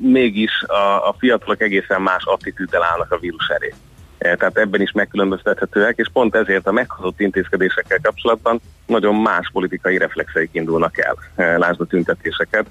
mégis 0.00 0.62
a, 0.66 1.08
a 1.08 1.14
fiatalok 1.18 1.60
egészen 1.60 2.02
más 2.02 2.24
attitűddel 2.24 2.82
állnak 2.82 3.12
a 3.12 3.18
vírus 3.18 3.48
elé. 3.48 3.74
Tehát 4.18 4.58
ebben 4.58 4.80
is 4.80 4.92
megkülönböztethetőek, 4.92 5.96
és 5.96 6.08
pont 6.12 6.34
ezért 6.34 6.66
a 6.66 6.72
meghozott 6.72 7.20
intézkedésekkel 7.20 7.98
kapcsolatban 8.02 8.60
nagyon 8.86 9.14
más 9.14 9.50
politikai 9.52 9.98
reflexeik 9.98 10.50
indulnak 10.52 10.98
el. 10.98 11.16
Lásd 11.58 11.80
a 11.80 11.86
tüntetéseket, 11.86 12.66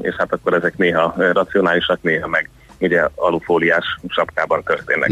és 0.00 0.14
hát 0.14 0.32
akkor 0.32 0.54
ezek 0.54 0.76
néha 0.76 1.14
racionálisak, 1.16 2.02
néha 2.02 2.28
meg 2.28 2.50
ugye 2.78 3.08
alufóliás 3.14 3.98
sapkában 4.08 4.62
történnek. 4.62 5.10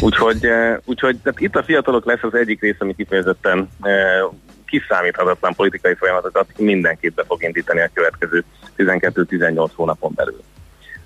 úgyhogy, 0.00 0.48
úgyhogy 0.84 1.16
tehát 1.16 1.40
itt 1.40 1.56
a 1.56 1.62
fiatalok 1.62 2.04
lesz 2.04 2.22
az 2.22 2.34
egyik 2.34 2.60
része, 2.60 2.76
ami 2.78 2.94
kifejezetten 2.94 3.68
kiszámíthatatlan 4.78 5.54
politikai 5.54 5.94
folyamatokat 5.94 6.46
mindenképp 6.58 7.16
be 7.16 7.24
fog 7.26 7.42
indítani 7.42 7.80
a 7.80 7.90
következő 7.94 8.44
12-18 8.76 9.68
hónapon 9.74 10.12
belül. 10.14 10.42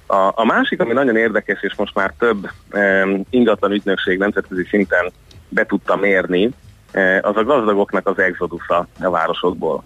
A, 0.06 0.32
a 0.34 0.44
másik, 0.44 0.80
ami 0.80 0.92
nagyon 0.92 1.16
érdekes, 1.16 1.62
és 1.62 1.74
most 1.76 1.94
már 1.94 2.12
több 2.18 2.50
e, 2.70 3.06
ingatlan 3.30 3.72
ügynökség 3.72 4.18
nemzetközi 4.18 4.64
szinten 4.68 5.12
be 5.48 5.66
tudta 5.66 5.96
mérni, 5.96 6.50
e, 6.92 7.20
az 7.22 7.36
a 7.36 7.44
gazdagoknak 7.44 8.06
az 8.06 8.18
exodusza 8.18 8.86
a 9.00 9.10
városokból. 9.10 9.84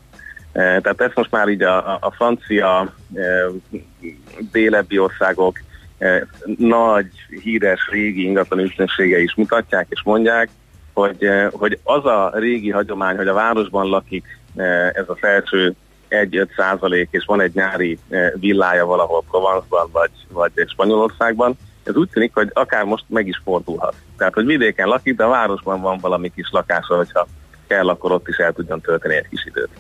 E, 0.53 0.81
tehát 0.81 1.01
ezt 1.01 1.17
most 1.17 1.31
már 1.31 1.49
így 1.49 1.63
a, 1.63 1.95
a 1.95 2.13
francia 2.17 2.93
e, 3.15 3.21
délebbi 4.53 4.99
országok 4.99 5.59
nagy, 6.57 7.07
híres, 7.43 7.89
régi 7.91 8.25
ingatlan 8.25 8.59
ügynöksége 8.59 9.21
is 9.21 9.35
mutatják 9.35 9.87
és 9.89 10.03
mondják, 10.05 10.49
hogy, 10.93 11.25
eh, 11.25 11.51
hogy 11.51 11.79
az 11.83 12.05
a 12.05 12.31
régi 12.35 12.71
hagyomány, 12.71 13.17
hogy 13.17 13.29
a 13.29 13.35
városban 13.35 13.87
lakik 13.87 14.39
eh, 14.57 14.89
ez 14.89 15.09
a 15.09 15.17
felső 15.17 15.75
1-5 16.09 16.49
százalék, 16.57 17.09
és 17.11 17.25
van 17.25 17.41
egy 17.41 17.55
nyári 17.55 17.99
eh, 18.09 18.33
villája 18.35 18.87
valahol 18.87 19.25
Provence-ban, 19.31 19.89
vagy, 19.93 20.11
vagy 20.29 20.53
Spanyolországban, 20.69 21.57
ez 21.83 21.97
úgy 21.97 22.09
tűnik, 22.09 22.35
hogy 22.35 22.51
akár 22.53 22.85
most 22.85 23.05
meg 23.09 23.27
is 23.27 23.41
fordulhat. 23.45 23.95
Tehát, 24.17 24.35
hogy 24.35 24.47
vidéken 24.47 24.89
lakik, 24.89 25.17
de 25.17 25.25
a 25.25 25.29
városban 25.29 25.81
van 25.81 25.99
valami 25.99 26.33
kis 26.35 26.49
lakása, 26.51 26.97
hogyha 26.97 27.27
kell, 27.67 27.89
akkor 27.89 28.13
ott 28.13 28.29
is 28.29 28.37
el 28.37 28.53
tudjon 28.53 28.81
tölteni 28.81 29.15
egy 29.15 29.29
kis 29.29 29.45
időt. 29.45 29.71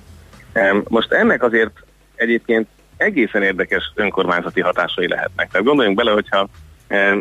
Most 0.89 1.13
ennek 1.13 1.43
azért 1.43 1.85
egyébként 2.15 2.69
egészen 2.97 3.43
érdekes 3.43 3.93
önkormányzati 3.95 4.61
hatásai 4.61 5.09
lehetnek. 5.09 5.51
Tehát 5.51 5.67
gondoljunk 5.67 5.97
bele, 5.97 6.11
hogyha 6.11 6.49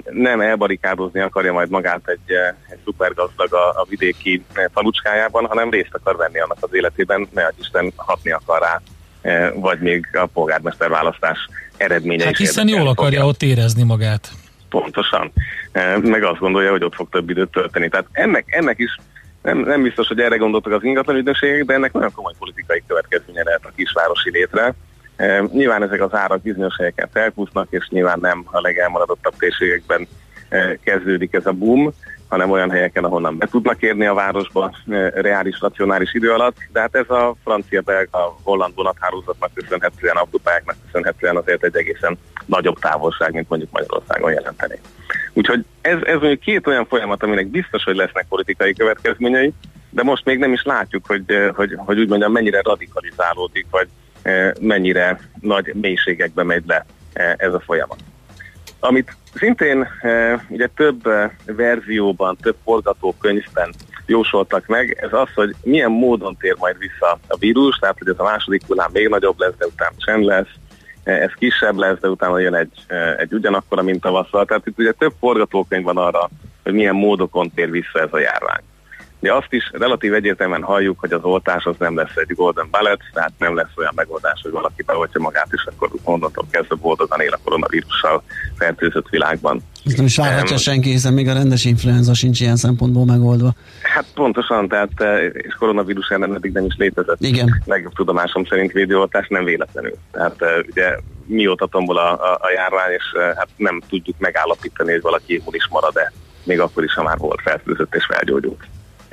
nem 0.09 0.41
elbarikádozni 0.41 1.19
akarja 1.19 1.53
majd 1.53 1.69
magát 1.69 2.01
egy, 2.05 2.35
eh, 2.35 2.55
egy 2.69 2.79
szupergazdag 2.83 3.53
a, 3.53 3.69
a 3.69 3.85
vidéki 3.89 4.43
eh, 4.53 4.65
falucskájában, 4.73 5.45
hanem 5.45 5.69
részt 5.69 5.93
akar 5.93 6.15
venni 6.15 6.39
annak 6.39 6.57
az 6.59 6.73
életében, 6.73 7.27
ne 7.33 7.43
Isten 7.59 7.93
hatni 7.95 8.31
akar 8.31 8.61
rá, 8.61 8.81
eh, 9.21 9.51
vagy 9.55 9.79
még 9.79 10.07
a 10.13 10.25
polgármester 10.25 10.89
választás 10.89 11.37
eredménye 11.77 12.23
hát 12.23 12.31
is 12.31 12.37
hiszen 12.37 12.67
jól 12.67 12.87
akarja 12.87 13.19
fogja. 13.19 13.25
ott 13.25 13.41
érezni 13.43 13.83
magát. 13.83 14.29
Pontosan. 14.69 15.31
Meg 16.01 16.23
azt 16.23 16.39
gondolja, 16.39 16.71
hogy 16.71 16.83
ott 16.83 16.95
fog 16.95 17.09
több 17.09 17.29
időt 17.29 17.51
tölteni. 17.51 17.89
Tehát 17.89 18.05
ennek, 18.11 18.43
ennek 18.47 18.79
is 18.79 18.95
nem, 19.41 19.57
nem 19.57 19.81
biztos, 19.81 20.07
hogy 20.07 20.19
erre 20.19 20.35
gondoltak 20.35 20.73
az 20.73 20.83
ingatlan 20.83 21.15
ügynökségek, 21.15 21.65
de 21.65 21.73
ennek 21.73 21.91
nagyon 21.91 22.11
komoly 22.13 22.33
politikai 22.39 22.83
következménye 22.87 23.43
lehet 23.43 23.65
a 23.65 23.71
kisvárosi 23.75 24.31
létre 24.31 24.73
Nyilván 25.51 25.83
ezek 25.83 26.01
az 26.01 26.13
árak 26.13 26.41
bizonyos 26.41 26.75
helyeken 26.77 27.09
felkúsznak, 27.13 27.67
és 27.69 27.87
nyilván 27.89 28.19
nem 28.21 28.43
a 28.45 28.61
legelmaradottabb 28.61 29.33
térségekben 29.37 30.07
kezdődik 30.83 31.33
ez 31.33 31.45
a 31.45 31.51
boom, 31.51 31.93
hanem 32.27 32.51
olyan 32.51 32.71
helyeken, 32.71 33.03
ahonnan 33.03 33.37
be 33.37 33.47
tudnak 33.47 33.81
érni 33.81 34.05
a 34.05 34.13
városba 34.13 34.75
reális, 35.13 35.59
racionális 35.59 36.13
idő 36.13 36.31
alatt, 36.31 36.57
de 36.71 36.79
hát 36.79 36.95
ez 36.95 37.09
a 37.09 37.35
francia, 37.43 37.81
belga, 37.81 38.37
holland 38.43 38.75
vonathálózatnak 38.75 39.53
köszönhetően, 39.53 40.15
autópályáknak 40.15 40.75
köszönhetően 40.85 41.35
azért 41.35 41.63
egy 41.63 41.75
egészen 41.75 42.17
nagyobb 42.45 42.79
távolság, 42.79 43.33
mint 43.33 43.49
mondjuk 43.49 43.71
Magyarországon 43.71 44.31
jelenteni. 44.31 44.79
Úgyhogy 45.33 45.65
ez, 45.81 45.97
ez 46.03 46.19
mondjuk 46.19 46.39
két 46.39 46.67
olyan 46.67 46.85
folyamat, 46.85 47.23
aminek 47.23 47.47
biztos, 47.47 47.83
hogy 47.83 47.95
lesznek 47.95 48.25
politikai 48.29 48.73
következményei, 48.73 49.53
de 49.89 50.03
most 50.03 50.25
még 50.25 50.37
nem 50.37 50.53
is 50.53 50.63
látjuk, 50.63 51.05
hogy, 51.05 51.23
hogy, 51.55 51.75
hogy 51.77 51.99
úgy 51.99 52.09
mondjam, 52.09 52.31
mennyire 52.31 52.61
radikalizálódik, 52.61 53.65
vagy 53.71 53.87
mennyire 54.59 55.19
nagy 55.39 55.73
mélységekbe 55.73 56.43
megy 56.43 56.63
le 56.67 56.85
eh, 57.13 57.33
ez 57.37 57.53
a 57.53 57.59
folyamat. 57.59 57.97
Amit 58.79 59.15
szintén 59.33 59.87
eh, 60.01 60.39
ugye 60.49 60.67
több 60.75 61.01
verzióban, 61.45 62.37
több 62.41 62.55
forgatókönyvben 62.63 63.73
jósoltak 64.05 64.65
meg, 64.65 64.97
ez 65.01 65.13
az, 65.13 65.27
hogy 65.35 65.55
milyen 65.63 65.91
módon 65.91 66.37
tér 66.37 66.55
majd 66.57 66.77
vissza 66.77 67.19
a 67.27 67.37
vírus, 67.37 67.77
tehát 67.77 67.97
hogy 67.97 68.07
ez 68.07 68.19
a 68.19 68.23
második 68.23 68.61
hullám 68.67 68.89
még 68.93 69.07
nagyobb 69.07 69.39
lesz, 69.39 69.53
de 69.57 69.65
utána 69.65 69.95
sem 69.97 70.25
lesz, 70.25 70.49
ez 71.03 71.31
kisebb 71.33 71.77
lesz, 71.77 71.99
de 71.99 72.09
utána 72.09 72.39
jön 72.39 72.55
egy, 72.55 72.85
egy 73.17 73.33
ugyanakkora, 73.33 73.81
mint 73.81 74.01
tavasszal. 74.01 74.45
Tehát 74.45 74.67
itt 74.67 74.79
ugye 74.79 74.91
több 74.91 75.13
forgatókönyv 75.19 75.83
van 75.83 75.97
arra, 75.97 76.29
hogy 76.63 76.73
milyen 76.73 76.95
módokon 76.95 77.51
tér 77.51 77.71
vissza 77.71 77.99
ez 77.99 78.09
a 78.11 78.19
járvány. 78.19 78.61
De 79.21 79.33
azt 79.33 79.53
is 79.53 79.69
relatív 79.73 80.13
egyértelműen 80.13 80.63
halljuk, 80.63 80.99
hogy 80.99 81.13
az 81.13 81.23
oltás 81.23 81.65
az 81.65 81.75
nem 81.79 81.95
lesz 81.95 82.15
egy 82.15 82.35
golden 82.35 82.67
ballet, 82.71 82.99
tehát 83.13 83.31
nem 83.37 83.55
lesz 83.55 83.71
olyan 83.75 83.91
megoldás, 83.95 84.39
hogy 84.43 84.51
valaki 84.51 84.83
beoltja 84.83 85.21
magát, 85.21 85.47
és 85.51 85.67
akkor 85.71 85.89
onnantól 86.03 86.45
kezdve 86.51 86.75
boldogan 86.75 87.19
él 87.19 87.33
a 87.33 87.39
koronavírussal 87.43 88.23
fertőzött 88.57 89.09
világban. 89.09 89.61
Ez 89.85 89.93
nem 89.93 90.05
is 90.05 90.15
várhatja 90.15 90.55
um, 90.55 90.61
senki, 90.61 90.89
hiszen 90.89 91.13
még 91.13 91.27
a 91.27 91.33
rendes 91.33 91.65
influenza 91.65 92.13
sincs 92.13 92.39
ilyen 92.39 92.55
szempontból 92.55 93.05
megoldva. 93.05 93.53
Hát 93.81 94.05
pontosan, 94.13 94.67
tehát 94.67 95.01
eh, 95.01 95.23
és 95.33 95.53
koronavírus 95.53 96.09
ellen 96.09 96.35
eddig 96.35 96.51
nem 96.51 96.65
is 96.65 96.75
létezett. 96.77 97.17
Igen. 97.19 97.61
Legjobb 97.65 97.93
tudomásom 97.93 98.45
szerint 98.45 98.71
védőoltás 98.71 99.27
nem 99.27 99.43
véletlenül. 99.43 99.95
Tehát 100.11 100.41
eh, 100.41 100.49
ugye 100.69 100.97
mióta 101.25 101.67
tombol 101.67 101.97
a, 101.97 102.11
a, 102.11 102.33
a 102.41 102.51
járvány, 102.55 102.91
és 102.91 103.03
eh, 103.13 103.35
hát 103.35 103.47
nem 103.55 103.81
tudjuk 103.89 104.15
megállapítani, 104.19 104.91
hogy 104.91 105.01
valaki 105.01 105.33
immunis 105.33 105.67
marad-e, 105.69 106.11
még 106.43 106.59
akkor 106.59 106.83
is, 106.83 106.93
ha 106.93 107.03
már 107.03 107.17
volt 107.17 107.41
fertőzött 107.41 107.95
és 107.95 108.05
felgyógyult 108.05 108.63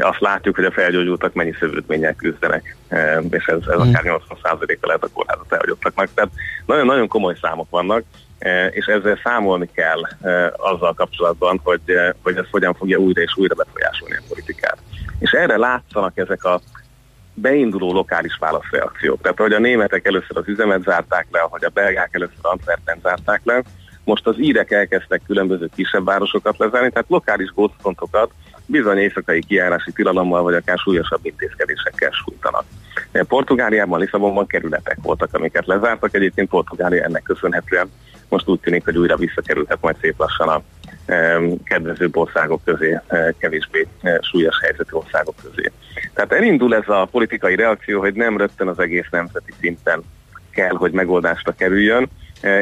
azt 0.03 0.21
látjuk, 0.21 0.55
hogy 0.55 0.65
a 0.65 0.71
felgyógyultak 0.71 1.35
mennyi 1.35 1.55
szövődménnyel 1.59 2.15
küzdenek, 2.15 2.77
e, 2.89 3.21
és 3.31 3.47
ez, 3.47 3.59
ez 3.61 3.79
akár 3.79 4.03
80%-a 4.05 4.87
lehet 4.87 5.03
a 5.03 5.09
kórházat 5.13 5.53
elhagyottaknak. 5.53 6.09
Tehát 6.15 6.31
nagyon-nagyon 6.67 7.09
komoly 7.09 7.37
számok 7.41 7.71
vannak, 7.71 8.03
e, 8.39 8.67
és 8.67 8.87
ezzel 8.87 9.21
számolni 9.25 9.69
kell 9.75 10.01
e, 10.21 10.53
azzal 10.57 10.95
kapcsolatban, 10.95 11.61
hogy, 11.65 11.81
hogy 12.23 12.37
ez 12.37 12.47
hogyan 12.51 12.75
fogja 12.75 12.99
újra 12.99 13.23
és 13.23 13.37
újra 13.37 13.55
befolyásolni 13.55 14.17
a 14.17 14.23
politikát. 14.29 14.79
És 15.19 15.31
erre 15.31 15.57
látszanak 15.57 16.17
ezek 16.17 16.45
a 16.45 16.61
beinduló 17.35 17.93
lokális 17.93 18.37
válaszreakciók. 18.41 19.21
Tehát, 19.21 19.39
hogy 19.39 19.53
a 19.53 19.59
németek 19.59 20.07
először 20.07 20.37
az 20.37 20.49
üzemet 20.49 20.83
zárták 20.83 21.27
le, 21.31 21.41
ahogy 21.41 21.65
a 21.65 21.69
belgák 21.69 22.09
először 22.13 22.39
Antwerpen 22.43 22.99
zárták 23.03 23.41
le, 23.45 23.63
most 24.05 24.27
az 24.27 24.39
írek 24.39 24.71
elkezdtek 24.71 25.23
különböző 25.27 25.69
kisebb 25.75 26.05
városokat 26.05 26.59
lezárni, 26.59 26.91
tehát 26.91 27.09
lokális 27.09 27.53
gócpontokat, 27.55 28.31
bizony 28.71 28.99
éjszakai 28.99 29.41
kiárási 29.41 29.93
tilalommal 29.93 30.43
vagy 30.43 30.55
akár 30.55 30.79
súlyosabb 30.79 31.21
intézkedésekkel 31.23 32.11
sújtanak. 32.11 32.65
Portugáliában, 33.13 34.01
Lisszabonban 34.01 34.47
kerületek 34.47 34.99
voltak, 35.03 35.35
amiket 35.35 35.67
lezártak. 35.67 36.15
Egyébként 36.15 36.49
Portugália 36.49 37.05
ennek 37.05 37.23
köszönhetően 37.23 37.91
most 38.29 38.49
úgy 38.49 38.61
tűnik, 38.61 38.85
hogy 38.85 38.99
újra 38.99 39.17
visszakerülhet 39.17 39.79
majd 39.81 39.97
szép 40.01 40.19
lassan 40.19 40.49
a 40.49 40.63
kedvezőbb 41.65 42.17
országok 42.17 42.65
közé, 42.65 42.99
kevésbé 43.39 43.87
súlyos 44.21 44.61
helyzetű 44.63 44.97
országok 44.97 45.35
közé. 45.43 45.71
Tehát 46.15 46.33
elindul 46.33 46.75
ez 46.75 46.89
a 46.89 47.09
politikai 47.11 47.57
reakció, 47.57 48.01
hogy 48.01 48.15
nem 48.15 48.37
rögtön 48.37 48.69
az 48.69 48.79
egész 48.79 49.07
nemzeti 49.11 49.53
szinten 49.61 50.03
kell, 50.51 50.75
hogy 50.77 50.93
megoldásra 50.93 51.53
kerüljön, 51.53 52.09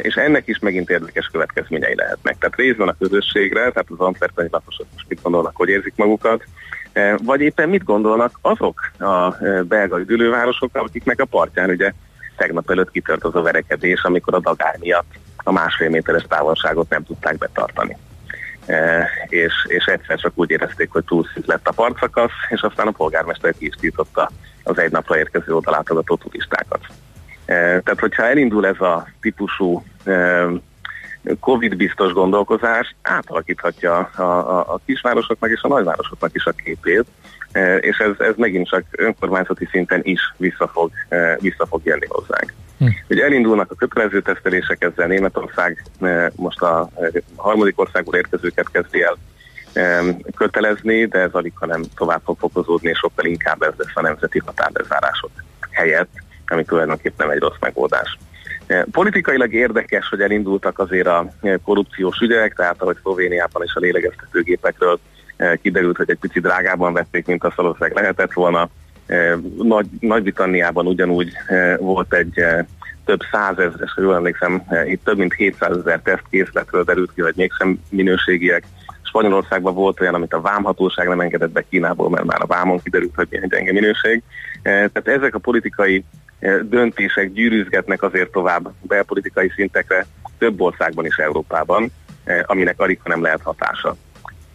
és 0.03 0.15
ennek 0.15 0.47
is 0.47 0.59
megint 0.59 0.91
érdekes 0.91 1.27
következményei 1.33 1.95
lehetnek. 1.95 2.39
Tehát 2.39 2.57
részben 2.57 2.89
a 2.89 2.97
közösségre, 2.99 3.61
tehát 3.61 3.87
az 3.89 3.99
antwerpeni 3.99 4.49
lakosok 4.53 4.87
most 4.93 5.09
mit 5.09 5.23
gondolnak, 5.23 5.57
hogy 5.57 5.69
érzik 5.69 5.93
magukat, 5.97 6.45
vagy 7.17 7.41
éppen 7.41 7.69
mit 7.69 7.85
gondolnak 7.85 8.39
azok 8.41 8.81
a 8.99 9.31
belga 9.63 10.01
üdülővárosok, 10.01 10.71
akiknek 10.73 11.21
a 11.21 11.25
partján 11.25 11.71
ugye 11.71 11.93
tegnap 12.37 12.71
előtt 12.71 12.91
kitört 12.91 13.25
az 13.25 13.35
a 13.35 13.43
verekedés, 13.43 14.03
amikor 14.03 14.35
a 14.35 14.41
dagár 14.41 14.77
miatt 14.81 15.15
a 15.37 15.53
másfél 15.53 15.89
méteres 15.89 16.25
távolságot 16.29 16.89
nem 16.89 17.05
tudták 17.05 17.39
betartani. 17.39 17.97
E, 18.67 19.09
és, 19.29 19.53
és 19.69 19.85
egyszer 19.85 20.19
csak 20.19 20.33
úgy 20.35 20.51
érezték, 20.51 20.91
hogy 20.91 21.05
túl 21.05 21.27
szűk 21.35 21.47
lett 21.47 21.69
a 21.69 21.73
partszakasz, 21.73 22.31
és 22.49 22.61
aztán 22.61 22.87
a 22.87 22.91
polgármester 22.91 23.55
ki 23.59 23.67
is 23.67 23.75
tiltotta 23.81 24.31
az 24.63 24.79
egy 24.79 24.91
napra 24.91 25.19
érkező 25.19 25.55
odalátogató 25.55 26.17
turistákat. 26.17 26.81
E, 27.47 27.55
tehát, 27.55 28.01
hogyha 28.01 28.23
elindul 28.23 28.67
ez 28.67 28.81
a 28.81 29.09
típusú 29.21 29.85
e, 30.05 30.47
Covid-biztos 31.41 32.13
gondolkozás, 32.13 32.95
átalakíthatja 33.03 33.99
a, 33.99 34.23
a, 34.23 34.59
a 34.59 34.81
kisvárosoknak 34.85 35.51
és 35.51 35.61
a 35.63 35.69
nagyvárosoknak 35.69 36.35
is 36.35 36.45
a 36.45 36.51
képét, 36.51 37.05
és 37.81 37.97
ez, 37.99 38.11
ez 38.19 38.35
megint 38.37 38.69
csak 38.69 38.85
önkormányzati 38.91 39.69
szinten 39.71 40.01
is 40.03 40.21
vissza 40.37 40.69
fog, 40.69 40.91
vissza 41.39 41.67
fog 41.67 41.81
jönni 41.85 42.07
hozzánk. 42.09 42.53
Hm. 42.79 42.87
Ugye 43.09 43.25
elindulnak 43.25 43.71
a 43.71 43.75
kötelező 43.75 44.21
tesztelések, 44.21 44.83
ezzel 44.83 45.07
Németország 45.07 45.85
most 46.35 46.63
a 46.63 46.89
harmadik 47.37 47.81
országból 47.81 48.15
érkezőket 48.15 48.71
kezdi 48.71 49.03
el 49.03 49.17
kötelezni, 50.35 51.07
de 51.07 51.19
ez 51.19 51.33
alig, 51.33 51.53
hanem 51.55 51.83
tovább 51.97 52.21
fog 52.25 52.39
fokozódni, 52.39 52.89
és 52.89 52.99
sokkal 52.99 53.25
inkább 53.25 53.63
ez 53.63 53.73
lesz 53.77 53.95
a 53.95 54.01
nemzeti 54.01 54.43
határbezárások 54.45 55.31
helyett, 55.71 56.11
ami 56.51 56.65
tulajdonképpen 56.65 57.27
nem 57.27 57.37
egy 57.37 57.43
rossz 57.43 57.59
megoldás. 57.61 58.19
Politikailag 58.91 59.53
érdekes, 59.53 60.09
hogy 60.09 60.21
elindultak 60.21 60.79
azért 60.79 61.07
a 61.07 61.33
korrupciós 61.65 62.19
ügyek, 62.21 62.55
tehát 62.55 62.83
ahogy 62.83 62.97
Szlovéniában 63.03 63.63
is 63.63 63.75
a 63.75 63.81
lélegeztetőgépekről 63.81 64.99
kiderült, 65.63 65.97
hogy 65.97 66.11
egy 66.11 66.19
picit 66.19 66.43
drágában 66.43 66.93
vették, 66.93 67.27
mint 67.27 67.45
a 67.45 67.53
valószínűleg 67.57 67.95
lehetett 67.95 68.33
volna. 68.33 68.69
Nagy, 69.63 69.87
Nagy-Britanniában 70.01 70.87
ugyanúgy 70.87 71.33
volt 71.79 72.15
egy 72.15 72.45
több 73.05 73.21
százezres, 73.31 73.93
ha 73.93 74.03
jól 74.03 74.15
emlékszem, 74.15 74.63
itt 74.87 75.05
több 75.05 75.17
mint 75.17 75.35
700 75.35 75.77
ezer 75.77 76.01
tesztkészletről 76.01 76.85
derült 76.85 77.13
ki, 77.15 77.21
hogy 77.21 77.35
mégsem 77.37 77.81
minőségiek. 77.91 78.65
Spanyolországban 79.03 79.75
volt 79.75 80.01
olyan, 80.01 80.15
amit 80.15 80.33
a 80.33 80.41
vámhatóság 80.41 81.09
nem 81.09 81.21
engedett 81.21 81.51
be 81.51 81.65
Kínából, 81.69 82.11
mert 82.11 82.25
már 82.25 82.43
a 82.43 82.47
vámon 82.47 82.83
kiderült, 82.83 83.15
hogy 83.15 83.27
milyen 83.31 83.49
gyenge 83.49 83.73
minőség. 83.73 84.23
Tehát 84.63 85.09
ezek 85.09 85.35
a 85.35 85.39
politikai 85.39 86.05
döntések 86.63 87.33
gyűrűzgetnek 87.33 88.03
azért 88.03 88.31
tovább 88.31 88.73
belpolitikai 88.81 89.53
szintekre 89.55 90.07
több 90.39 90.61
országban 90.61 91.07
is 91.07 91.17
Európában, 91.17 91.93
aminek 92.43 92.81
alig 92.81 93.01
nem 93.05 93.23
lehet 93.23 93.43
hatása. 93.43 93.97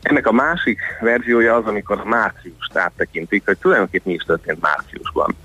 Ennek 0.01 0.27
a 0.27 0.31
másik 0.31 0.79
verziója 0.99 1.55
az, 1.55 1.65
amikor 1.65 2.03
márciust 2.03 2.77
áttekintik, 2.77 3.45
hogy 3.45 3.57
tulajdonképpen 3.57 4.07
mi 4.07 4.13
is 4.13 4.23
történt 4.23 4.61
márciusban. 4.61 5.35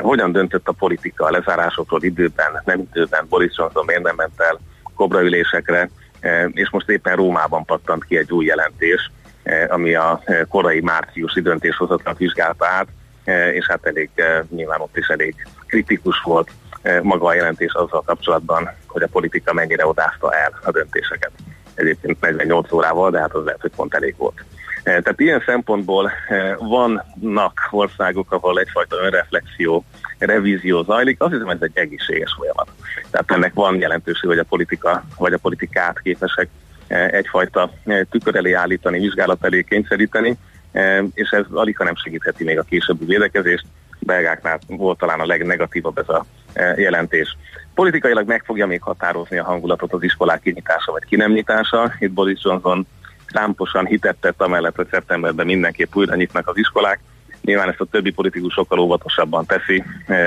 Hogyan 0.00 0.32
döntött 0.32 0.68
a 0.68 0.72
politika 0.72 1.24
a 1.24 1.30
lezárásokról 1.30 2.02
időben, 2.02 2.62
nem 2.64 2.80
időben, 2.80 3.26
Boris 3.28 3.52
Johnson 3.56 3.84
miért 3.84 4.02
nem 4.02 4.14
ment 4.16 4.40
el 4.40 4.60
kobraülésekre, 4.94 5.90
és 6.52 6.70
most 6.70 6.88
éppen 6.88 7.16
Rómában 7.16 7.64
pattant 7.64 8.04
ki 8.04 8.16
egy 8.16 8.32
új 8.32 8.44
jelentés, 8.44 9.10
ami 9.68 9.94
a 9.94 10.22
korai 10.48 10.80
márciusi 10.80 11.40
döntéshozatlat 11.40 12.18
vizsgálta 12.18 12.66
át, 12.66 12.86
és 13.52 13.66
hát 13.66 13.86
elég, 13.86 14.10
nyilván 14.48 14.80
ott 14.80 14.96
is 14.96 15.06
elég 15.06 15.46
kritikus 15.66 16.20
volt 16.24 16.50
maga 17.02 17.26
a 17.26 17.34
jelentés 17.34 17.72
azzal 17.72 18.02
kapcsolatban, 18.02 18.70
hogy 18.86 19.02
a 19.02 19.08
politika 19.12 19.52
mennyire 19.52 19.86
odázta 19.86 20.32
el 20.32 20.60
a 20.62 20.70
döntéseket. 20.70 21.30
Egyébként 21.74 22.20
48 22.20 22.72
órával, 22.72 23.10
de 23.10 23.18
hát 23.18 23.34
az 23.34 23.44
lehet, 23.44 23.60
hogy 23.60 23.72
pont 23.76 23.94
elég 23.94 24.14
volt. 24.16 24.44
Tehát 24.82 25.20
ilyen 25.20 25.42
szempontból 25.46 26.12
vannak 26.58 27.68
országok, 27.70 28.32
ahol 28.32 28.60
egyfajta 28.60 28.96
önreflexió, 28.96 29.84
revízió 30.18 30.82
zajlik, 30.82 31.22
azt 31.22 31.32
hiszem 31.32 31.48
ez 31.48 31.56
egy 31.60 31.70
egészséges 31.74 32.34
folyamat. 32.36 32.68
Tehát 33.10 33.30
ennek 33.30 33.54
van 33.54 33.80
jelentőség, 33.80 34.28
hogy 34.28 34.38
a 34.38 34.44
politika 34.44 35.04
vagy 35.18 35.32
a 35.32 35.38
politikát 35.38 36.00
képesek 36.00 36.48
egyfajta 37.10 37.70
tükör 38.10 38.36
elé 38.36 38.52
állítani, 38.52 38.98
vizsgálat 38.98 39.44
elé 39.44 39.62
kényszeríteni, 39.62 40.36
és 41.14 41.30
ez 41.30 41.44
alig 41.50 41.76
nem 41.78 41.96
segítheti 41.96 42.44
még 42.44 42.58
a 42.58 42.62
későbbi 42.62 43.04
védekezést. 43.04 43.64
Belgáknál 43.98 44.58
volt 44.66 44.98
talán 44.98 45.20
a 45.20 45.26
legnegatívabb 45.26 45.98
ez 45.98 46.08
a 46.08 46.24
jelentés. 46.76 47.36
Politikailag 47.74 48.26
meg 48.26 48.42
fogja 48.44 48.66
még 48.66 48.82
határozni 48.82 49.38
a 49.38 49.44
hangulatot 49.44 49.92
az 49.92 50.02
iskolák 50.02 50.40
kinyitása 50.40 50.92
vagy 50.92 51.04
ki 51.04 51.16
nem 51.16 51.32
nyitása. 51.32 51.92
Itt 51.98 52.12
Boris 52.12 52.40
Johnson 52.42 52.86
számposan 53.32 53.86
hitettet 53.86 54.40
amellett, 54.40 54.76
hogy 54.76 54.88
szeptemberben 54.90 55.46
mindenképp 55.46 55.94
újra 55.94 56.14
nyitnak 56.14 56.48
az 56.48 56.58
iskolák. 56.58 57.00
Nyilván 57.42 57.68
ezt 57.68 57.80
a 57.80 57.84
többi 57.84 58.10
politikus 58.10 58.52
sokkal 58.52 58.78
óvatosabban 58.78 59.46
teszi, 59.46 59.84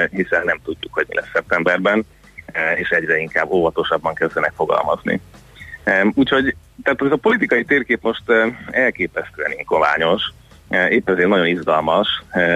hiszen 0.10 0.42
nem 0.46 0.60
tudjuk, 0.64 0.94
hogy 0.94 1.06
mi 1.08 1.16
lesz 1.16 1.30
szeptemberben, 1.34 2.06
és 2.76 2.90
egyre 2.90 3.18
inkább 3.18 3.52
óvatosabban 3.52 4.14
kezdenek 4.14 4.52
fogalmazni. 4.56 5.22
Úgyhogy 6.14 6.56
tehát 6.84 7.02
ez 7.02 7.12
a 7.12 7.16
politikai 7.16 7.64
térkép 7.64 8.02
most 8.02 8.24
elképesztően 8.72 9.52
inkoványos, 9.58 10.22
épp 10.90 11.10
ezért 11.10 11.28
nagyon 11.28 11.48
izgalmas, 11.48 12.08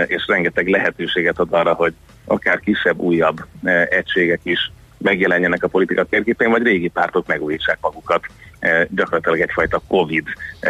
és 0.06 0.24
rengeteg 0.28 0.68
lehetőséget 0.68 1.40
ad 1.40 1.54
arra, 1.54 1.74
hogy 1.74 1.94
akár 2.26 2.60
kisebb, 2.60 3.00
újabb 3.00 3.46
egységek 3.90 4.40
is 4.44 4.72
megjelenjenek 4.98 5.64
a 5.64 5.68
politika 5.68 6.04
térképén, 6.04 6.50
vagy 6.50 6.64
régi 6.64 6.88
pártok 6.88 7.28
megújítsák 7.28 7.78
magukat 7.82 8.26
gyakorlatilag 8.90 9.40
egyfajta 9.40 9.82
Covid 9.88 10.28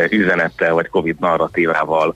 üzenettel, 0.10 0.74
vagy 0.74 0.88
Covid 0.88 1.20
narratívával 1.20 2.16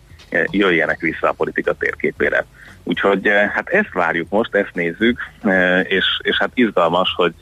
jöjjenek 0.49 0.99
vissza 0.99 1.29
a 1.29 1.33
politika 1.37 1.73
térképére. 1.73 2.45
Úgyhogy 2.83 3.27
hát 3.53 3.69
ezt 3.69 3.93
várjuk 3.93 4.29
most, 4.29 4.55
ezt 4.55 4.73
nézzük, 4.73 5.19
és, 5.83 6.05
és 6.21 6.37
hát 6.37 6.51
izgalmas, 6.53 7.13
hogy 7.15 7.33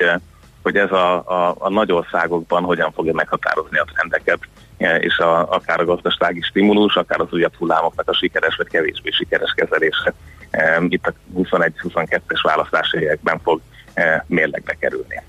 hogy 0.63 0.75
ez 0.75 0.91
a, 0.91 1.13
a, 1.15 1.55
a 1.59 1.69
nagy 1.69 1.91
országokban 1.91 2.63
hogyan 2.63 2.91
fogja 2.91 3.13
meghatározni 3.13 3.77
a 3.77 3.87
trendeket, 3.93 4.39
e, 4.77 4.95
és 4.95 5.17
a, 5.17 5.51
akár 5.51 5.79
a 5.79 5.85
gazdasági 5.85 6.41
stimulus, 6.41 6.95
akár 6.95 7.19
az 7.19 7.27
újabb 7.31 7.55
hullámoknak 7.55 8.09
a 8.09 8.13
sikeres 8.13 8.55
vagy 8.55 8.67
kevésbé 8.67 9.09
sikeres 9.09 9.53
kezelése. 9.55 10.13
E, 10.51 10.81
itt 10.87 11.07
a 11.07 11.13
21-22-es 11.35 12.39
választási 12.41 12.97
években 12.97 13.39
fog 13.43 13.61
e, 13.93 14.25
mérlegbe 14.27 14.73
kerülni. 14.79 15.21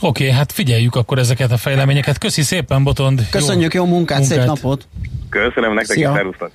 Oké, 0.00 0.24
okay, 0.24 0.36
hát 0.36 0.52
figyeljük 0.52 0.94
akkor 0.94 1.18
ezeket 1.18 1.50
a 1.50 1.56
fejleményeket. 1.56 2.18
Köszi 2.18 2.42
szépen, 2.42 2.84
Botond! 2.84 3.28
Köszönjük, 3.30 3.74
jó, 3.74 3.84
jó 3.84 3.90
munkát, 3.90 4.18
munkát, 4.18 4.38
szép 4.38 4.46
napot! 4.46 4.88
Köszönöm 5.30 5.74
nektek, 5.74 5.96
és 5.96 6.04
szervusztok! 6.04 6.50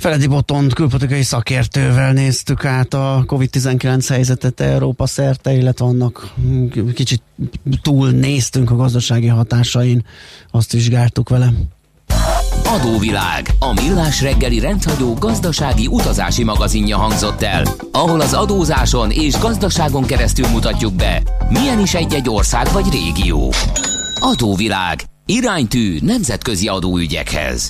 Feledi 0.00 0.26
Botont 0.26 0.74
külpolitikai 0.74 1.22
szakértővel 1.22 2.12
néztük 2.12 2.64
át 2.64 2.94
a 2.94 3.24
COVID-19 3.26 4.04
helyzetet 4.08 4.60
Európa 4.60 5.06
szerte, 5.06 5.52
illetve 5.52 5.84
annak 5.84 6.34
kicsit 6.94 7.22
túl 7.82 8.10
néztünk 8.10 8.70
a 8.70 8.76
gazdasági 8.76 9.26
hatásain, 9.26 10.04
azt 10.50 10.72
vizsgáltuk 10.72 11.28
vele. 11.28 11.52
Adóvilág, 12.64 13.50
a 13.58 13.72
millás 13.72 14.22
reggeli 14.22 14.58
rendhagyó 14.58 15.14
gazdasági 15.14 15.86
utazási 15.86 16.44
magazinja 16.44 16.96
hangzott 16.96 17.42
el, 17.42 17.64
ahol 17.92 18.20
az 18.20 18.32
adózáson 18.32 19.10
és 19.10 19.38
gazdaságon 19.38 20.04
keresztül 20.04 20.48
mutatjuk 20.48 20.94
be, 20.94 21.22
milyen 21.48 21.80
is 21.80 21.94
egy-egy 21.94 22.28
ország 22.28 22.66
vagy 22.72 22.86
régió. 22.90 23.52
Adóvilág, 24.20 25.04
iránytű 25.26 25.98
nemzetközi 26.02 26.68
adóügyekhez. 26.68 27.68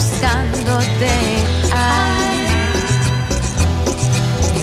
Buscándote. 0.00 1.12
Ay, 1.72 2.38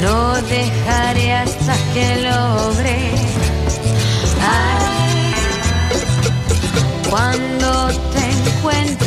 no 0.02 0.34
dejaré 0.42 1.34
hasta 1.34 1.74
que 1.94 2.06
logre. 2.30 2.98
Ay, 4.42 5.34
cuando 7.10 7.70
te 8.14 8.24
encuentre, 8.38 9.07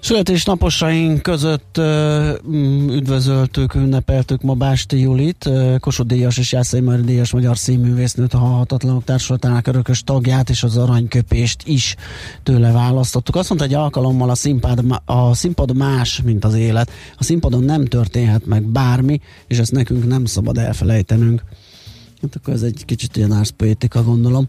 Születésnaposaink 0.00 1.22
között 1.22 1.80
mm, 2.48 2.88
üdvözöltük, 2.88 3.74
ünnepeltük 3.74 4.42
ma 4.42 4.54
Básti 4.54 5.00
Julit, 5.00 5.50
Kossuth 5.80 6.08
Díjas 6.08 6.38
és 6.38 6.52
Jászai 6.52 6.80
Mari 6.80 7.02
Díjas 7.02 7.32
magyar 7.32 7.56
színművésznőt, 7.56 8.34
a 8.34 8.38
Halhatatlanok 8.38 9.04
Társulatának 9.04 9.66
örökös 9.66 10.02
tagját 10.02 10.50
és 10.50 10.62
az 10.62 10.76
aranyköpést 10.76 11.62
is 11.66 11.96
tőle 12.42 12.72
választottuk. 12.72 13.36
Azt 13.36 13.48
mondta, 13.48 13.66
egy 13.66 13.74
alkalommal 13.74 14.30
a 14.30 14.34
színpad, 14.34 15.02
a 15.04 15.34
színpad 15.34 15.76
más, 15.76 16.22
mint 16.24 16.44
az 16.44 16.54
élet. 16.54 16.90
A 17.16 17.24
színpadon 17.24 17.64
nem 17.64 17.84
történhet 17.84 18.46
meg 18.46 18.62
bármi, 18.62 19.20
és 19.46 19.58
ezt 19.58 19.72
nekünk 19.72 20.06
nem 20.06 20.24
szabad 20.24 20.58
elfelejtenünk. 20.58 21.42
Hát 22.22 22.36
akkor 22.36 22.54
ez 22.54 22.62
egy 22.62 22.84
kicsit 22.84 23.16
ilyen 23.16 23.32
árszpoétika, 23.32 24.02
gondolom. 24.02 24.48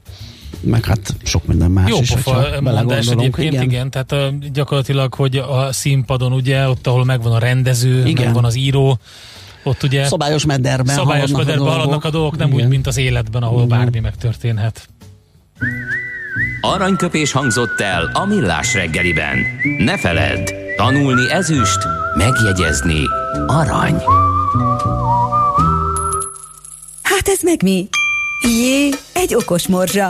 Meg 0.59 0.85
hát 0.85 1.15
sok 1.23 1.45
minden 1.47 1.71
más 1.71 1.89
Jó 1.89 1.99
is, 1.99 2.09
pofa 2.09 2.61
mondás 2.61 3.07
egyébként, 3.07 3.53
igen. 3.53 3.63
igen. 3.63 3.89
Tehát 3.89 4.51
gyakorlatilag, 4.51 5.13
hogy 5.13 5.37
a 5.37 5.71
színpadon 5.71 6.33
ugye, 6.33 6.67
ott 6.67 6.87
ahol 6.87 7.05
megvan 7.05 7.33
a 7.33 7.37
rendező, 7.39 8.05
Igen. 8.05 8.25
megvan 8.25 8.45
az 8.45 8.55
író, 8.55 8.99
ott 9.63 9.83
ugye 9.83 10.05
Szabályos 10.05 10.45
mederben 10.45 10.95
szabályos 10.95 11.31
haladnak 11.31 11.35
a 11.35 11.37
mederben 11.37 11.57
dolgok. 11.65 11.75
haladnak 11.75 12.05
a 12.05 12.09
dolgok, 12.09 12.37
nem 12.37 12.47
Igen. 12.47 12.59
úgy, 12.63 12.69
mint 12.69 12.87
az 12.87 12.97
életben, 12.97 13.43
ahol 13.43 13.63
Igen. 13.63 13.77
bármi 13.77 13.99
megtörténhet. 13.99 14.87
Aranyköpés 16.61 17.31
hangzott 17.31 17.79
el 17.79 18.09
a 18.13 18.25
millás 18.25 18.73
reggeliben. 18.73 19.37
Ne 19.77 19.97
feledd, 19.97 20.47
tanulni 20.77 21.31
ezüst, 21.31 21.79
megjegyezni 22.17 22.99
arany. 23.47 23.95
Hát 27.01 27.27
ez 27.27 27.41
meg 27.43 27.63
mi? 27.63 27.87
Jé, 28.41 28.89
egy 29.13 29.35
okos 29.35 29.67
morzsa. 29.67 30.09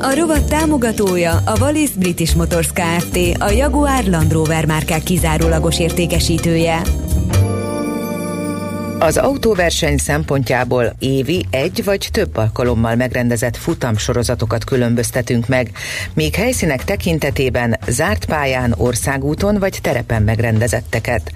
A 0.00 0.14
rovat 0.14 0.48
támogatója 0.48 1.36
a 1.46 1.58
Wallis 1.60 1.90
British 1.90 2.36
Motors 2.36 2.68
Kft. 2.72 3.18
A 3.38 3.50
Jaguar 3.50 4.04
Land 4.04 4.32
Rover 4.32 4.66
márkák 4.66 5.02
kizárólagos 5.02 5.80
értékesítője. 5.80 6.82
Az 9.00 9.16
autóverseny 9.16 9.96
szempontjából 9.96 10.92
évi 10.98 11.46
egy 11.50 11.84
vagy 11.84 12.08
több 12.12 12.36
alkalommal 12.36 12.94
megrendezett 12.94 13.56
futamsorozatokat 13.56 14.64
különböztetünk 14.64 15.48
meg, 15.48 15.70
míg 16.14 16.34
helyszínek 16.34 16.84
tekintetében 16.84 17.78
zárt 17.88 18.24
pályán, 18.24 18.74
országúton 18.76 19.58
vagy 19.58 19.78
terepen 19.82 20.22
megrendezetteket. 20.22 21.32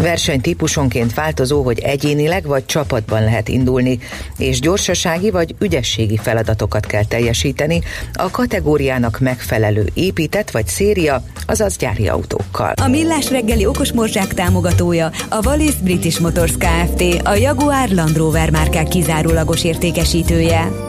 Versenytípusonként 0.00 1.14
változó, 1.14 1.62
hogy 1.62 1.78
egyénileg 1.78 2.46
vagy 2.46 2.66
csapatban 2.66 3.24
lehet 3.24 3.48
indulni, 3.48 3.98
és 4.38 4.60
gyorsasági 4.60 5.30
vagy 5.30 5.54
ügyességi 5.58 6.16
feladatokat 6.16 6.86
kell 6.86 7.04
teljesíteni 7.04 7.80
a 8.12 8.30
kategóriának 8.30 9.18
megfelelő 9.18 9.88
épített 9.94 10.50
vagy 10.50 10.66
széria, 10.66 11.24
azaz 11.46 11.76
gyári 11.76 12.08
autókkal. 12.08 12.72
A 12.82 12.88
Millás 12.88 13.30
reggeli 13.30 13.66
okos 13.66 13.92
támogatója 14.34 15.10
a 15.28 15.46
Wallis 15.46 15.74
British 15.74 16.20
Motors 16.20 16.52
Kft. 16.58 16.89
A 17.24 17.34
Jaguar 17.34 17.88
Land 17.88 18.16
Rover 18.16 18.50
márkák 18.50 18.88
kizárólagos 18.88 19.64
értékesítője. 19.64 20.88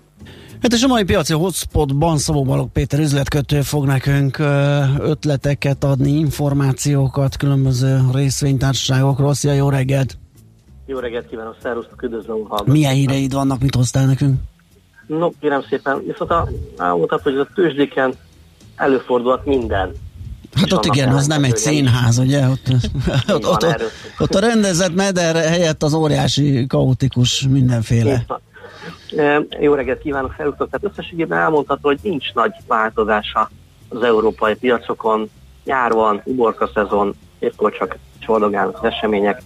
Hát 0.61 0.73
és 0.73 0.83
a 0.83 0.87
mai 0.87 1.03
piaci 1.03 1.33
hotspotban 1.33 2.17
Szabó 2.17 2.43
Balog 2.43 2.71
Péter 2.71 2.99
üzletkötő 2.99 3.61
fog 3.61 3.85
nekünk 3.85 4.39
ötleteket 4.99 5.83
adni, 5.83 6.11
információkat 6.11 7.37
különböző 7.37 7.99
részvénytársaságokról. 8.13 9.33
Szia, 9.33 9.53
jó 9.53 9.69
reggelt! 9.69 10.17
Jó 10.85 10.99
reggelt 10.99 11.27
kívánok, 11.27 11.55
szervusztok, 11.61 12.01
üdvözlöm 12.01 12.45
a 12.49 12.61
Milyen 12.65 12.93
híreid 12.93 13.33
vannak, 13.33 13.61
mit 13.61 13.75
hoztál 13.75 14.05
nekünk? 14.05 14.39
No, 15.07 15.29
kérem 15.39 15.63
szépen, 15.69 16.03
viszont 16.05 16.31
a, 16.31 16.49
elmondhat, 16.77 17.21
hogy 17.21 17.37
a 17.37 17.47
tőzsdéken 17.55 18.13
előfordulhat 18.75 19.45
minden. 19.45 19.91
Hát 20.53 20.71
ott 20.71 20.85
igen, 20.85 21.09
az 21.09 21.27
nem 21.27 21.43
egy 21.43 21.57
színház, 21.57 22.17
ugye? 22.17 22.47
Ott, 22.47 22.67
ott, 23.35 23.45
ott, 23.45 23.63
ott, 23.63 23.91
ott 24.19 24.35
a 24.35 24.39
rendezett 24.39 24.95
meder 24.95 25.35
helyett 25.35 25.83
az 25.83 25.93
óriási, 25.93 26.65
kaotikus 26.67 27.47
mindenféle. 27.49 28.25
Jó 29.59 29.73
reggelt 29.73 30.01
kívánok, 30.01 30.31
felúztok. 30.31 30.69
Tehát 30.69 30.91
összességében 30.91 31.39
elmondható, 31.39 31.87
hogy 31.87 31.99
nincs 32.01 32.33
nagy 32.33 32.51
változása 32.67 33.49
az 33.89 34.03
európai 34.03 34.55
piacokon. 34.55 35.29
Nyár 35.63 35.91
van, 35.91 36.21
uborka 36.23 36.69
szezon, 36.73 37.13
éppkor 37.39 37.71
csak 37.71 37.97
csordogálnak 38.19 38.77
az 38.77 38.83
események. 38.83 39.41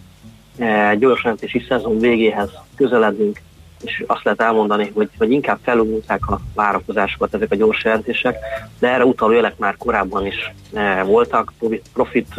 Gyors 0.97 1.23
jelentési 1.23 1.65
szezon 1.67 1.99
végéhez 1.99 2.49
közeledünk, 2.75 3.41
és 3.83 4.03
azt 4.07 4.23
lehet 4.23 4.41
elmondani, 4.41 4.91
hogy, 4.93 5.09
hogy 5.17 5.31
inkább 5.31 5.59
felújulták 5.63 6.27
a 6.27 6.39
várakozásokat 6.53 7.33
ezek 7.33 7.51
a 7.51 7.55
gyors 7.55 7.83
jelentések, 7.83 8.38
de 8.79 8.88
erre 8.88 9.05
utaló 9.05 9.31
jelek 9.31 9.57
már 9.57 9.75
korábban 9.77 10.25
is 10.25 10.53
voltak, 11.05 11.53
profit, 11.93 12.36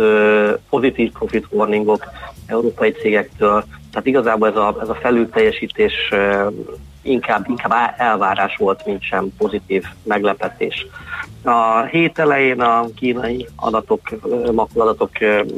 pozitív 0.70 1.12
profit 1.12 1.46
warningok 1.50 2.06
európai 2.46 2.90
cégektől, 2.90 3.64
tehát 3.90 4.06
igazából 4.06 4.48
ez 4.48 4.56
a, 4.56 4.76
ez 4.80 4.88
a 4.88 4.94
felülteljesítés 4.94 5.92
inkább, 7.06 7.44
inkább 7.48 7.94
elvárás 7.96 8.56
volt, 8.56 8.86
mint 8.86 9.02
sem 9.02 9.28
pozitív 9.38 9.84
meglepetés. 10.02 10.86
A 11.44 11.80
hét 11.82 12.18
elején 12.18 12.60
a 12.60 12.86
kínai 12.96 13.46
adatok, 13.56 14.00
makulaadatok 14.52 15.10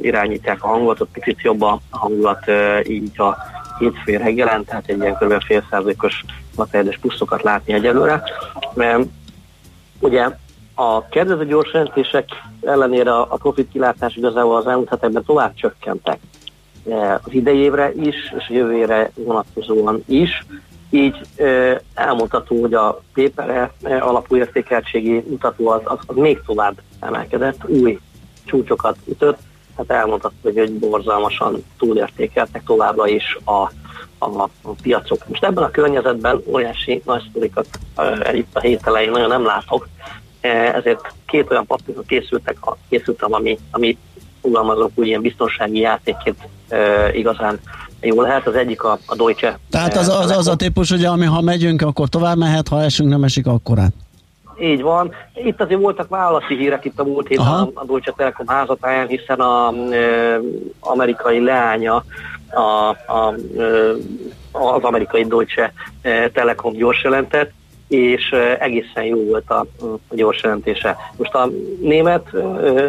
irányítják 0.03 0.65
a 0.65 0.67
hangot, 0.67 1.01
ott 1.01 1.11
picit 1.13 1.41
jobb 1.41 1.63
a 1.63 1.81
hangulat, 1.91 2.45
így 2.89 3.21
a 3.21 3.37
hétfő 3.79 4.17
reggelen, 4.17 4.65
tehát 4.65 4.89
egy 4.89 5.01
ilyen 5.01 5.17
kb. 5.21 5.43
fél 5.43 5.65
százalékos 5.71 6.25
materiális 6.57 6.99
pluszokat 6.99 7.43
látni 7.43 7.73
egyelőre. 7.73 8.23
Mert 8.75 9.03
ugye 10.01 10.29
a 10.75 11.09
kedvező 11.09 11.47
gyors 11.47 11.73
jelentések 11.73 12.29
ellenére 12.63 13.13
a 13.13 13.37
profit 13.37 13.69
kilátás 13.73 14.17
igazából 14.17 14.57
az 14.57 14.67
elmúlt 14.67 14.89
hetekben 14.89 15.25
tovább 15.25 15.55
csökkentek 15.55 16.19
az 17.25 17.33
idejévre 17.33 17.93
is, 17.93 18.15
és 18.39 18.49
a 18.49 18.53
jövőre 18.53 19.11
vonatkozóan 19.15 20.03
is. 20.07 20.47
Így 20.91 21.21
elmondható, 21.95 22.61
hogy 22.61 22.75
a 22.75 23.03
pépere 23.15 23.73
alapú 23.83 24.37
értékeltségi 24.37 25.25
mutató 25.29 25.69
az, 25.69 25.81
az, 25.85 25.99
az 26.07 26.17
még 26.17 26.41
tovább 26.47 26.81
emelkedett, 27.01 27.69
új 27.69 27.99
csúcsokat 28.45 28.97
ütött, 29.09 29.39
tehát 29.77 30.03
elmondható, 30.03 30.35
hogy, 30.43 30.57
hogy 30.57 30.73
borzalmasan 30.73 31.65
túlértékeltek 31.79 32.63
továbbra 32.65 33.09
is 33.09 33.39
a, 33.45 33.71
a, 34.19 34.43
a 34.63 34.71
piacok. 34.83 35.29
Most 35.29 35.45
ebben 35.45 35.65
a 35.65 35.71
környezetben 35.71 36.43
óriási 36.47 37.03
nagy 37.05 37.23
sztorikat 37.31 37.67
e, 37.97 38.37
itt 38.37 38.49
a 38.53 38.61
hét 38.61 38.87
elején 38.87 39.11
nagyon 39.11 39.29
nem 39.29 39.45
látok, 39.45 39.89
ezért 40.41 41.13
két 41.27 41.51
olyan 41.51 41.67
papírok 41.67 42.07
készültek, 42.07 42.57
készültem, 42.89 43.33
ami, 43.33 43.59
ami 43.71 43.99
fogalmazok 44.41 44.91
úgy 44.95 45.07
ilyen 45.07 45.21
biztonsági 45.21 45.79
játékként 45.79 46.49
igazán 47.13 47.61
jó 48.01 48.21
lehet. 48.21 48.47
Az 48.47 48.55
egyik 48.55 48.83
a, 48.83 48.99
a 49.07 49.15
Deutsche. 49.15 49.59
Tehát 49.71 49.97
az, 49.97 50.09
az, 50.09 50.31
az 50.31 50.49
a 50.49 50.57
típus, 50.57 50.91
hogy 50.91 51.05
ami 51.05 51.25
ha 51.25 51.41
megyünk, 51.41 51.83
akkor 51.83 52.09
tovább 52.09 52.37
mehet, 52.37 52.69
ha 52.69 52.83
esünk, 52.83 53.09
nem 53.09 53.25
esik, 53.25 53.47
akkor 53.47 53.79
át. 53.79 53.93
Így 54.61 54.83
van. 54.83 55.13
Itt 55.35 55.61
azért 55.61 55.81
voltak 55.81 56.09
vállalati 56.09 56.57
hírek 56.57 56.85
itt 56.85 56.99
a 56.99 57.05
múlt 57.05 57.29
héten 57.29 57.47
a, 57.47 57.71
a 57.75 57.85
Deutsche 57.85 58.13
Telekom 58.17 58.47
házatáján, 58.47 59.07
hiszen 59.07 59.41
a 59.41 59.73
e, 59.93 60.41
amerikai 60.81 61.41
leánya 61.41 62.05
a, 62.51 62.61
a, 63.13 63.35
e, 63.59 63.65
az 64.53 64.83
amerikai 64.83 65.25
Deutsche 65.25 65.73
Telekom 66.33 66.73
gyors 66.73 67.03
jelentett, 67.03 67.53
és 67.89 68.35
egészen 68.59 69.05
jó 69.05 69.25
volt 69.25 69.51
a, 69.51 69.67
a 70.09 70.15
gyors 70.15 70.43
jelentése. 70.43 70.97
Most 71.17 71.35
a 71.35 71.51
német 71.81 72.31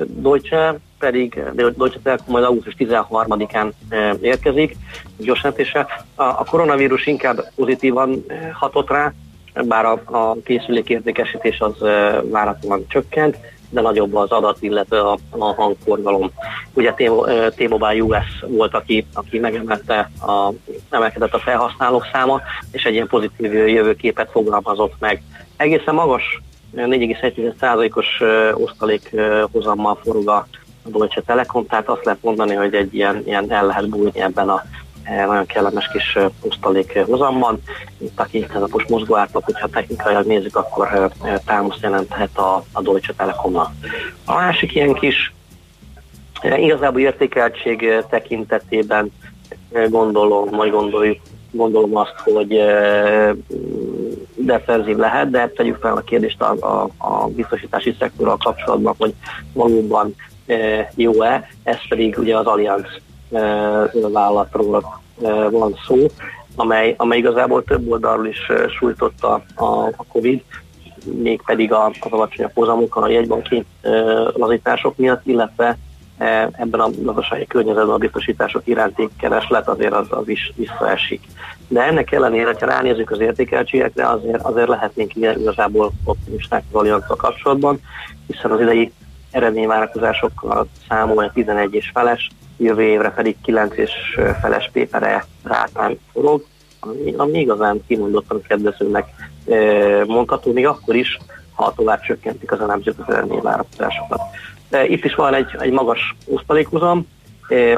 Deutsche 0.05 0.79
pedig 0.99 1.43
Deutsche 1.53 1.99
Telekom 2.03 2.25
majd 2.27 2.43
augusztus 2.43 2.75
13-án 2.77 3.71
érkezik, 4.21 4.75
gyors 5.17 5.43
jelentése. 5.43 5.87
A, 6.15 6.23
a 6.23 6.43
koronavírus 6.49 7.05
inkább 7.05 7.51
pozitívan 7.55 8.25
hatott 8.53 8.89
rá, 8.89 9.13
bár 9.53 9.85
a, 9.85 10.01
a 10.05 10.35
készülék 10.43 10.89
értékesítés 10.89 11.59
az 11.59 11.75
váratlan 12.23 12.85
csökkent, 12.87 13.37
de 13.69 13.81
nagyobb 13.81 14.15
az 14.15 14.31
adat, 14.31 14.57
illetve 14.61 14.99
a, 14.99 15.17
a 15.29 15.53
hangforgalom. 15.53 16.31
Ugye 16.73 16.93
T-Mobile 17.55 18.03
US 18.03 18.43
volt, 18.47 18.73
aki, 18.73 19.05
aki 19.13 19.39
megemelte 19.39 20.09
a, 20.21 20.51
emelkedett 20.89 21.33
a 21.33 21.39
felhasználók 21.39 22.07
száma, 22.11 22.41
és 22.71 22.83
egy 22.83 22.93
ilyen 22.93 23.07
pozitív 23.07 23.53
jövőképet 23.53 24.31
fogalmazott 24.31 24.93
meg. 24.99 25.21
Egészen 25.57 25.93
magas 25.93 26.41
4,1%-os 26.75 28.21
osztalék 28.53 29.15
hozammal 29.51 29.99
forog 30.03 30.29
a 30.29 30.47
Deutsche 30.85 31.21
Telekom, 31.21 31.65
tehát 31.67 31.87
azt 31.89 32.05
lehet 32.05 32.23
mondani, 32.23 32.55
hogy 32.55 32.73
egy 32.73 32.93
ilyen, 32.93 33.21
ilyen 33.25 33.51
el 33.51 33.65
lehet 33.65 33.89
bújni 33.89 34.21
ebben 34.21 34.49
a 34.49 34.63
nagyon 35.27 35.45
kellemes 35.45 35.87
kis 35.91 36.17
osztalék 36.41 36.99
hozamban. 37.05 37.61
Itt 37.97 38.19
a 38.19 38.23
két 38.23 38.53
napos 38.53 38.85
mozgóártak, 38.87 39.45
hogyha 39.45 39.67
technikailag 39.67 40.25
nézzük, 40.25 40.55
akkor 40.55 41.11
támasz 41.45 41.79
jelenthet 41.81 42.37
a, 42.37 42.63
a 42.71 42.81
Deutsche 42.81 43.13
Telekomnak. 43.13 43.71
A 44.25 44.33
másik 44.33 44.75
ilyen 44.75 44.93
kis 44.93 45.33
igazából 46.41 47.01
értékeltség 47.01 48.03
tekintetében 48.09 49.11
gondolom, 49.89 50.49
majd 50.51 50.71
gondoljuk, 50.71 51.17
gondolom 51.51 51.95
azt, 51.95 52.15
hogy 52.23 52.61
defenzív 54.35 54.97
lehet, 54.97 55.29
de 55.29 55.47
tegyük 55.47 55.77
fel 55.81 55.95
a 55.95 56.01
kérdést 56.01 56.41
a, 56.41 56.55
a, 56.59 56.89
a 56.97 57.27
biztosítási 57.27 57.95
szektorral 57.99 58.37
kapcsolatban, 58.37 58.95
hogy 58.97 59.13
valóban 59.53 60.15
jó-e, 60.95 61.47
ez 61.63 61.87
pedig 61.89 62.17
ugye 62.17 62.37
az 62.37 62.45
Allianz 62.45 62.85
vállalatról 64.11 65.01
van 65.49 65.75
szó, 65.87 66.07
amely, 66.55 66.93
amely 66.97 67.17
igazából 67.17 67.63
több 67.63 67.91
oldalról 67.91 68.27
is 68.27 68.51
sújtotta 68.77 69.43
a, 69.55 69.65
a 69.95 70.05
Covid, 70.11 70.41
mégpedig 71.05 71.73
az 71.73 71.91
alacsonyabb 71.99 72.51
hozamok 72.53 72.95
a 72.95 73.09
jegybanki 73.09 73.65
lazítások 74.33 74.97
miatt, 74.97 75.25
illetve 75.25 75.77
ebben 76.51 76.79
a 76.79 76.89
gazdasági 76.97 77.47
környezetben 77.47 77.93
a 77.93 77.97
biztosítások 77.97 78.61
iránti 78.67 79.09
kereslet 79.19 79.67
azért 79.67 79.93
az, 79.93 80.07
az 80.09 80.27
is 80.27 80.51
visszaesik. 80.55 81.21
De 81.67 81.81
ennek 81.83 82.11
ellenére, 82.11 82.55
ha 82.59 82.65
ránézzük 82.65 83.11
az 83.11 83.19
értékeltségekre, 83.19 84.07
azért, 84.07 84.41
azért 84.41 84.67
lehetnénk 84.67 85.15
igazából 85.15 85.91
optimisták 86.03 86.63
az 86.71 86.79
Allianztal 86.79 87.15
kapcsolatban, 87.15 87.79
hiszen 88.27 88.51
az 88.51 88.59
idei 88.59 88.91
eredményvárakozásokkal 89.31 90.67
számol 90.87 91.31
11 91.33 91.73
és 91.73 91.89
feles, 91.93 92.29
jövő 92.57 92.81
évre 92.81 93.11
pedig 93.11 93.35
9 93.41 93.77
és 93.77 93.91
feles 94.41 94.69
pépere 94.73 95.25
rátán 95.43 95.99
forog, 96.11 96.45
ami, 96.79 97.13
ami 97.17 97.39
igazán 97.39 97.81
kimondottan 97.87 98.41
kedvezőnek 98.47 99.07
mondható, 100.05 100.51
még 100.53 100.67
akkor 100.67 100.95
is, 100.95 101.17
ha 101.53 101.73
tovább 101.75 102.01
csökkentik 102.01 102.51
az 102.51 102.61
elemzők 102.61 102.99
az 102.99 103.13
eredményvárakozásokat. 103.13 104.21
Itt 104.87 105.05
is 105.05 105.15
van 105.15 105.33
egy, 105.33 105.55
egy 105.59 105.71
magas 105.71 106.15
osztalékozam, 106.25 107.07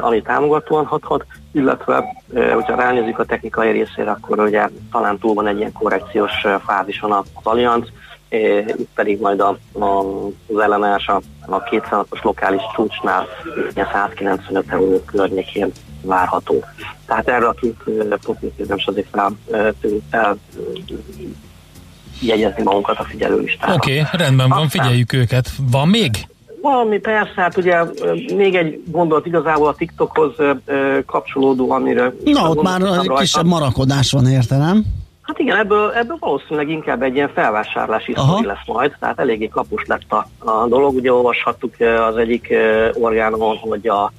ami 0.00 0.22
támogatóan 0.22 0.86
hathat, 0.86 1.26
illetve, 1.52 2.04
hogyha 2.54 2.74
ránézzük 2.74 3.18
a 3.18 3.24
technikai 3.24 3.70
részére, 3.70 4.10
akkor 4.10 4.40
ugye 4.40 4.68
talán 4.90 5.18
túl 5.18 5.34
van 5.34 5.46
egy 5.46 5.58
ilyen 5.58 5.72
korrekciós 5.72 6.32
fázison 6.66 7.12
az 7.12 7.24
Allianz, 7.42 7.88
itt 8.66 8.88
pedig 8.94 9.20
majd 9.20 9.40
a, 9.40 9.58
a, 9.72 10.04
az 10.46 10.58
ellenállás 10.58 11.06
a, 11.06 11.20
a 11.40 11.62
200-os 11.62 12.22
lokális 12.22 12.62
csúcsnál 12.74 13.26
195 13.92 14.64
euró 14.68 15.00
környékén 15.04 15.72
várható. 16.02 16.64
Tehát 17.06 17.28
erre 17.28 17.46
a 17.46 17.52
két 17.52 17.76
profit 18.20 18.68
nem 18.68 18.78
azért 18.86 19.08
fel, 19.10 19.36
fel 20.10 20.38
jegyezni 22.20 22.62
magunkat 22.62 22.98
a 22.98 23.04
figyelőlistára. 23.04 23.74
Oké, 23.74 24.00
okay, 24.00 24.20
rendben 24.20 24.48
van, 24.48 24.68
figyeljük 24.68 25.12
őket. 25.12 25.48
Van 25.70 25.88
még? 25.88 26.10
Valami 26.62 26.98
persze, 26.98 27.32
hát 27.36 27.56
ugye 27.56 27.84
még 28.36 28.54
egy 28.54 28.82
gondolat 28.86 29.26
igazából 29.26 29.68
a 29.68 29.74
TikTokhoz 29.74 30.32
kapcsolódó, 31.06 31.70
amire... 31.70 32.12
Na, 32.24 32.48
ott 32.48 32.62
már 32.62 32.80
kisebb 33.18 33.46
marakodás 33.46 34.12
van 34.12 34.26
értelem. 34.26 34.84
Hát 35.32 35.40
igen, 35.40 35.56
ebből, 35.56 35.90
ebből 35.90 36.16
valószínűleg 36.20 36.68
inkább 36.68 37.02
egy 37.02 37.14
ilyen 37.14 37.30
felvásárlási 37.34 38.12
sztori 38.16 38.46
lesz 38.46 38.66
majd, 38.66 38.96
tehát 39.00 39.18
eléggé 39.18 39.48
kapus 39.48 39.84
lett 39.86 40.12
a, 40.12 40.26
a 40.38 40.66
dolog. 40.66 40.94
Ugye 40.94 41.12
olvashattuk 41.12 41.74
az 42.08 42.16
egyik 42.16 42.54
orgánon, 42.94 43.56
hogy 43.56 43.88
a, 43.88 44.12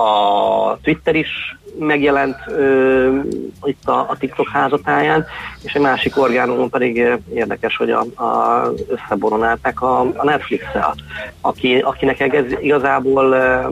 a 0.00 0.78
Twitter 0.82 1.14
is 1.14 1.56
megjelent 1.78 2.36
ö, 2.46 3.18
itt 3.62 3.88
a, 3.88 3.98
a 3.98 4.16
TikTok 4.18 4.48
házatáján, 4.48 5.24
és 5.62 5.74
egy 5.74 5.82
másik 5.82 6.18
orgánumon 6.18 6.70
pedig 6.70 6.96
érdekes, 7.34 7.76
hogy 7.76 7.90
a, 7.90 8.22
a, 8.22 8.62
összeboronálták 8.88 9.82
a, 9.82 10.00
a 10.00 10.24
Netflix-el, 10.24 10.94
aki, 11.40 11.78
akinek 11.78 12.34
ez 12.34 12.44
igazából 12.60 13.32
ö, 13.32 13.68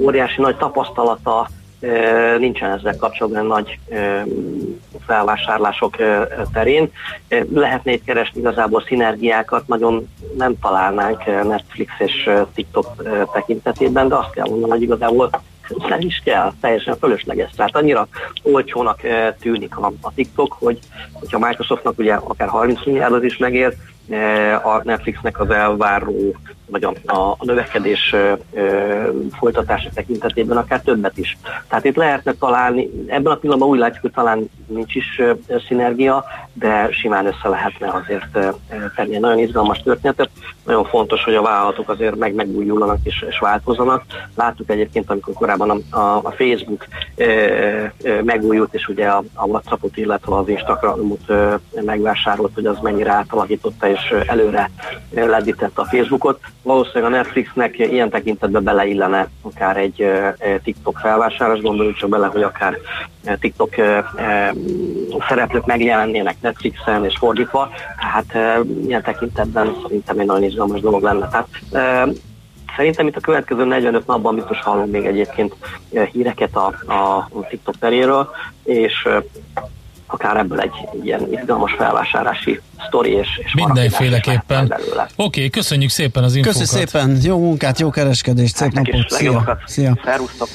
óriási 0.00 0.40
nagy 0.40 0.56
tapasztalata 0.56 1.48
nincsen 2.38 2.70
ezzel 2.70 2.96
kapcsolatban 2.96 3.46
nagy 3.46 3.78
felvásárlások 5.06 5.96
terén. 6.52 6.90
Lehetne 7.54 7.92
itt 7.92 8.04
keresni 8.04 8.40
igazából 8.40 8.84
szinergiákat, 8.86 9.66
nagyon 9.66 10.08
nem 10.36 10.58
találnánk 10.60 11.24
Netflix 11.24 11.92
és 11.98 12.30
TikTok 12.54 12.86
tekintetében, 13.32 14.08
de 14.08 14.14
azt 14.14 14.30
kell 14.30 14.48
mondani, 14.48 14.72
hogy 14.72 14.82
igazából 14.82 15.30
nem 15.88 16.00
is 16.00 16.22
kell, 16.24 16.52
teljesen 16.60 16.96
fölösleges. 16.98 17.50
Tehát 17.56 17.76
annyira 17.76 18.08
olcsónak 18.42 19.00
tűnik 19.40 19.76
a, 19.76 19.92
a 20.00 20.14
TikTok, 20.14 20.56
hogy 20.58 20.78
hogyha 21.12 21.38
Microsoftnak 21.38 21.98
ugye 21.98 22.14
akár 22.14 22.48
30 22.48 22.84
milliárdot 22.84 23.24
is 23.24 23.36
megér, 23.36 23.74
a 24.64 24.80
Netflixnek 24.84 25.40
az 25.40 25.50
elváró 25.50 26.34
vagy 26.66 26.84
a, 26.84 27.12
a, 27.12 27.36
növekedés 27.40 28.14
folytatása 29.38 29.88
tekintetében 29.94 30.56
akár 30.56 30.80
többet 30.80 31.18
is. 31.18 31.38
Tehát 31.68 31.84
itt 31.84 31.96
lehetne 31.96 32.32
találni, 32.32 32.90
ebben 33.06 33.32
a 33.32 33.36
pillanatban 33.36 33.68
úgy 33.68 33.78
látjuk, 33.78 34.02
hogy 34.02 34.12
talán 34.12 34.50
nincs 34.66 34.94
is 34.94 35.22
szinergia, 35.66 36.24
de 36.52 36.88
simán 36.90 37.26
össze 37.26 37.48
lehetne 37.48 37.88
azért 37.88 38.54
tenni 38.94 39.14
egy 39.14 39.20
nagyon 39.20 39.38
izgalmas 39.38 39.82
történetet. 39.82 40.30
Nagyon 40.64 40.84
fontos, 40.84 41.24
hogy 41.24 41.34
a 41.34 41.42
vállalatok 41.42 41.88
azért 41.88 42.16
meg 42.16 42.34
megújulnak 42.34 42.98
és, 43.02 43.24
és 43.28 43.38
változanak. 43.38 44.02
Láttuk 44.34 44.70
egyébként, 44.70 45.10
amikor 45.10 45.34
korábban 45.34 45.70
a, 45.70 45.96
a, 45.98 46.20
a 46.22 46.30
Facebook 46.30 46.86
ö, 47.16 47.24
ö, 48.02 48.22
megújult, 48.22 48.74
és 48.74 48.88
ugye 48.88 49.06
a, 49.06 49.22
a 49.34 49.46
WhatsAppot, 49.46 49.96
illetve 49.96 50.36
az 50.36 50.48
Instagramot 50.48 51.20
ö, 51.26 51.54
megvásárolt, 51.84 52.54
hogy 52.54 52.66
az 52.66 52.78
mennyire 52.82 53.10
átalakította 53.10 53.86
és 53.96 54.14
előre 54.26 54.70
lendítette 55.10 55.80
a 55.80 55.84
Facebookot. 55.84 56.40
Valószínűleg 56.62 57.12
a 57.12 57.16
Netflixnek 57.16 57.78
ilyen 57.78 58.10
tekintetben 58.10 58.64
beleillene 58.64 59.28
akár 59.42 59.76
egy 59.76 60.06
TikTok 60.62 60.98
felvásárlás, 60.98 61.60
gondoljuk 61.60 61.96
csak 61.96 62.08
bele, 62.08 62.26
hogy 62.26 62.42
akár 62.42 62.78
TikTok 63.40 63.74
szereplők 65.28 65.66
megjelennének 65.66 66.36
Netflixen 66.40 67.04
és 67.04 67.16
fordítva, 67.18 67.68
tehát 67.98 68.58
ilyen 68.86 69.02
tekintetben 69.02 69.76
szerintem 69.82 70.18
egy 70.18 70.26
nagyon 70.26 70.42
izgalmas 70.42 70.80
dolog 70.80 71.02
lenne. 71.02 71.28
Tehát 71.28 71.48
Szerintem 72.76 73.06
itt 73.06 73.16
a 73.16 73.20
következő 73.20 73.64
45 73.64 74.06
napban 74.06 74.34
biztos 74.34 74.60
hallunk 74.60 74.90
még 74.90 75.04
egyébként 75.06 75.54
híreket 76.12 76.56
a, 76.56 76.66
a 76.94 77.28
TikTok 77.48 77.78
teréről, 77.78 78.30
és 78.64 79.08
akár 80.06 80.36
ebből 80.36 80.60
egy, 80.60 80.70
egy 80.92 81.04
ilyen 81.04 81.32
izgalmas 81.32 81.72
felvásárlási 81.72 82.60
sztori 82.86 83.10
és, 83.10 83.28
és 83.44 83.54
Mindenféleképpen. 83.54 84.64
Oké, 84.64 85.10
okay, 85.16 85.50
köszönjük 85.50 85.90
szépen 85.90 86.24
az 86.24 86.34
infókat. 86.34 86.60
Köszönjük 86.60 86.88
szépen, 86.88 87.18
jó 87.22 87.38
munkát, 87.38 87.78
jó 87.78 87.90
kereskedést, 87.90 88.56
szép 88.56 88.74
hát 88.74 88.86
napot, 88.86 89.10
szia. 89.10 89.58
szia. 89.66 89.98
Szervusztok. 90.04 90.48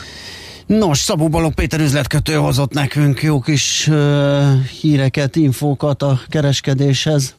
Nos, 0.66 0.98
Szabó 0.98 1.30
Balog 1.30 1.54
Péter 1.54 1.80
üzletkötő 1.80 2.34
hozott 2.34 2.74
nekünk 2.74 3.22
jó 3.22 3.40
kis 3.40 3.88
uh, 3.88 4.64
híreket, 4.82 5.36
infókat 5.36 6.02
a 6.02 6.20
kereskedéshez. 6.28 7.36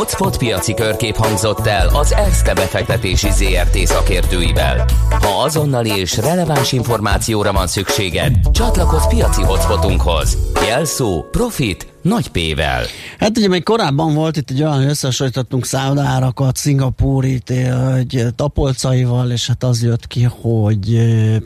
Hotspot 0.00 0.38
piaci 0.38 0.74
körkép 0.74 1.16
hangzott 1.16 1.66
el 1.66 1.88
az 1.88 2.12
ESZTE 2.12 2.54
befektetési 2.54 3.30
ZRT 3.30 3.86
szakértőivel. 3.86 4.84
Ha 5.10 5.42
azonnali 5.42 5.90
és 5.98 6.16
releváns 6.16 6.72
információra 6.72 7.52
van 7.52 7.66
szükséged, 7.66 8.34
csatlakozz 8.52 9.06
piaci 9.06 9.42
hotspotunkhoz. 9.42 10.38
Jelszó 10.66 11.24
Profit 11.30 11.92
nagy 12.02 12.28
P-vel. 12.28 12.82
Hát 13.18 13.38
ugye 13.38 13.48
még 13.48 13.62
korábban 13.62 14.14
volt 14.14 14.36
itt 14.36 14.50
egy 14.50 14.62
olyan, 14.62 14.88
összehasonlítottunk 14.88 15.64
szállodárakat, 15.64 16.56
szingapúrit, 16.56 17.50
egy 17.96 18.26
tapolcaival, 18.36 19.30
és 19.30 19.46
hát 19.46 19.64
az 19.64 19.82
jött 19.82 20.06
ki, 20.06 20.22
hogy 20.40 20.98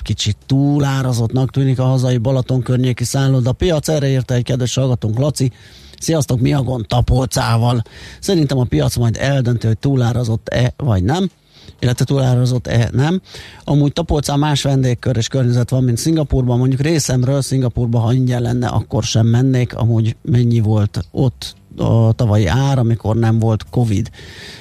kicsit 0.02 0.36
túlárazottnak 0.46 1.50
tűnik 1.50 1.78
a 1.78 1.84
hazai 1.84 2.18
Balaton 2.18 2.62
környéki 2.62 3.04
szálloda 3.04 3.52
piac. 3.52 3.88
Erre 3.88 4.08
érte 4.08 4.34
egy 4.34 4.44
kedves 4.44 4.74
hallgatónk 4.74 5.18
Laci, 5.18 5.52
Sziasztok, 6.04 6.40
mi 6.40 6.52
a 6.52 6.62
gond 6.62 6.86
tapolcával? 6.86 7.82
Szerintem 8.20 8.58
a 8.58 8.64
piac 8.64 8.96
majd 8.96 9.16
eldönti, 9.20 9.66
hogy 9.66 9.78
túlárazott-e 9.78 10.74
vagy 10.76 11.02
nem 11.02 11.30
illetve 11.80 12.04
túlárazott-e 12.04 12.88
nem. 12.92 13.20
Amúgy 13.64 13.92
Tapolcán 13.92 14.38
más 14.38 14.62
vendégkör 14.62 15.16
és 15.16 15.28
környezet 15.28 15.70
van, 15.70 15.84
mint 15.84 15.98
Szingapurban. 15.98 16.58
Mondjuk 16.58 16.80
részemről 16.80 17.42
Szingapurban, 17.42 18.00
ha 18.00 18.12
ingyen 18.12 18.42
lenne, 18.42 18.66
akkor 18.66 19.02
sem 19.02 19.26
mennék. 19.26 19.74
Amúgy 19.74 20.16
mennyi 20.22 20.60
volt 20.60 21.04
ott 21.10 21.56
a 21.76 22.12
tavalyi 22.12 22.46
ár, 22.46 22.78
amikor 22.78 23.16
nem 23.16 23.38
volt 23.38 23.66
Covid. 23.70 24.10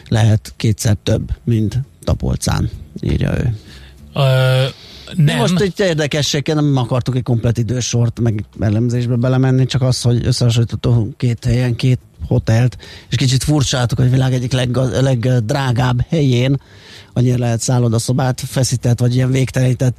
Lehet 0.07 0.53
kétszer 0.57 0.97
több, 1.03 1.29
mint 1.43 1.79
Tapolcán, 2.03 2.69
írja 3.01 3.37
ő. 3.37 3.57
Uh 4.13 4.92
nem. 5.15 5.37
Most 5.37 5.59
egy 5.59 5.79
érdekességgel 5.79 6.55
nem 6.55 6.77
akartuk 6.77 7.15
egy 7.15 7.23
komplet 7.23 7.57
idősort 7.57 8.19
meg 8.19 8.45
elemzésbe 8.59 9.15
belemenni, 9.15 9.65
csak 9.65 9.81
az, 9.81 10.01
hogy 10.01 10.25
összehasonlítottunk 10.25 11.17
két 11.17 11.45
helyen, 11.45 11.75
két 11.75 11.99
hotelt, 12.27 12.77
és 13.09 13.15
kicsit 13.15 13.43
furcsáltuk, 13.43 13.97
hogy 13.97 14.07
a 14.07 14.11
világ 14.11 14.33
egyik 14.33 14.51
leg, 14.51 14.75
legdrágább 15.01 16.05
helyén 16.09 16.59
annyira 17.13 17.37
lehet 17.37 17.61
szállodaszobát 17.61 18.41
feszített, 18.47 18.99
vagy 18.99 19.15
ilyen 19.15 19.31
végtelenített 19.31 19.97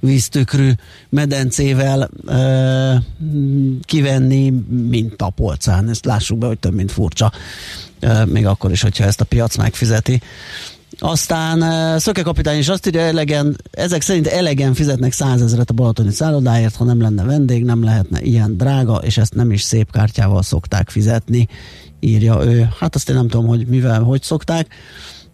víztükrű 0.00 0.70
medencével 1.08 2.10
ö, 2.26 2.94
kivenni, 3.84 4.52
mint 4.88 5.22
a 5.22 5.30
polcán. 5.30 5.88
Ezt 5.88 6.04
lássuk 6.04 6.38
be, 6.38 6.46
hogy 6.46 6.58
több, 6.58 6.74
mint 6.74 6.92
furcsa. 6.92 7.32
Ö, 8.00 8.24
még 8.24 8.46
akkor 8.46 8.70
is, 8.70 8.82
hogyha 8.82 9.04
ezt 9.04 9.20
a 9.20 9.24
piac 9.24 9.56
megfizeti. 9.56 10.20
Aztán 10.98 11.62
uh, 11.62 11.98
Szöke 12.00 12.22
kapitány 12.22 12.58
is 12.58 12.68
azt 12.68 12.86
írja, 12.86 13.00
elegen, 13.00 13.56
ezek 13.70 14.02
szerint 14.02 14.26
elegen 14.26 14.74
fizetnek 14.74 15.12
százezeret 15.12 15.70
a 15.70 15.74
balatoni 15.74 16.10
szállodáért, 16.10 16.76
ha 16.76 16.84
nem 16.84 17.00
lenne 17.00 17.24
vendég, 17.24 17.64
nem 17.64 17.84
lehetne 17.84 18.20
ilyen 18.22 18.56
drága, 18.56 18.96
és 18.96 19.16
ezt 19.16 19.34
nem 19.34 19.50
is 19.50 19.62
szép 19.62 19.90
kártyával 19.90 20.42
szokták 20.42 20.90
fizetni, 20.90 21.48
írja 22.00 22.44
ő. 22.44 22.68
Hát 22.78 22.94
azt 22.94 23.08
én 23.08 23.16
nem 23.16 23.28
tudom, 23.28 23.46
hogy 23.46 23.66
mivel, 23.66 24.02
hogy 24.02 24.22
szokták, 24.22 24.66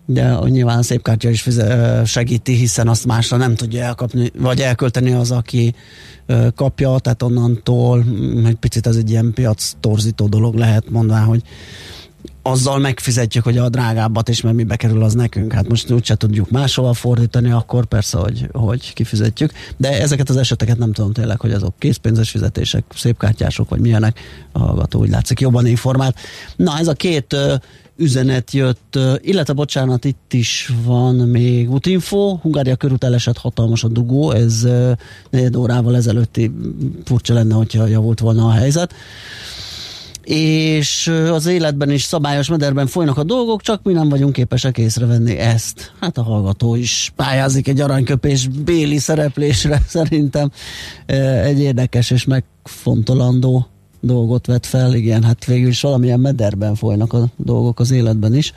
de 0.07 0.39
nyilván 0.45 0.79
a 0.79 0.83
szép 0.83 1.03
kártya 1.03 1.29
is 1.29 1.43
fizet, 1.43 2.07
segíti, 2.07 2.55
hiszen 2.55 2.89
azt 2.89 3.07
másra 3.07 3.37
nem 3.37 3.55
tudja 3.55 3.83
elkapni, 3.83 4.31
vagy 4.39 4.61
elkölteni 4.61 5.13
az, 5.13 5.31
aki 5.31 5.75
kapja, 6.55 6.99
tehát 6.99 7.23
onnantól 7.23 8.05
mm, 8.05 8.47
egy 8.47 8.55
picit 8.57 8.87
ez 8.87 8.97
egy 8.97 9.11
ilyen 9.11 9.33
piac 9.33 9.73
torzító 9.81 10.27
dolog 10.27 10.55
lehet, 10.55 10.91
mondván, 10.91 11.25
hogy 11.25 11.43
azzal 12.43 12.79
megfizetjük, 12.79 13.45
hogy 13.45 13.59
a 13.59 13.69
drágábbat 13.69 14.29
is, 14.29 14.41
mert 14.41 14.57
mibe 14.57 14.77
kerül 14.77 15.03
az 15.03 15.15
nekünk. 15.15 15.53
Hát 15.53 15.69
most 15.69 15.91
úgyse 15.91 16.15
tudjuk 16.15 16.51
máshova 16.51 16.93
fordítani, 16.93 17.51
akkor 17.51 17.87
persze, 17.87 18.19
hogy, 18.19 18.49
hogy 18.53 18.93
kifizetjük. 18.93 19.53
De 19.77 20.01
ezeket 20.01 20.29
az 20.29 20.37
eseteket 20.37 20.79
nem 20.79 20.93
tudom 20.93 21.13
tényleg, 21.13 21.41
hogy 21.41 21.53
azok 21.53 21.75
készpénzes 21.79 22.31
fizetések, 22.31 22.85
szépkártyások, 22.95 23.69
vagy 23.69 23.81
milyenek. 23.81 24.21
A 24.53 24.59
hallgató 24.59 25.01
úgy 25.01 25.11
látszik 25.11 25.41
jobban 25.41 25.67
informált. 25.67 26.17
Na, 26.57 26.79
ez 26.79 26.89
a 26.89 26.93
két 26.93 27.33
uh, 27.33 27.53
üzenet 27.97 28.51
jött, 28.51 28.97
uh, 28.97 29.15
illetve 29.21 29.53
bocsánat, 29.53 30.05
itt 30.05 30.33
is 30.33 30.73
van 30.85 31.15
még 31.15 31.71
útinfo, 31.71 32.37
Hungária 32.37 32.77
körút 32.77 33.05
elesett 33.05 33.39
hatalmas 33.39 33.85
a 33.85 33.89
dugó, 33.89 34.31
ez 34.31 34.65
uh, 34.65 34.93
négy 35.31 35.57
órával 35.57 35.97
ezelőtti 35.97 36.53
furcsa 37.05 37.35
lenne, 37.35 37.55
hogyha 37.55 37.87
javult 37.87 38.21
volna 38.21 38.47
a 38.47 38.51
helyzet 38.51 38.95
és 40.25 41.13
az 41.31 41.47
életben 41.47 41.91
is 41.91 42.03
szabályos 42.03 42.49
mederben 42.49 42.87
folynak 42.87 43.19
a 43.19 43.23
dolgok, 43.23 43.63
csak 43.63 43.83
mi 43.83 43.93
nem 43.93 44.09
vagyunk 44.09 44.33
képesek 44.33 44.79
észrevenni 44.79 45.37
ezt. 45.37 45.93
Hát 46.01 46.19
a 46.19 46.23
hallgató 46.23 46.75
is 46.75 47.13
pályázik 47.17 47.69
egy 47.69 47.81
aranyköpés 47.81 48.49
béli 48.49 48.99
szereplésre 48.99 49.83
szerintem. 49.89 50.51
Egy 51.45 51.61
érdekes 51.61 52.11
és 52.11 52.25
megfontolandó 52.25 53.67
dolgot 54.01 54.47
vet 54.47 54.67
fel, 54.67 54.95
igen, 54.95 55.23
hát 55.23 55.45
végül 55.45 55.69
is 55.69 55.81
valamilyen 55.81 56.21
mederben 56.21 56.75
folynak 56.75 57.13
a 57.13 57.27
dolgok 57.37 57.81
az 57.81 57.91
életben 57.91 58.35
is. 58.35 58.53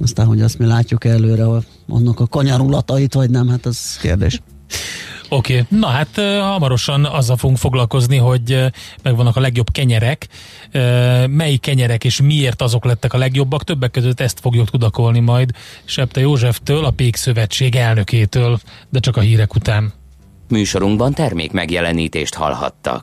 Aztán, 0.00 0.26
hogy 0.26 0.40
azt 0.40 0.58
mi 0.58 0.66
látjuk 0.66 1.04
előre, 1.04 1.44
annak 1.88 2.20
a 2.20 2.26
kanyarulatait, 2.26 3.14
vagy 3.14 3.30
nem, 3.30 3.48
hát 3.48 3.66
ez 3.66 3.98
kérdés. 4.00 4.40
Oké, 5.28 5.52
okay. 5.52 5.78
na 5.78 5.86
hát 5.86 6.16
hamarosan 6.40 7.04
azzal 7.04 7.36
fogunk 7.36 7.58
foglalkozni, 7.58 8.16
hogy 8.16 8.64
megvannak 9.02 9.36
a 9.36 9.40
legjobb 9.40 9.70
kenyerek, 9.70 10.28
melyik 11.28 11.60
kenyerek 11.60 12.04
és 12.04 12.20
miért 12.20 12.62
azok 12.62 12.84
lettek 12.84 13.12
a 13.12 13.18
legjobbak. 13.18 13.64
Többek 13.64 13.90
között 13.90 14.20
ezt 14.20 14.40
fogjuk 14.40 14.70
tudakolni 14.70 15.20
majd 15.20 15.50
Septe 15.84 16.20
Józseftől, 16.20 16.84
a 16.84 16.90
Pék 16.90 17.16
Szövetség 17.16 17.76
elnökétől, 17.76 18.58
de 18.90 18.98
csak 18.98 19.16
a 19.16 19.20
hírek 19.20 19.54
után. 19.54 19.92
Műsorunkban 20.48 21.12
termék 21.12 21.52
megjelenítést 21.52 22.34
hallhattak. 22.34 23.02